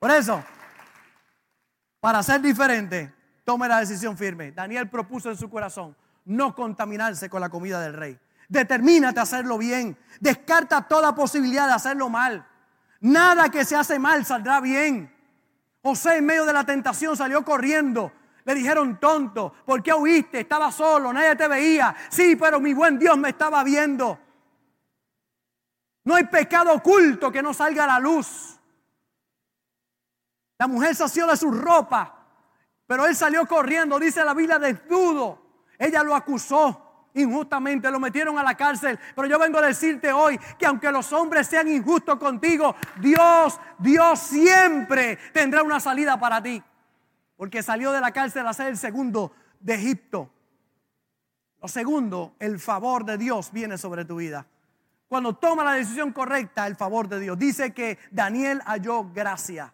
Por 0.00 0.10
eso, 0.10 0.42
para 2.00 2.20
ser 2.24 2.40
diferente, 2.40 3.14
tome 3.44 3.68
la 3.68 3.78
decisión 3.78 4.18
firme. 4.18 4.50
Daniel 4.50 4.90
propuso 4.90 5.30
en 5.30 5.36
su 5.36 5.48
corazón 5.48 5.96
no 6.24 6.52
contaminarse 6.52 7.30
con 7.30 7.40
la 7.40 7.48
comida 7.48 7.80
del 7.80 7.92
rey. 7.92 8.18
Determínate 8.48 9.20
a 9.20 9.24
hacerlo 9.24 9.58
bien. 9.58 9.98
Descarta 10.20 10.86
toda 10.88 11.14
posibilidad 11.14 11.66
de 11.66 11.74
hacerlo 11.74 12.08
mal. 12.08 12.46
Nada 13.00 13.50
que 13.50 13.64
se 13.64 13.76
hace 13.76 13.98
mal 13.98 14.24
saldrá 14.24 14.60
bien. 14.60 15.12
José 15.82 16.16
en 16.16 16.26
medio 16.26 16.44
de 16.44 16.52
la 16.52 16.64
tentación 16.64 17.16
salió 17.16 17.44
corriendo. 17.44 18.12
Le 18.44 18.54
dijeron 18.54 18.98
tonto, 19.00 19.52
¿por 19.64 19.82
qué 19.82 19.92
huiste? 19.92 20.40
Estaba 20.40 20.70
solo, 20.70 21.12
nadie 21.12 21.34
te 21.34 21.48
veía. 21.48 21.94
Sí, 22.08 22.36
pero 22.36 22.60
mi 22.60 22.74
buen 22.74 22.98
Dios 22.98 23.18
me 23.18 23.30
estaba 23.30 23.62
viendo. 23.64 24.18
No 26.04 26.14
hay 26.14 26.24
pecado 26.24 26.72
oculto 26.72 27.32
que 27.32 27.42
no 27.42 27.52
salga 27.52 27.84
a 27.84 27.88
la 27.88 27.98
luz. 27.98 28.58
La 30.58 30.68
mujer 30.68 30.94
sació 30.94 31.26
de 31.26 31.36
su 31.36 31.50
ropa, 31.50 32.24
pero 32.86 33.04
él 33.06 33.16
salió 33.16 33.46
corriendo, 33.46 33.98
dice 33.98 34.24
la 34.24 34.32
Biblia, 34.32 34.58
desnudo. 34.58 35.42
Ella 35.78 36.02
lo 36.04 36.14
acusó 36.14 36.85
injustamente, 37.16 37.90
lo 37.90 37.98
metieron 37.98 38.38
a 38.38 38.42
la 38.42 38.54
cárcel. 38.54 38.98
Pero 39.14 39.28
yo 39.28 39.38
vengo 39.38 39.58
a 39.58 39.66
decirte 39.66 40.12
hoy 40.12 40.38
que 40.58 40.66
aunque 40.66 40.90
los 40.90 41.12
hombres 41.12 41.46
sean 41.46 41.68
injustos 41.68 42.16
contigo, 42.16 42.76
Dios, 43.00 43.58
Dios 43.78 44.18
siempre 44.20 45.18
tendrá 45.32 45.62
una 45.62 45.80
salida 45.80 46.18
para 46.18 46.42
ti. 46.42 46.62
Porque 47.36 47.62
salió 47.62 47.92
de 47.92 48.00
la 48.00 48.12
cárcel 48.12 48.46
a 48.46 48.52
ser 48.52 48.68
el 48.68 48.76
segundo 48.76 49.32
de 49.60 49.74
Egipto. 49.74 50.30
Lo 51.60 51.68
segundo, 51.68 52.36
el 52.38 52.58
favor 52.58 53.04
de 53.04 53.18
Dios 53.18 53.50
viene 53.52 53.76
sobre 53.78 54.04
tu 54.04 54.16
vida. 54.16 54.46
Cuando 55.08 55.34
toma 55.34 55.64
la 55.64 55.72
decisión 55.72 56.12
correcta, 56.12 56.66
el 56.66 56.76
favor 56.76 57.08
de 57.08 57.20
Dios. 57.20 57.38
Dice 57.38 57.72
que 57.72 57.98
Daniel 58.10 58.60
halló 58.66 59.10
gracia. 59.12 59.72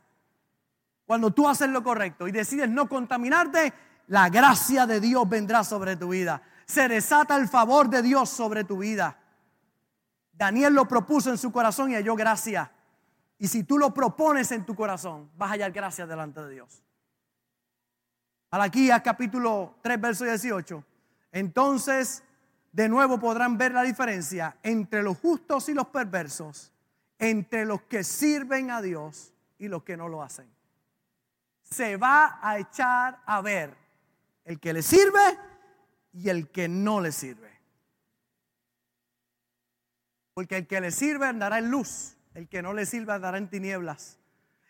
Cuando 1.06 1.30
tú 1.32 1.48
haces 1.48 1.68
lo 1.68 1.82
correcto 1.82 2.28
y 2.28 2.32
decides 2.32 2.68
no 2.68 2.88
contaminarte, 2.88 3.72
la 4.08 4.28
gracia 4.28 4.86
de 4.86 5.00
Dios 5.00 5.28
vendrá 5.28 5.64
sobre 5.64 5.96
tu 5.96 6.08
vida. 6.08 6.42
Se 6.72 6.88
desata 6.88 7.36
el 7.36 7.48
favor 7.48 7.90
de 7.90 8.00
Dios 8.00 8.30
sobre 8.30 8.64
tu 8.64 8.78
vida. 8.78 9.18
Daniel 10.32 10.72
lo 10.72 10.88
propuso 10.88 11.28
en 11.28 11.36
su 11.36 11.52
corazón 11.52 11.90
y 11.90 11.96
halló 11.96 12.16
gracia. 12.16 12.72
Y 13.36 13.48
si 13.48 13.62
tú 13.62 13.76
lo 13.76 13.92
propones 13.92 14.50
en 14.52 14.64
tu 14.64 14.74
corazón, 14.74 15.30
vas 15.36 15.50
a 15.50 15.52
hallar 15.52 15.70
gracia 15.70 16.06
delante 16.06 16.40
de 16.40 16.48
Dios. 16.54 16.82
Malaquías 18.50 19.02
capítulo 19.02 19.74
3, 19.82 20.00
verso 20.00 20.24
18. 20.24 20.82
Entonces, 21.32 22.24
de 22.72 22.88
nuevo 22.88 23.20
podrán 23.20 23.58
ver 23.58 23.72
la 23.72 23.82
diferencia 23.82 24.56
entre 24.62 25.02
los 25.02 25.18
justos 25.18 25.68
y 25.68 25.74
los 25.74 25.88
perversos, 25.88 26.72
entre 27.18 27.66
los 27.66 27.82
que 27.82 28.02
sirven 28.02 28.70
a 28.70 28.80
Dios 28.80 29.34
y 29.58 29.68
los 29.68 29.82
que 29.82 29.98
no 29.98 30.08
lo 30.08 30.22
hacen. 30.22 30.50
Se 31.64 31.98
va 31.98 32.38
a 32.40 32.58
echar 32.58 33.20
a 33.26 33.42
ver 33.42 33.76
el 34.46 34.58
que 34.58 34.72
le 34.72 34.80
sirve 34.80 35.51
y 36.12 36.28
el 36.28 36.50
que 36.50 36.68
no 36.68 37.00
le 37.00 37.12
sirve. 37.12 37.50
Porque 40.34 40.58
el 40.58 40.66
que 40.66 40.80
le 40.80 40.90
sirve 40.90 41.26
andará 41.26 41.58
en 41.58 41.70
luz, 41.70 42.16
el 42.34 42.48
que 42.48 42.62
no 42.62 42.72
le 42.72 42.86
sirve 42.86 43.12
andará 43.12 43.38
en 43.38 43.48
tinieblas. 43.48 44.18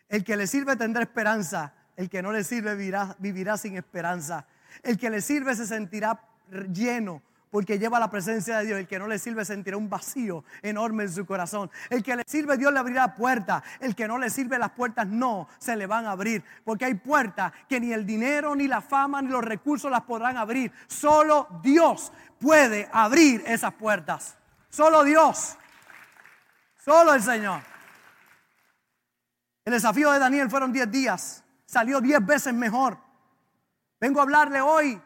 El 0.09 0.23
que 0.23 0.35
le 0.35 0.47
sirve 0.47 0.75
tendrá 0.75 1.03
esperanza, 1.03 1.73
el 1.95 2.09
que 2.09 2.21
no 2.21 2.31
le 2.31 2.43
sirve 2.43 2.75
vivirá, 2.75 3.15
vivirá 3.19 3.57
sin 3.57 3.77
esperanza. 3.77 4.47
El 4.81 4.97
que 4.97 5.09
le 5.09 5.21
sirve 5.21 5.55
se 5.55 5.65
sentirá 5.65 6.19
lleno 6.71 7.21
porque 7.53 7.77
lleva 7.77 7.99
la 7.99 8.09
presencia 8.09 8.57
de 8.57 8.65
Dios. 8.65 8.79
El 8.79 8.87
que 8.87 8.97
no 8.97 9.05
le 9.07 9.19
sirve 9.19 9.45
sentirá 9.45 9.77
un 9.77 9.87
vacío 9.87 10.43
enorme 10.63 11.03
en 11.03 11.13
su 11.13 11.23
corazón. 11.23 11.69
El 11.87 12.01
que 12.01 12.15
le 12.15 12.23
sirve, 12.25 12.57
Dios 12.57 12.73
le 12.73 12.79
abrirá 12.79 13.13
puertas. 13.13 13.61
El 13.79 13.93
que 13.95 14.07
no 14.07 14.17
le 14.17 14.31
sirve, 14.31 14.57
las 14.57 14.71
puertas 14.71 15.05
no 15.05 15.47
se 15.59 15.75
le 15.75 15.85
van 15.85 16.07
a 16.07 16.13
abrir. 16.13 16.43
Porque 16.65 16.85
hay 16.85 16.95
puertas 16.95 17.53
que 17.69 17.79
ni 17.79 17.93
el 17.93 18.07
dinero, 18.07 18.55
ni 18.55 18.67
la 18.67 18.81
fama, 18.81 19.21
ni 19.21 19.29
los 19.29 19.43
recursos 19.43 19.91
las 19.91 20.01
podrán 20.01 20.35
abrir. 20.35 20.71
Solo 20.87 21.47
Dios 21.61 22.11
puede 22.39 22.89
abrir 22.91 23.43
esas 23.45 23.75
puertas. 23.75 24.35
Solo 24.71 25.03
Dios. 25.03 25.55
Solo 26.83 27.13
el 27.13 27.21
Señor. 27.21 27.61
El 29.63 29.73
desafío 29.73 30.11
de 30.11 30.17
Daniel 30.17 30.49
fueron 30.49 30.73
10 30.73 30.89
días. 30.89 31.43
Salió 31.67 32.01
10 32.01 32.25
veces 32.25 32.51
mejor. 32.51 32.97
Vengo 33.99 34.21
a 34.21 34.23
hablarle 34.23 34.59
hoy 34.59 34.99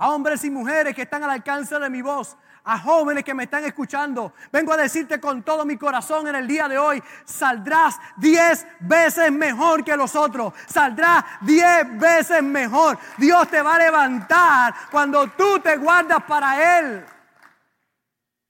a 0.00 0.08
hombres 0.08 0.42
y 0.44 0.50
mujeres 0.50 0.94
que 0.94 1.02
están 1.02 1.22
al 1.24 1.30
alcance 1.30 1.78
de 1.78 1.90
mi 1.90 2.00
voz, 2.00 2.34
a 2.64 2.78
jóvenes 2.78 3.22
que 3.22 3.34
me 3.34 3.44
están 3.44 3.64
escuchando. 3.64 4.32
Vengo 4.50 4.72
a 4.72 4.78
decirte 4.78 5.20
con 5.20 5.42
todo 5.42 5.66
mi 5.66 5.76
corazón 5.76 6.26
en 6.26 6.36
el 6.36 6.46
día 6.46 6.68
de 6.68 6.78
hoy, 6.78 7.02
saldrás 7.26 7.98
diez 8.16 8.66
veces 8.80 9.30
mejor 9.30 9.84
que 9.84 9.94
los 9.98 10.16
otros. 10.16 10.54
Saldrás 10.66 11.22
diez 11.42 11.98
veces 11.98 12.42
mejor. 12.42 12.98
Dios 13.18 13.46
te 13.48 13.60
va 13.60 13.74
a 13.74 13.78
levantar 13.78 14.74
cuando 14.90 15.26
tú 15.32 15.60
te 15.60 15.76
guardas 15.76 16.24
para 16.24 16.78
Él. 16.78 17.04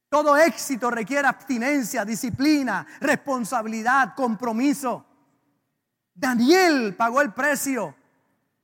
Todo 0.09 0.37
éxito 0.37 0.89
requiere 0.89 1.27
abstinencia, 1.27 2.05
disciplina, 2.05 2.87
responsabilidad, 3.01 4.15
compromiso. 4.15 5.05
Daniel 6.15 6.95
pagó 6.97 7.21
el 7.23 7.33
precio, 7.33 7.93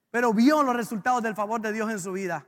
pero 0.09 0.33
vio 0.33 0.63
los 0.63 0.77
resultados 0.77 1.21
del 1.21 1.35
favor 1.35 1.61
de 1.61 1.73
Dios 1.73 1.91
en 1.91 1.99
su 1.99 2.13
vida. 2.13 2.47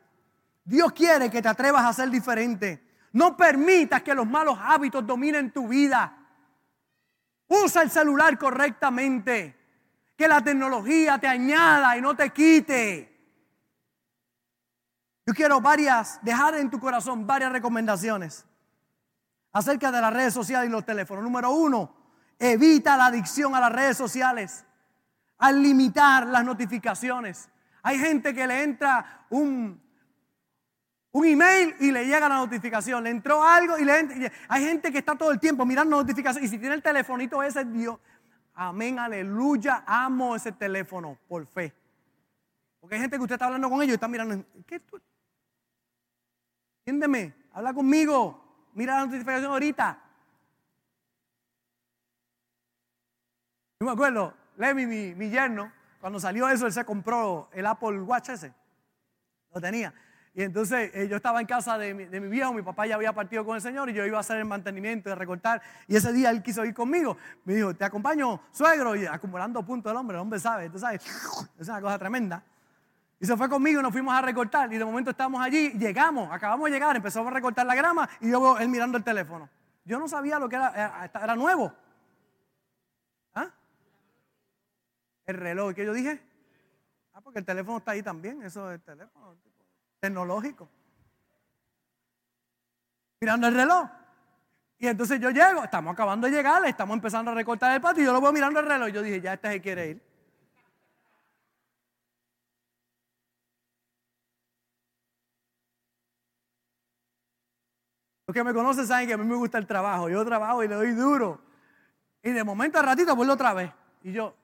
Dios 0.69 0.93
quiere 0.93 1.31
que 1.31 1.41
te 1.41 1.49
atrevas 1.49 1.83
a 1.83 1.95
ser 1.95 2.11
diferente. 2.11 2.85
No 3.13 3.39
permitas 3.39 4.03
que 4.03 4.15
los 4.15 4.27
malos 4.27 4.59
hábitos 4.61 5.07
dominen 5.07 5.51
tu 5.51 5.67
vida. 5.67 6.15
Usa 7.47 7.81
el 7.81 7.91
celular 7.91 8.37
correctamente. 8.37 9.57
Que 10.15 10.29
la 10.29 10.43
tecnología 10.43 11.17
te 11.17 11.27
añada 11.27 11.97
y 11.97 12.03
no 12.03 12.15
te 12.15 12.29
quite. 12.35 13.19
Yo 15.25 15.33
quiero 15.33 15.59
varias, 15.63 16.23
dejar 16.23 16.57
en 16.57 16.69
tu 16.69 16.79
corazón 16.79 17.27
varias 17.27 17.51
recomendaciones 17.51 18.45
acerca 19.53 19.91
de 19.91 20.03
las 20.03 20.13
redes 20.13 20.35
sociales 20.35 20.69
y 20.69 20.73
los 20.73 20.85
teléfonos. 20.85 21.25
Número 21.25 21.51
uno, 21.51 21.95
evita 22.39 22.95
la 22.99 23.07
adicción 23.07 23.55
a 23.55 23.61
las 23.61 23.73
redes 23.73 23.97
sociales 23.97 24.67
al 25.39 25.63
limitar 25.63 26.27
las 26.27 26.45
notificaciones. 26.45 27.49
Hay 27.83 27.99
gente 27.99 28.35
que 28.35 28.47
le 28.47 28.63
entra 28.63 29.25
un, 29.31 29.88
un 31.19 31.27
email 31.27 31.75
y 31.81 31.91
le 31.91 32.05
llega 32.05 32.29
la 32.29 32.37
notificación. 32.37 33.03
Le 33.03 33.11
entró 33.11 33.43
algo 33.43 33.79
y 33.79 33.85
le 33.85 33.99
entra. 33.99 34.33
Hay 34.49 34.65
gente 34.65 34.93
que 34.93 34.99
está 34.99 35.17
todo 35.17 35.33
el 35.33 35.41
tiempo 35.41 35.67
mirando 35.67 35.97
notificaciones. 35.97 36.49
Y 36.49 36.55
si 36.55 36.59
tiene 36.59 36.77
el 36.77 36.83
telefonito 36.83 37.43
ese, 37.43 37.65
Dios, 37.65 37.99
amén, 38.55 38.99
aleluya, 38.99 39.83
amo 39.87 40.37
ese 40.37 40.53
teléfono 40.53 41.19
por 41.29 41.45
fe. 41.47 41.75
Porque 42.81 42.95
hay 42.95 43.01
gente 43.01 43.17
que 43.17 43.23
usted 43.23 43.35
está 43.35 43.47
hablando 43.47 43.69
con 43.69 43.83
ellos 43.83 43.93
y 43.93 43.95
está 43.95 44.09
mirando. 44.09 44.45
¿Qué 44.67 44.79
tú? 44.81 45.01
Entiéndeme, 46.87 47.35
habla 47.53 47.75
conmigo. 47.75 48.71
Mira 48.75 48.97
la 48.97 49.07
notificación 49.07 49.51
ahorita. 49.51 50.01
Yo 53.81 53.87
me 53.87 53.93
acuerdo, 53.93 54.35
Lemmy, 54.57 54.87
mi, 54.87 55.15
mi 55.15 55.31
yerno, 55.31 55.73
cuando 56.01 56.21
salió 56.21 56.49
eso, 56.49 56.67
él 56.67 56.73
se 56.73 56.85
compró 56.85 57.49
el 57.53 57.67
Apple 57.67 58.01
Watch 58.03 58.31
ese. 58.31 58.53
Lo 59.53 59.61
tenía. 59.61 59.93
Y 60.35 60.43
entonces 60.43 60.91
eh, 60.95 61.09
yo 61.09 61.17
estaba 61.17 61.41
en 61.41 61.47
casa 61.47 61.79
de 61.79 61.95
mi, 61.95 62.05
de 62.05 62.21
mi, 62.21 62.29
viejo, 62.29 62.53
mi 62.53 62.63
papá 62.63 62.87
ya 62.87 62.95
había 62.95 63.13
partido 63.13 63.45
con 63.45 63.57
el 63.57 63.63
Señor 63.63 63.91
y 63.91 63.93
yo 63.93 64.05
iba 64.07 64.19
a 64.19 64.21
hacer 64.21 64.39
el 64.39 64.45
mantenimiento, 64.45 65.09
de 65.09 65.15
recortar. 65.15 65.61
Y 65.87 65.97
ese 65.97 66.13
día 66.13 66.31
él 66.31 66.43
quiso 66.43 66.65
ir 66.65 66.75
conmigo. 66.75 67.17
Me 67.45 67.55
dijo, 67.55 67.75
te 67.75 67.85
acompaño, 67.85 68.41
suegro, 68.53 68.95
y 68.95 69.07
acumulando 69.07 69.65
puntos 69.65 69.91
el 69.91 69.97
hombre, 69.97 70.17
el 70.17 70.21
hombre 70.21 70.39
sabe, 70.39 70.71
tú 70.71 70.79
sabes, 70.79 71.05
es 71.59 71.69
una 71.69 71.81
cosa 71.81 71.99
tremenda. 71.99 72.45
Y 73.21 73.27
se 73.27 73.37
fue 73.37 73.49
conmigo 73.49 73.81
y 73.81 73.83
nos 73.83 73.93
fuimos 73.93 74.15
a 74.15 74.23
recortar. 74.23 74.73
Y 74.73 74.79
de 74.79 74.85
momento 74.85 75.11
estamos 75.11 75.41
allí, 75.41 75.71
llegamos, 75.71 76.31
acabamos 76.31 76.67
de 76.67 76.71
llegar, 76.73 76.95
empezamos 76.95 77.31
a 77.31 77.35
recortar 77.35 77.67
la 77.67 77.75
grama 77.75 78.09
y 78.21 78.31
yo 78.31 78.41
veo 78.41 78.59
él 78.59 78.69
mirando 78.69 78.97
el 78.97 79.05
teléfono. 79.05 79.49
Yo 79.85 79.99
no 79.99 80.07
sabía 80.07 80.39
lo 80.39 80.49
que 80.49 80.57
era, 80.57 80.71
era, 80.71 81.25
era 81.25 81.35
nuevo. 81.35 81.73
¿Ah? 83.35 83.51
El 85.27 85.37
reloj, 85.37 85.75
¿qué 85.75 85.85
yo 85.85 85.93
dije? 85.93 86.23
Ah, 87.13 87.21
porque 87.21 87.41
el 87.41 87.45
teléfono 87.45 87.79
está 87.79 87.93
ahí 87.93 88.03
también, 88.03 88.43
eso 88.43 88.71
es 88.71 88.77
el 88.77 88.83
teléfono 88.85 89.37
tecnológico. 90.01 90.69
Mirando 93.21 93.49
el 93.49 93.55
reloj. 93.55 93.89
Y 94.79 94.87
entonces 94.87 95.21
yo 95.21 95.31
llego, 95.31 95.65
estamos 95.65 95.93
acabando 95.93 96.29
de 96.29 96.33
llegar, 96.33 96.65
estamos 96.65 96.95
empezando 96.95 97.33
a 97.33 97.35
recortar 97.35 97.75
el 97.75 97.81
patio 97.81 98.03
y 98.03 98.07
yo 98.07 98.13
lo 98.13 98.21
voy 98.21 98.33
mirando 98.33 98.61
el 98.61 98.67
reloj. 98.67 98.89
Yo 98.91 99.03
dije, 99.03 99.21
ya 99.21 99.35
este 99.35 99.51
se 99.51 99.61
quiere 99.61 99.89
ir. 99.89 100.09
Los 108.29 108.35
que 108.35 108.45
me 108.45 108.53
conocen 108.53 108.87
saben 108.87 109.09
que 109.09 109.15
a 109.15 109.17
mí 109.17 109.25
me 109.25 109.35
gusta 109.35 109.59
el 109.59 109.67
trabajo. 109.67 110.09
Yo 110.09 110.25
trabajo 110.25 110.63
y 110.63 110.69
le 110.69 110.75
doy 110.75 110.93
duro. 110.93 111.41
Y 112.23 112.31
de 112.31 112.45
momento 112.45 112.79
a 112.79 112.83
ratito 112.83 113.17
vuelvo 113.17 113.33
otra 113.33 113.55
vez. 113.55 113.73
Y 114.03 114.13
yo, 114.13 114.37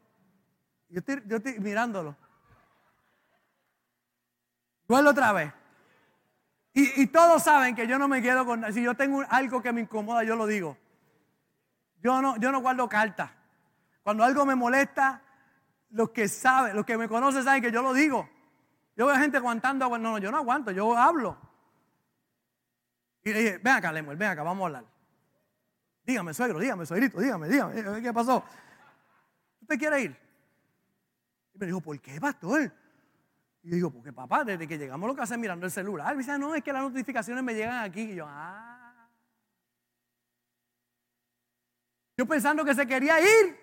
yo 0.89 0.99
estoy, 0.99 1.23
yo 1.27 1.37
estoy 1.37 1.61
mirándolo. 1.61 2.17
Otra 4.95 5.33
vez. 5.33 5.53
Y, 6.73 7.03
y, 7.03 7.07
todos 7.07 7.43
saben 7.43 7.75
que 7.75 7.87
yo 7.87 7.99
no 7.99 8.09
me 8.09 8.21
quedo 8.21 8.45
con... 8.45 8.73
Si 8.73 8.83
yo 8.83 8.95
tengo 8.95 9.23
algo 9.29 9.63
que 9.63 9.73
me 9.73 9.81
incomoda, 9.81 10.25
yo 10.25 10.35
lo 10.35 10.47
digo. 10.47 10.77
Yo 12.03 12.21
no, 12.21 12.37
yo 12.37 12.51
no 12.51 12.61
guardo 12.61 12.89
cartas. 12.89 13.31
Cuando 14.03 14.25
algo 14.25 14.45
me 14.45 14.55
molesta, 14.55 15.23
los 15.91 16.11
que 16.11 16.29
saben, 16.29 16.77
los 16.77 16.85
que 16.85 16.99
me 16.99 17.09
conocen 17.09 17.45
saben 17.45 17.63
que 17.63 17.73
yo 17.73 17.81
lo 17.81 17.95
digo. 17.95 18.29
Yo 18.97 19.07
veo 19.07 19.17
gente 19.17 19.39
aguantando, 19.39 19.89
no, 19.89 19.99
no, 19.99 20.19
yo 20.19 20.31
no 20.31 20.37
aguanto, 20.39 20.71
yo 20.71 20.97
hablo. 20.97 21.39
Y 23.23 23.33
le 23.33 23.39
dije, 23.39 23.59
ven 23.59 23.75
acá, 23.75 23.91
Lemuel, 23.91 24.17
ven 24.17 24.31
acá, 24.31 24.43
vamos 24.43 24.63
a 24.63 24.67
hablar. 24.67 24.85
Dígame, 26.05 26.35
suegro, 26.35 26.59
dígame, 26.59 26.85
suegrito, 26.85 27.19
dígame, 27.19 27.49
dígame, 27.49 28.03
¿qué 28.03 28.13
pasó? 28.13 28.45
¿Usted 29.63 29.79
quiere 29.79 30.03
ir? 30.03 30.17
Y 31.55 31.59
me 31.59 31.67
dijo, 31.67 31.81
¿por 31.81 31.99
qué, 32.01 32.21
pastor? 32.21 32.71
Y 33.65 33.71
yo 33.71 33.75
digo, 33.77 33.91
porque 33.91 34.13
papá, 34.13 34.45
desde 34.45 34.69
que 34.69 34.77
llegamos 34.77 35.09
lo 35.09 35.17
que 35.17 35.23
hacen 35.23 35.41
mirando 35.41 35.65
el 35.65 35.73
celular. 35.73 36.15
Me 36.15 36.23
dice, 36.23 36.39
no, 36.39 36.55
es 36.55 36.63
que 36.63 36.73
las 36.73 36.83
notificaciones 36.83 37.43
me 37.43 37.55
llegan 37.55 37.83
aquí. 37.83 38.03
Y 38.03 38.17
yo, 38.17 38.27
ah. 38.29 39.09
Yo 42.17 42.27
pensando 42.27 42.63
que 42.63 42.75
se 42.75 42.87
quería 42.87 43.19
ir. 43.21 43.59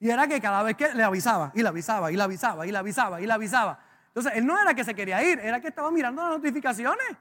Y 0.00 0.10
era 0.10 0.26
que 0.26 0.40
cada 0.40 0.62
vez 0.64 0.76
que 0.76 0.92
le 0.92 1.02
avisaba, 1.02 1.52
y 1.54 1.62
le 1.62 1.68
avisaba, 1.68 2.10
y 2.10 2.16
le 2.16 2.22
avisaba, 2.22 2.66
y 2.66 2.72
le 2.72 2.78
avisaba, 2.78 3.20
y 3.20 3.26
le 3.26 3.32
avisaba. 3.32 3.80
Entonces, 4.08 4.32
él 4.34 4.44
no 4.44 4.60
era 4.60 4.74
que 4.74 4.84
se 4.84 4.94
quería 4.94 5.22
ir, 5.22 5.38
era 5.38 5.60
que 5.60 5.68
estaba 5.68 5.90
mirando 5.90 6.22
las 6.22 6.32
notificaciones. 6.32 7.16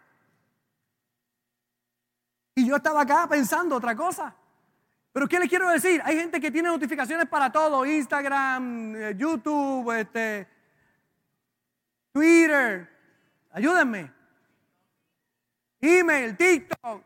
Y 2.56 2.68
yo 2.68 2.76
estaba 2.76 3.02
acá 3.02 3.28
pensando 3.30 3.76
otra 3.76 3.96
cosa. 3.96 4.36
Pero 5.12 5.28
¿qué 5.28 5.40
les 5.40 5.50
quiero 5.50 5.70
decir? 5.70 6.02
Hay 6.04 6.16
gente 6.16 6.40
que 6.40 6.52
tiene 6.52 6.70
notificaciones 6.70 7.28
para 7.28 7.52
todo, 7.52 7.86
Instagram, 7.86 8.96
eh, 8.96 9.16
YouTube, 9.16 9.92
este, 10.00 10.48
Twitter. 12.18 12.90
Ayúdenme. 13.52 14.12
Email, 15.80 16.36
TikTok, 16.36 17.04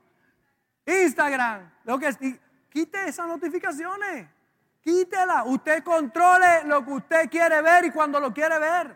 Instagram, 0.86 1.70
lo 1.84 2.00
que 2.00 2.40
quite 2.70 3.10
esas 3.10 3.28
notificaciones. 3.28 4.30
Quítela. 4.80 5.44
Usted 5.44 5.84
controle 5.84 6.64
lo 6.64 6.86
que 6.86 6.92
usted 6.92 7.30
quiere 7.30 7.62
ver 7.62 7.84
y 7.86 7.92
cuando 7.92 8.22
lo 8.22 8.34
quiere 8.34 8.58
ver. 8.58 8.96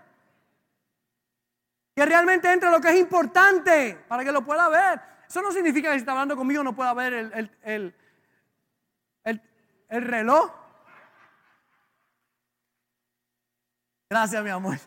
Que 1.93 2.05
realmente 2.05 2.51
entre 2.51 2.71
lo 2.71 2.79
que 2.79 2.91
es 2.91 2.95
importante 2.95 4.05
para 4.07 4.23
que 4.23 4.31
lo 4.31 4.43
pueda 4.45 4.69
ver. 4.69 5.01
Eso 5.27 5.41
no 5.41 5.51
significa 5.51 5.89
que 5.89 5.95
si 5.95 5.99
está 5.99 6.13
hablando 6.13 6.37
conmigo 6.37 6.63
no 6.63 6.73
pueda 6.73 6.93
ver 6.93 7.13
el, 7.13 7.51
el, 7.61 7.93
el 9.89 10.01
reloj. 10.01 10.49
Gracias, 14.09 14.41
mi 14.41 14.49
amor. 14.49 14.77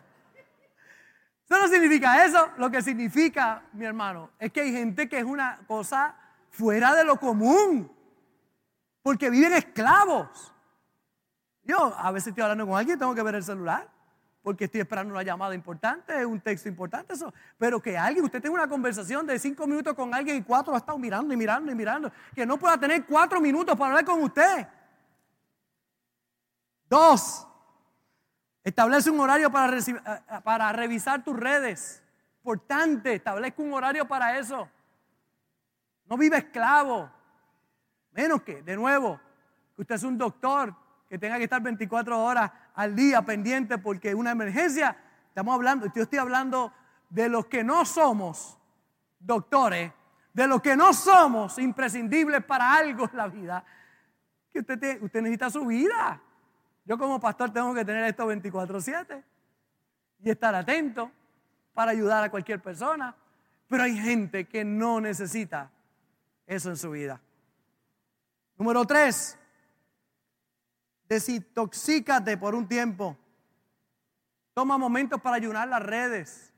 Eso 1.49 1.59
no 1.59 1.67
significa 1.67 2.25
eso. 2.25 2.51
Lo 2.57 2.69
que 2.69 2.81
significa, 2.81 3.63
mi 3.73 3.85
hermano, 3.85 4.29
es 4.37 4.51
que 4.51 4.61
hay 4.61 4.71
gente 4.71 5.09
que 5.09 5.17
es 5.17 5.25
una 5.25 5.57
cosa 5.67 6.15
fuera 6.51 6.93
de 6.93 7.03
lo 7.03 7.19
común. 7.19 7.91
Porque 9.01 9.31
viven 9.31 9.53
esclavos. 9.53 10.53
Yo 11.63 11.93
a 11.97 12.11
veces 12.11 12.27
estoy 12.27 12.43
hablando 12.43 12.67
con 12.67 12.77
alguien 12.77 12.97
y 12.97 12.99
tengo 12.99 13.15
que 13.15 13.23
ver 13.23 13.35
el 13.35 13.43
celular. 13.43 13.89
Porque 14.43 14.65
estoy 14.65 14.81
esperando 14.81 15.13
una 15.13 15.23
llamada 15.23 15.55
importante, 15.55 16.23
un 16.25 16.39
texto 16.39 16.69
importante, 16.69 17.13
eso. 17.13 17.33
Pero 17.57 17.81
que 17.81 17.97
alguien, 17.97 18.23
usted 18.23 18.41
tenga 18.41 18.53
una 18.55 18.69
conversación 18.69 19.25
de 19.25 19.37
cinco 19.39 19.65
minutos 19.65 19.95
con 19.95 20.13
alguien 20.13 20.37
y 20.37 20.43
cuatro 20.43 20.73
ha 20.75 20.77
estado 20.77 20.97
mirando 20.99 21.33
y 21.33 21.37
mirando 21.37 21.71
y 21.71 21.75
mirando. 21.75 22.11
Que 22.35 22.45
no 22.45 22.57
pueda 22.57 22.77
tener 22.79 23.05
cuatro 23.05 23.41
minutos 23.41 23.75
para 23.75 23.89
hablar 23.89 24.05
con 24.05 24.21
usted. 24.21 24.67
Dos, 26.87 27.47
establece 28.69 29.09
un 29.09 29.19
horario 29.19 29.51
para, 29.51 29.77
eh, 29.77 29.81
eh, 29.87 30.19
para 30.43 30.71
revisar 30.71 31.23
tus 31.23 31.37
redes. 31.37 32.03
Importante, 32.37 33.15
establezca 33.15 33.61
un 33.61 33.73
horario 33.73 34.07
para 34.07 34.37
eso. 34.37 34.69
No 36.05 36.17
vive 36.17 36.37
esclavo. 36.37 37.11
Menos 38.11 38.41
que, 38.41 38.63
de 38.63 38.75
nuevo, 38.75 39.19
que 39.75 39.81
usted 39.81 39.95
es 39.95 40.03
un 40.03 40.17
doctor, 40.17 40.73
que 41.07 41.17
tenga 41.17 41.37
que 41.37 41.43
estar 41.43 41.61
24 41.61 42.23
horas 42.23 42.51
al 42.75 42.95
día 42.95 43.21
pendiente 43.21 43.77
porque 43.77 44.13
una 44.15 44.31
emergencia. 44.31 44.95
Estamos 45.27 45.55
hablando, 45.55 45.91
yo 45.93 46.03
estoy 46.03 46.19
hablando 46.19 46.73
de 47.09 47.29
los 47.29 47.45
que 47.45 47.63
no 47.63 47.85
somos 47.85 48.57
doctores, 49.19 49.91
de 50.33 50.47
los 50.47 50.61
que 50.61 50.75
no 50.75 50.93
somos 50.93 51.57
imprescindibles 51.59 52.43
para 52.43 52.73
algo 52.75 53.09
en 53.11 53.17
la 53.17 53.27
vida, 53.27 53.63
que 54.51 54.59
usted, 54.59 55.01
usted 55.01 55.21
necesita 55.21 55.49
su 55.49 55.65
vida. 55.65 56.21
Yo 56.89 56.97
como 56.97 57.19
pastor 57.19 57.53
tengo 57.53 57.71
que 57.75 57.85
tener 57.85 58.03
esto 58.05 58.25
24/7 58.25 59.23
y 60.23 60.31
estar 60.31 60.55
atento 60.55 61.11
para 61.71 61.91
ayudar 61.91 62.23
a 62.23 62.31
cualquier 62.31 62.63
persona. 62.63 63.15
Pero 63.67 63.83
hay 63.83 63.95
gente 63.95 64.47
que 64.47 64.65
no 64.65 64.99
necesita 64.99 65.69
eso 66.47 66.71
en 66.71 66.77
su 66.77 66.89
vida. 66.89 67.21
Número 68.57 68.83
tres, 68.85 69.37
desintoxícate 71.07 72.37
por 72.37 72.55
un 72.55 72.67
tiempo. 72.67 73.15
Toma 74.55 74.79
momentos 74.79 75.21
para 75.21 75.35
ayunar 75.35 75.67
las 75.67 75.83
redes. 75.83 76.51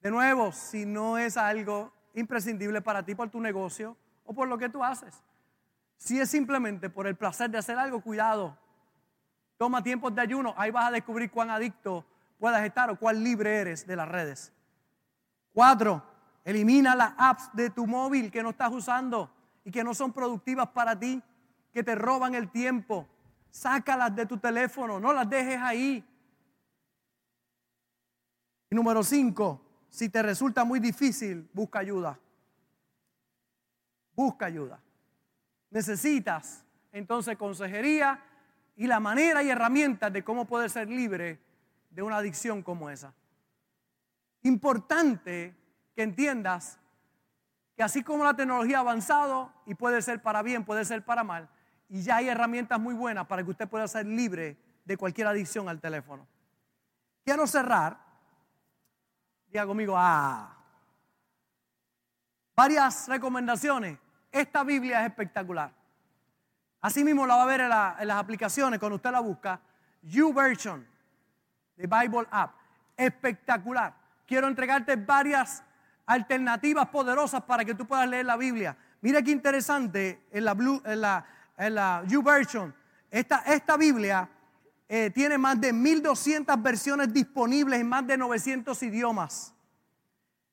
De 0.00 0.10
nuevo, 0.10 0.52
si 0.52 0.86
no 0.86 1.18
es 1.18 1.36
algo 1.36 1.92
imprescindible 2.14 2.80
para 2.80 3.04
ti 3.04 3.14
por 3.14 3.28
tu 3.28 3.42
negocio 3.42 3.94
o 4.24 4.32
por 4.32 4.48
lo 4.48 4.56
que 4.56 4.70
tú 4.70 4.82
haces. 4.82 5.22
Si 5.98 6.18
es 6.18 6.30
simplemente 6.30 6.88
por 6.88 7.06
el 7.06 7.14
placer 7.14 7.50
de 7.50 7.58
hacer 7.58 7.78
algo, 7.78 8.00
cuidado. 8.00 8.56
Toma 9.58 9.82
tiempos 9.82 10.14
de 10.14 10.22
ayuno, 10.22 10.54
ahí 10.56 10.70
vas 10.70 10.86
a 10.86 10.92
descubrir 10.92 11.30
cuán 11.30 11.50
adicto 11.50 12.06
puedas 12.38 12.64
estar 12.64 12.88
o 12.90 12.98
cuán 12.98 13.22
libre 13.22 13.56
eres 13.56 13.86
de 13.86 13.96
las 13.96 14.08
redes. 14.08 14.52
Cuatro, 15.52 16.00
elimina 16.44 16.94
las 16.94 17.12
apps 17.18 17.50
de 17.52 17.70
tu 17.70 17.84
móvil 17.86 18.30
que 18.30 18.42
no 18.42 18.50
estás 18.50 18.72
usando 18.72 19.30
y 19.64 19.72
que 19.72 19.82
no 19.82 19.94
son 19.94 20.12
productivas 20.12 20.68
para 20.68 20.96
ti, 20.96 21.20
que 21.72 21.82
te 21.82 21.96
roban 21.96 22.36
el 22.36 22.50
tiempo. 22.50 23.08
Sácalas 23.50 24.14
de 24.14 24.26
tu 24.26 24.38
teléfono, 24.38 25.00
no 25.00 25.12
las 25.12 25.28
dejes 25.28 25.60
ahí. 25.60 26.04
Y 28.70 28.74
número 28.76 29.02
cinco, 29.02 29.60
si 29.90 30.08
te 30.08 30.22
resulta 30.22 30.64
muy 30.64 30.78
difícil, 30.78 31.50
busca 31.52 31.80
ayuda. 31.80 32.16
Busca 34.14 34.46
ayuda. 34.46 34.80
Necesitas 35.70 36.64
entonces 36.92 37.36
consejería 37.36 38.22
y 38.78 38.86
la 38.86 39.00
manera 39.00 39.42
y 39.42 39.50
herramientas 39.50 40.12
de 40.12 40.22
cómo 40.22 40.44
poder 40.44 40.70
ser 40.70 40.88
libre 40.88 41.40
de 41.90 42.00
una 42.00 42.18
adicción 42.18 42.62
como 42.62 42.88
esa. 42.88 43.12
Importante 44.42 45.52
que 45.96 46.02
entiendas 46.04 46.78
que 47.76 47.82
así 47.82 48.04
como 48.04 48.22
la 48.22 48.34
tecnología 48.34 48.76
ha 48.76 48.80
avanzado 48.80 49.52
y 49.66 49.74
puede 49.74 50.00
ser 50.00 50.22
para 50.22 50.42
bien, 50.42 50.64
puede 50.64 50.84
ser 50.84 51.04
para 51.04 51.24
mal, 51.24 51.48
y 51.88 52.02
ya 52.02 52.16
hay 52.16 52.28
herramientas 52.28 52.78
muy 52.78 52.94
buenas 52.94 53.26
para 53.26 53.42
que 53.42 53.50
usted 53.50 53.68
pueda 53.68 53.88
ser 53.88 54.06
libre 54.06 54.56
de 54.84 54.96
cualquier 54.96 55.26
adicción 55.26 55.68
al 55.68 55.80
teléfono. 55.80 56.24
Quiero 57.24 57.48
cerrar, 57.48 57.98
diga 59.48 59.66
conmigo, 59.66 59.94
ah, 59.96 60.56
varias 62.54 63.08
recomendaciones. 63.08 63.98
Esta 64.30 64.62
Biblia 64.62 65.00
es 65.00 65.08
espectacular. 65.08 65.77
Así 66.80 67.02
mismo 67.02 67.26
la 67.26 67.36
va 67.36 67.42
a 67.42 67.46
ver 67.46 67.60
en, 67.60 67.68
las 67.68 68.16
aplicaciones 68.16 68.78
cuando 68.78 68.96
usted 68.96 69.10
la 69.10 69.20
busca. 69.20 69.60
YouVersion, 70.02 70.86
de 71.76 71.86
Bible 71.86 72.26
App. 72.30 72.54
Espectacular. 72.96 73.94
Quiero 74.26 74.46
entregarte 74.48 74.96
varias 74.96 75.62
alternativas 76.06 76.88
poderosas 76.88 77.42
para 77.42 77.64
que 77.64 77.74
tú 77.74 77.86
puedas 77.86 78.08
leer 78.08 78.26
la 78.26 78.36
Biblia. 78.36 78.76
Mira 79.00 79.22
qué 79.22 79.30
interesante 79.30 80.26
en 80.30 80.44
la, 80.44 80.54
Blue, 80.54 80.82
en. 81.56 82.74
Esta, 83.10 83.38
esta 83.46 83.76
Biblia 83.76 84.28
eh, 84.88 85.10
tiene 85.10 85.38
más 85.38 85.60
de 85.60 85.72
1200 85.72 86.62
versiones 86.62 87.12
disponibles 87.12 87.80
en 87.80 87.88
más 87.88 88.06
de 88.06 88.16
900 88.16 88.82
idiomas. 88.82 89.54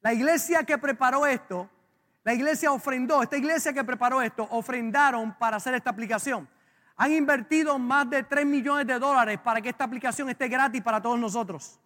La 0.02 0.14
iglesia 0.14 0.64
que 0.64 0.78
preparó 0.78 1.26
esto 1.26 1.70
la 2.26 2.34
iglesia 2.34 2.72
ofrendó, 2.72 3.22
esta 3.22 3.38
iglesia 3.38 3.72
que 3.72 3.84
preparó 3.84 4.20
esto, 4.20 4.48
ofrendaron 4.50 5.36
para 5.38 5.58
hacer 5.58 5.76
esta 5.76 5.92
aplicación. 5.92 6.50
Han 6.98 7.12
invertido 7.12 7.78
más 7.78 8.10
de 8.10 8.24
3 8.24 8.48
millones 8.48 8.88
de 8.88 8.98
dólares 8.98 9.40
para 9.44 9.62
que 9.62 9.70
esta 9.70 9.84
aplicación 9.84 10.32
esté 10.32 10.48
gratis 10.48 10.82
para 10.82 11.00
todos 11.00 11.20
nosotros. 11.20 11.80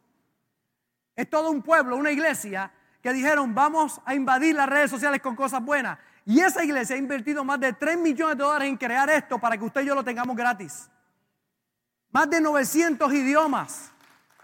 Es 1.14 1.30
todo 1.30 1.52
un 1.52 1.62
pueblo, 1.62 1.98
una 1.98 2.10
iglesia 2.10 2.72
que 3.04 3.12
dijeron 3.12 3.54
vamos 3.54 4.00
a 4.06 4.16
invadir 4.16 4.56
las 4.56 4.70
redes 4.70 4.90
sociales 4.90 5.22
con 5.22 5.36
cosas 5.36 5.62
buenas. 5.62 6.00
Y 6.26 6.40
esa 6.40 6.64
iglesia 6.64 6.96
ha 6.96 7.00
invertido 7.00 7.44
más 7.44 7.60
de 7.60 7.74
3 7.74 7.98
millones 7.98 8.38
de 8.38 8.44
dólares 8.46 8.70
en 8.70 8.78
crear 8.78 9.10
esto 9.10 9.40
para 9.40 9.58
que 9.58 9.66
usted 9.66 9.82
y 9.82 9.88
yo 9.88 9.96
lo 9.96 10.06
tengamos 10.06 10.38
gratis. 10.38 10.90
Más 12.12 12.30
de 12.30 12.40
900 12.40 13.12
idiomas. 13.14 13.92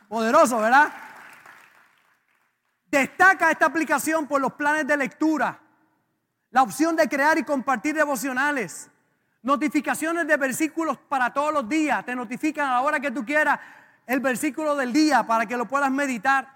Poderoso, 0.09 0.57
¿verdad? 0.59 0.91
Destaca 2.87 3.49
esta 3.49 3.67
aplicación 3.67 4.27
por 4.27 4.41
los 4.41 4.51
planes 4.51 4.85
de 4.85 4.97
lectura 4.97 5.61
la 6.55 6.63
opción 6.63 6.95
de 6.95 7.09
crear 7.09 7.37
y 7.37 7.43
compartir 7.43 7.93
devocionales, 7.93 8.89
notificaciones 9.41 10.25
de 10.25 10.37
versículos 10.37 10.97
para 10.97 11.33
todos 11.33 11.51
los 11.51 11.67
días, 11.67 12.05
te 12.05 12.15
notifican 12.15 12.69
a 12.69 12.75
la 12.75 12.81
hora 12.81 12.97
que 12.97 13.11
tú 13.11 13.25
quieras 13.25 13.59
el 14.07 14.21
versículo 14.21 14.73
del 14.73 14.93
día 14.93 15.27
para 15.27 15.45
que 15.45 15.57
lo 15.57 15.65
puedas 15.67 15.91
meditar. 15.91 16.47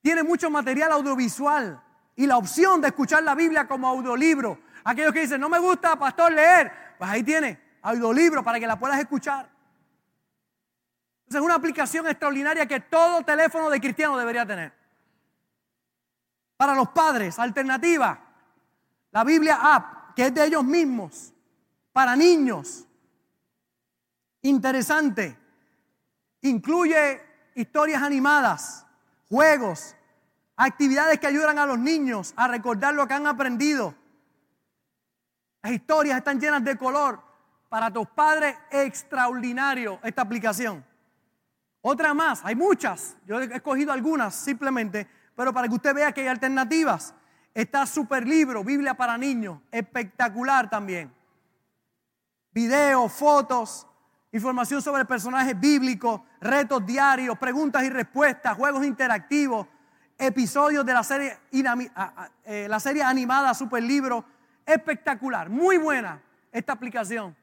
Tiene 0.00 0.22
mucho 0.22 0.48
material 0.48 0.90
audiovisual 0.92 1.78
y 2.16 2.26
la 2.26 2.38
opción 2.38 2.80
de 2.80 2.88
escuchar 2.88 3.22
la 3.24 3.34
Biblia 3.34 3.68
como 3.68 3.86
audiolibro. 3.88 4.58
Aquellos 4.84 5.12
que 5.12 5.20
dicen, 5.20 5.38
no 5.38 5.50
me 5.50 5.58
gusta, 5.58 5.98
pastor, 5.98 6.32
leer, 6.32 6.72
pues 6.96 7.10
ahí 7.10 7.22
tiene 7.22 7.60
audiolibro 7.82 8.42
para 8.42 8.58
que 8.58 8.66
la 8.66 8.78
puedas 8.78 8.98
escuchar. 8.98 9.50
es 11.28 11.36
una 11.36 11.56
aplicación 11.56 12.06
extraordinaria 12.06 12.64
que 12.64 12.80
todo 12.80 13.20
teléfono 13.20 13.68
de 13.68 13.80
cristiano 13.82 14.16
debería 14.16 14.46
tener. 14.46 14.72
Para 16.56 16.74
los 16.74 16.88
padres, 16.88 17.38
alternativa, 17.38 18.27
la 19.10 19.24
Biblia 19.24 19.58
App, 19.60 20.14
que 20.14 20.26
es 20.26 20.34
de 20.34 20.44
ellos 20.44 20.64
mismos, 20.64 21.32
para 21.92 22.14
niños. 22.16 22.86
Interesante. 24.42 25.36
Incluye 26.42 27.20
historias 27.54 28.02
animadas, 28.02 28.86
juegos, 29.28 29.96
actividades 30.56 31.18
que 31.18 31.26
ayudan 31.26 31.58
a 31.58 31.66
los 31.66 31.78
niños 31.78 32.32
a 32.36 32.48
recordar 32.48 32.94
lo 32.94 33.06
que 33.06 33.14
han 33.14 33.26
aprendido. 33.26 33.94
Las 35.62 35.72
historias 35.72 36.18
están 36.18 36.40
llenas 36.40 36.64
de 36.64 36.76
color. 36.76 37.26
Para 37.68 37.92
tus 37.92 38.08
padres, 38.08 38.56
extraordinario 38.70 40.00
esta 40.02 40.22
aplicación. 40.22 40.82
Otra 41.82 42.14
más, 42.14 42.40
hay 42.44 42.54
muchas. 42.54 43.16
Yo 43.26 43.40
he 43.40 43.44
escogido 43.54 43.92
algunas 43.92 44.34
simplemente, 44.34 45.06
pero 45.36 45.52
para 45.52 45.68
que 45.68 45.74
usted 45.74 45.94
vea 45.94 46.12
que 46.12 46.22
hay 46.22 46.28
alternativas. 46.28 47.14
Está 47.58 47.86
super 47.86 48.24
libro, 48.24 48.62
Biblia 48.62 48.94
para 48.94 49.18
niños, 49.18 49.58
espectacular 49.72 50.70
también. 50.70 51.12
Videos, 52.52 53.12
fotos, 53.12 53.84
información 54.30 54.80
sobre 54.80 55.04
personajes 55.04 55.58
bíblicos, 55.58 56.20
retos 56.40 56.86
diarios, 56.86 57.36
preguntas 57.36 57.82
y 57.82 57.90
respuestas, 57.90 58.56
juegos 58.56 58.86
interactivos. 58.86 59.66
episodios 60.16 60.86
de 60.86 60.92
la 60.92 61.02
serie, 61.02 61.36
eh, 62.44 62.68
la 62.68 62.78
serie 62.78 63.02
animada 63.02 63.52
Super 63.54 63.82
Libro. 63.82 64.24
Espectacular, 64.64 65.50
muy 65.50 65.78
buena 65.78 66.22
esta 66.52 66.74
aplicación 66.74 67.36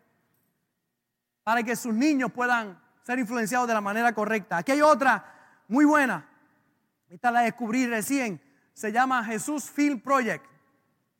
para 1.43 1.61
que 1.61 1.75
sus 1.75 1.93
niños 1.93 2.31
puedan 2.31 2.81
ser 3.03 3.19
influenciados 3.19 3.67
de 3.67 3.73
la 3.73 3.81
manera 3.81 4.13
correcta. 4.13 4.59
Aquí 4.59 4.71
hay 4.71 4.81
otra 4.81 5.25
muy 5.67 5.83
buena. 5.83 6.25
Esta 7.09 7.31
la 7.31 7.41
descubrí 7.41 7.85
recién. 7.85 8.44
Se 8.75 8.91
llama 8.91 9.23
Jesús 9.23 9.71
Film 9.71 10.01
Project. 10.01 10.45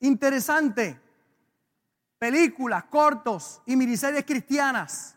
Interesante. 0.02 1.00
Películas, 2.20 2.84
cortos 2.84 3.62
y 3.66 3.78
miniseries 3.78 4.26
cristianas. 4.26 5.16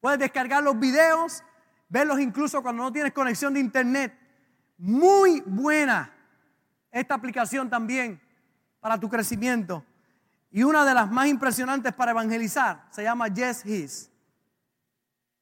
Puedes 0.00 0.18
descargar 0.18 0.62
los 0.62 0.78
videos, 0.78 1.44
verlos 1.90 2.20
incluso 2.20 2.62
cuando 2.62 2.82
no 2.82 2.90
tienes 2.90 3.12
conexión 3.12 3.52
de 3.52 3.60
internet. 3.60 4.18
Muy 4.78 5.42
buena 5.42 6.10
esta 6.90 7.14
aplicación 7.14 7.68
también 7.68 8.18
para 8.80 8.98
tu 8.98 9.10
crecimiento. 9.10 9.84
Y 10.50 10.62
una 10.62 10.86
de 10.86 10.94
las 10.94 11.10
más 11.10 11.26
impresionantes 11.26 11.92
para 11.92 12.12
evangelizar 12.12 12.86
se 12.90 13.02
llama 13.02 13.28
Yes 13.28 13.64
His. 13.66 14.10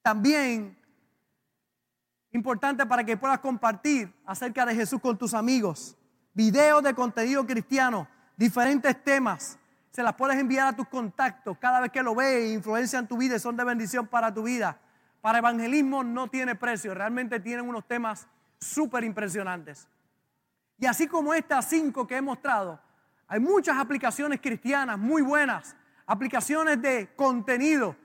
También 0.02 0.76
importante 2.32 2.84
para 2.84 3.04
que 3.04 3.16
puedas 3.16 3.38
compartir 3.38 4.12
acerca 4.26 4.66
de 4.66 4.74
Jesús 4.74 5.00
con 5.00 5.16
tus 5.16 5.34
amigos. 5.34 5.96
Videos 6.32 6.82
de 6.82 6.94
contenido 6.94 7.44
cristiano, 7.44 8.06
diferentes 8.36 9.02
temas. 9.02 9.58
Se 9.90 10.02
las 10.02 10.14
puedes 10.14 10.38
enviar 10.38 10.68
a 10.68 10.76
tus 10.76 10.86
contactos 10.88 11.58
cada 11.58 11.80
vez 11.80 11.90
que 11.90 12.02
lo 12.02 12.14
ves, 12.14 12.52
influencian 12.52 13.08
tu 13.08 13.16
vida 13.16 13.36
y 13.36 13.40
son 13.40 13.56
de 13.56 13.64
bendición 13.64 14.06
para 14.06 14.32
tu 14.32 14.44
vida. 14.44 14.78
Para 15.20 15.38
evangelismo 15.38 16.04
no 16.04 16.28
tiene 16.28 16.54
precio, 16.54 16.94
realmente 16.94 17.40
tienen 17.40 17.68
unos 17.68 17.86
temas 17.86 18.26
súper 18.58 19.04
impresionantes. 19.04 19.88
Y 20.78 20.86
así 20.86 21.06
como 21.08 21.34
estas 21.34 21.68
cinco 21.68 22.06
que 22.06 22.16
he 22.16 22.22
mostrado, 22.22 22.80
hay 23.26 23.40
muchas 23.40 23.76
aplicaciones 23.76 24.40
cristianas 24.40 24.98
muy 24.98 25.22
buenas, 25.22 25.76
aplicaciones 26.06 26.80
de 26.80 27.12
contenido. 27.14 27.96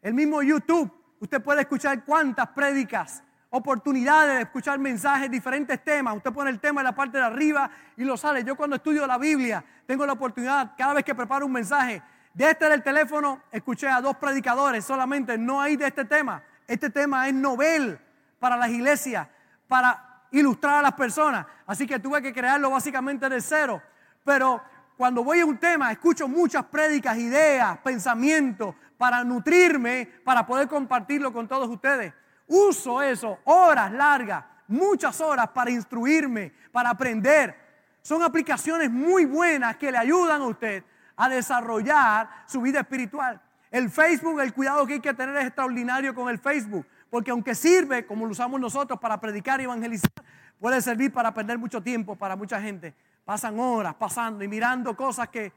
El 0.00 0.14
mismo 0.14 0.42
YouTube, 0.42 0.90
usted 1.20 1.42
puede 1.42 1.62
escuchar 1.62 2.04
cuántas 2.04 2.48
prédicas, 2.48 3.22
oportunidades 3.52 4.36
de 4.36 4.42
escuchar 4.42 4.78
mensajes, 4.78 5.30
diferentes 5.30 5.82
temas. 5.84 6.16
Usted 6.16 6.32
pone 6.32 6.50
el 6.50 6.58
tema 6.58 6.80
en 6.80 6.86
la 6.86 6.94
parte 6.94 7.18
de 7.18 7.24
arriba 7.24 7.70
y 7.98 8.04
lo 8.04 8.16
sale. 8.16 8.42
Yo 8.44 8.56
cuando 8.56 8.76
estudio 8.76 9.06
la 9.06 9.18
Biblia 9.18 9.62
tengo 9.86 10.06
la 10.06 10.14
oportunidad, 10.14 10.72
cada 10.76 10.94
vez 10.94 11.04
que 11.04 11.14
preparo 11.14 11.44
un 11.44 11.52
mensaje, 11.52 12.02
de 12.32 12.48
este 12.48 12.66
del 12.66 12.82
teléfono, 12.82 13.42
escuché 13.52 13.88
a 13.88 14.00
dos 14.00 14.16
predicadores 14.16 14.86
solamente, 14.86 15.36
no 15.36 15.60
hay 15.60 15.76
de 15.76 15.86
este 15.86 16.06
tema. 16.06 16.42
Este 16.66 16.88
tema 16.88 17.28
es 17.28 17.34
novel 17.34 18.00
para 18.38 18.56
las 18.56 18.70
iglesias, 18.70 19.28
para 19.68 20.22
ilustrar 20.30 20.76
a 20.76 20.82
las 20.82 20.94
personas. 20.94 21.44
Así 21.66 21.86
que 21.86 21.98
tuve 21.98 22.22
que 22.22 22.32
crearlo 22.32 22.70
básicamente 22.70 23.28
de 23.28 23.42
cero. 23.42 23.82
Pero 24.24 24.62
cuando 24.96 25.22
voy 25.22 25.40
a 25.40 25.46
un 25.46 25.58
tema, 25.58 25.92
escucho 25.92 26.26
muchas 26.26 26.64
prédicas, 26.64 27.18
ideas, 27.18 27.76
pensamientos, 27.84 28.74
para 28.96 29.22
nutrirme, 29.24 30.08
para 30.24 30.46
poder 30.46 30.68
compartirlo 30.68 31.34
con 31.34 31.46
todos 31.46 31.68
ustedes. 31.68 32.14
Uso 32.54 33.00
eso, 33.00 33.38
horas 33.44 33.90
largas, 33.90 34.44
muchas 34.68 35.18
horas 35.22 35.48
para 35.48 35.70
instruirme, 35.70 36.52
para 36.70 36.90
aprender. 36.90 37.56
Son 38.02 38.22
aplicaciones 38.22 38.90
muy 38.90 39.24
buenas 39.24 39.76
que 39.76 39.90
le 39.90 39.96
ayudan 39.96 40.42
a 40.42 40.44
usted 40.44 40.84
a 41.16 41.30
desarrollar 41.30 42.28
su 42.44 42.60
vida 42.60 42.80
espiritual. 42.80 43.40
El 43.70 43.88
Facebook, 43.88 44.38
el 44.40 44.52
cuidado 44.52 44.86
que 44.86 44.92
hay 44.92 45.00
que 45.00 45.14
tener 45.14 45.34
es 45.36 45.46
extraordinario 45.46 46.14
con 46.14 46.28
el 46.28 46.38
Facebook, 46.38 46.86
porque 47.08 47.30
aunque 47.30 47.54
sirve, 47.54 48.04
como 48.04 48.26
lo 48.26 48.32
usamos 48.32 48.60
nosotros 48.60 49.00
para 49.00 49.18
predicar 49.18 49.58
y 49.62 49.64
evangelizar, 49.64 50.12
puede 50.60 50.82
servir 50.82 51.10
para 51.10 51.32
perder 51.32 51.56
mucho 51.56 51.82
tiempo 51.82 52.16
para 52.16 52.36
mucha 52.36 52.60
gente. 52.60 52.94
Pasan 53.24 53.58
horas 53.58 53.94
pasando 53.94 54.44
y 54.44 54.48
mirando 54.48 54.94
cosas 54.94 55.30
que 55.30 55.54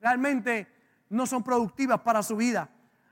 realmente 0.00 0.68
no 1.08 1.26
son 1.26 1.42
productivas 1.42 1.98
para 2.02 2.22
su 2.22 2.36
vida. 2.36 2.68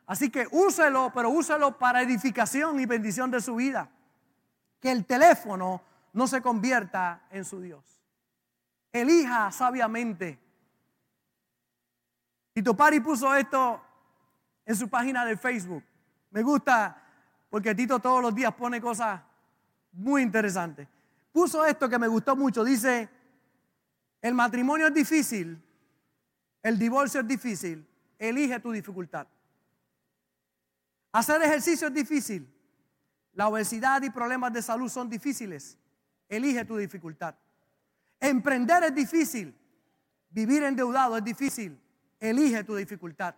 Así 0.09 0.31
que 0.31 0.49
úselo, 0.51 1.13
pero 1.15 1.29
úselo 1.29 1.79
para 1.79 2.01
edificación 2.01 2.81
y 2.81 2.87
bendición 2.87 3.31
de 3.31 3.43
su 3.43 3.57
vida. 3.57 3.91
Que 4.81 4.91
el 4.91 5.05
teléfono 5.05 5.83
no 6.15 6.27
se 6.27 6.41
convierta 6.41 7.27
en 7.31 7.45
su 7.45 7.61
Dios. 7.61 7.85
Elija 8.91 9.53
sabiamente. 9.53 10.39
Tito 12.55 12.75
Pari 12.75 13.01
puso 13.01 13.35
esto 13.35 13.83
en 14.65 14.77
su 14.77 14.89
página 14.89 15.27
de 15.27 15.37
Facebook. 15.37 15.85
Me 16.31 16.43
gusta 16.43 17.03
porque 17.51 17.75
Tito 17.75 17.99
todos 17.99 18.23
los 18.23 18.35
días 18.35 18.55
pone 18.55 18.81
cosas 18.81 19.21
muy 19.93 20.23
interesantes. 20.23 20.89
Puso 21.33 21.67
esto 21.67 21.87
que 21.87 21.99
me 21.99 22.09
gustó 22.09 22.35
mucho. 22.35 22.65
Dice, 22.65 23.11
el 24.23 24.33
matrimonio 24.33 24.87
es 24.87 24.95
difícil, 24.95 25.63
el 26.63 26.79
divorcio 26.79 27.21
es 27.21 27.29
difícil, 27.29 27.87
elige 28.19 28.59
tu 28.59 28.73
dificultad. 28.73 29.27
Hacer 31.13 31.43
ejercicio 31.43 31.89
es 31.89 31.95
difícil. 31.95 32.49
La 33.33 33.49
obesidad 33.49 34.03
y 34.03 34.11
problemas 34.11 34.53
de 34.53 34.63
salud 34.63 34.89
son 34.89 35.09
difíciles. 35.09 35.79
Elige 36.29 36.65
tu 36.65 36.77
dificultad. 36.77 37.35
Emprender 38.21 38.85
es 38.85 38.95
difícil. 38.95 39.57
Vivir 40.31 40.63
endeudado 40.65 41.17
es 41.17 41.25
difícil. 41.25 41.81
Elige 42.21 42.65
tu 42.65 42.75
dificultad. 42.75 43.35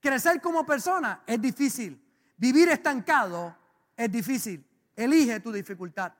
Crecer 0.00 0.40
como 0.40 0.64
persona 0.64 1.22
es 1.26 1.40
difícil. 1.40 2.02
Vivir 2.36 2.68
estancado 2.68 3.56
es 3.96 4.10
difícil. 4.10 4.64
Elige 4.94 5.40
tu 5.40 5.52
dificultad. 5.52 6.12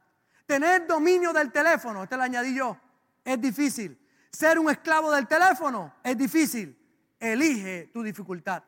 Tener 0.47 0.87
dominio 0.87 1.33
del 1.33 1.51
teléfono, 1.51 2.05
este 2.05 2.17
lo 2.17 2.23
añadí 2.23 2.55
yo, 2.55 2.79
es 3.25 3.41
difícil. 3.41 3.99
Ser 4.31 4.59
un 4.59 4.71
esclavo 4.71 5.11
del 5.11 5.27
teléfono 5.27 5.95
es 6.05 6.17
difícil. 6.17 6.79
Elige 7.19 7.91
tu 7.93 8.03
dificultad. 8.03 8.63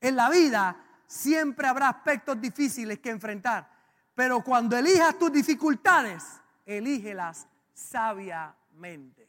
En 0.00 0.14
la 0.14 0.30
vida 0.30 0.76
siempre 1.10 1.66
habrá 1.66 1.88
aspectos 1.88 2.40
difíciles 2.40 3.00
que 3.00 3.10
enfrentar. 3.10 3.68
Pero 4.14 4.44
cuando 4.44 4.76
elijas 4.76 5.18
tus 5.18 5.32
dificultades, 5.32 6.22
elígelas 6.64 7.48
sabiamente. 7.74 9.28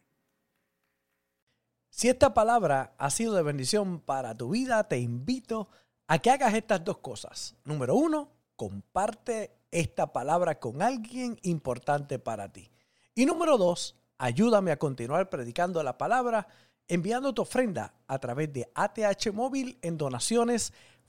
Si 1.90 2.08
esta 2.08 2.34
palabra 2.34 2.94
ha 2.98 3.10
sido 3.10 3.34
de 3.34 3.42
bendición 3.42 4.00
para 4.00 4.36
tu 4.36 4.52
vida, 4.52 4.88
te 4.88 5.00
invito 5.00 5.70
a 6.08 6.20
que 6.20 6.30
hagas 6.30 6.54
estas 6.54 6.84
dos 6.84 7.00
cosas. 7.00 7.56
Número 7.66 7.96
uno, 7.96 8.30
comparte 8.56 9.52
esta 9.72 10.14
palabra 10.14 10.60
con 10.60 10.84
alguien 10.84 11.40
importante 11.42 12.20
para 12.20 12.52
ti. 12.52 12.72
Y 13.16 13.26
número 13.26 13.58
dos, 13.58 13.96
ayúdame 14.20 14.72
a 14.72 14.78
continuar 14.78 15.30
predicando 15.30 15.82
la 15.82 15.98
palabra 15.98 16.48
enviando 16.88 17.34
tu 17.34 17.42
ofrenda 17.42 17.94
a 18.08 18.20
través 18.20 18.52
de 18.52 18.70
ATH 18.76 19.32
Móvil 19.34 19.80
en 19.82 19.98
donaciones 19.98 20.74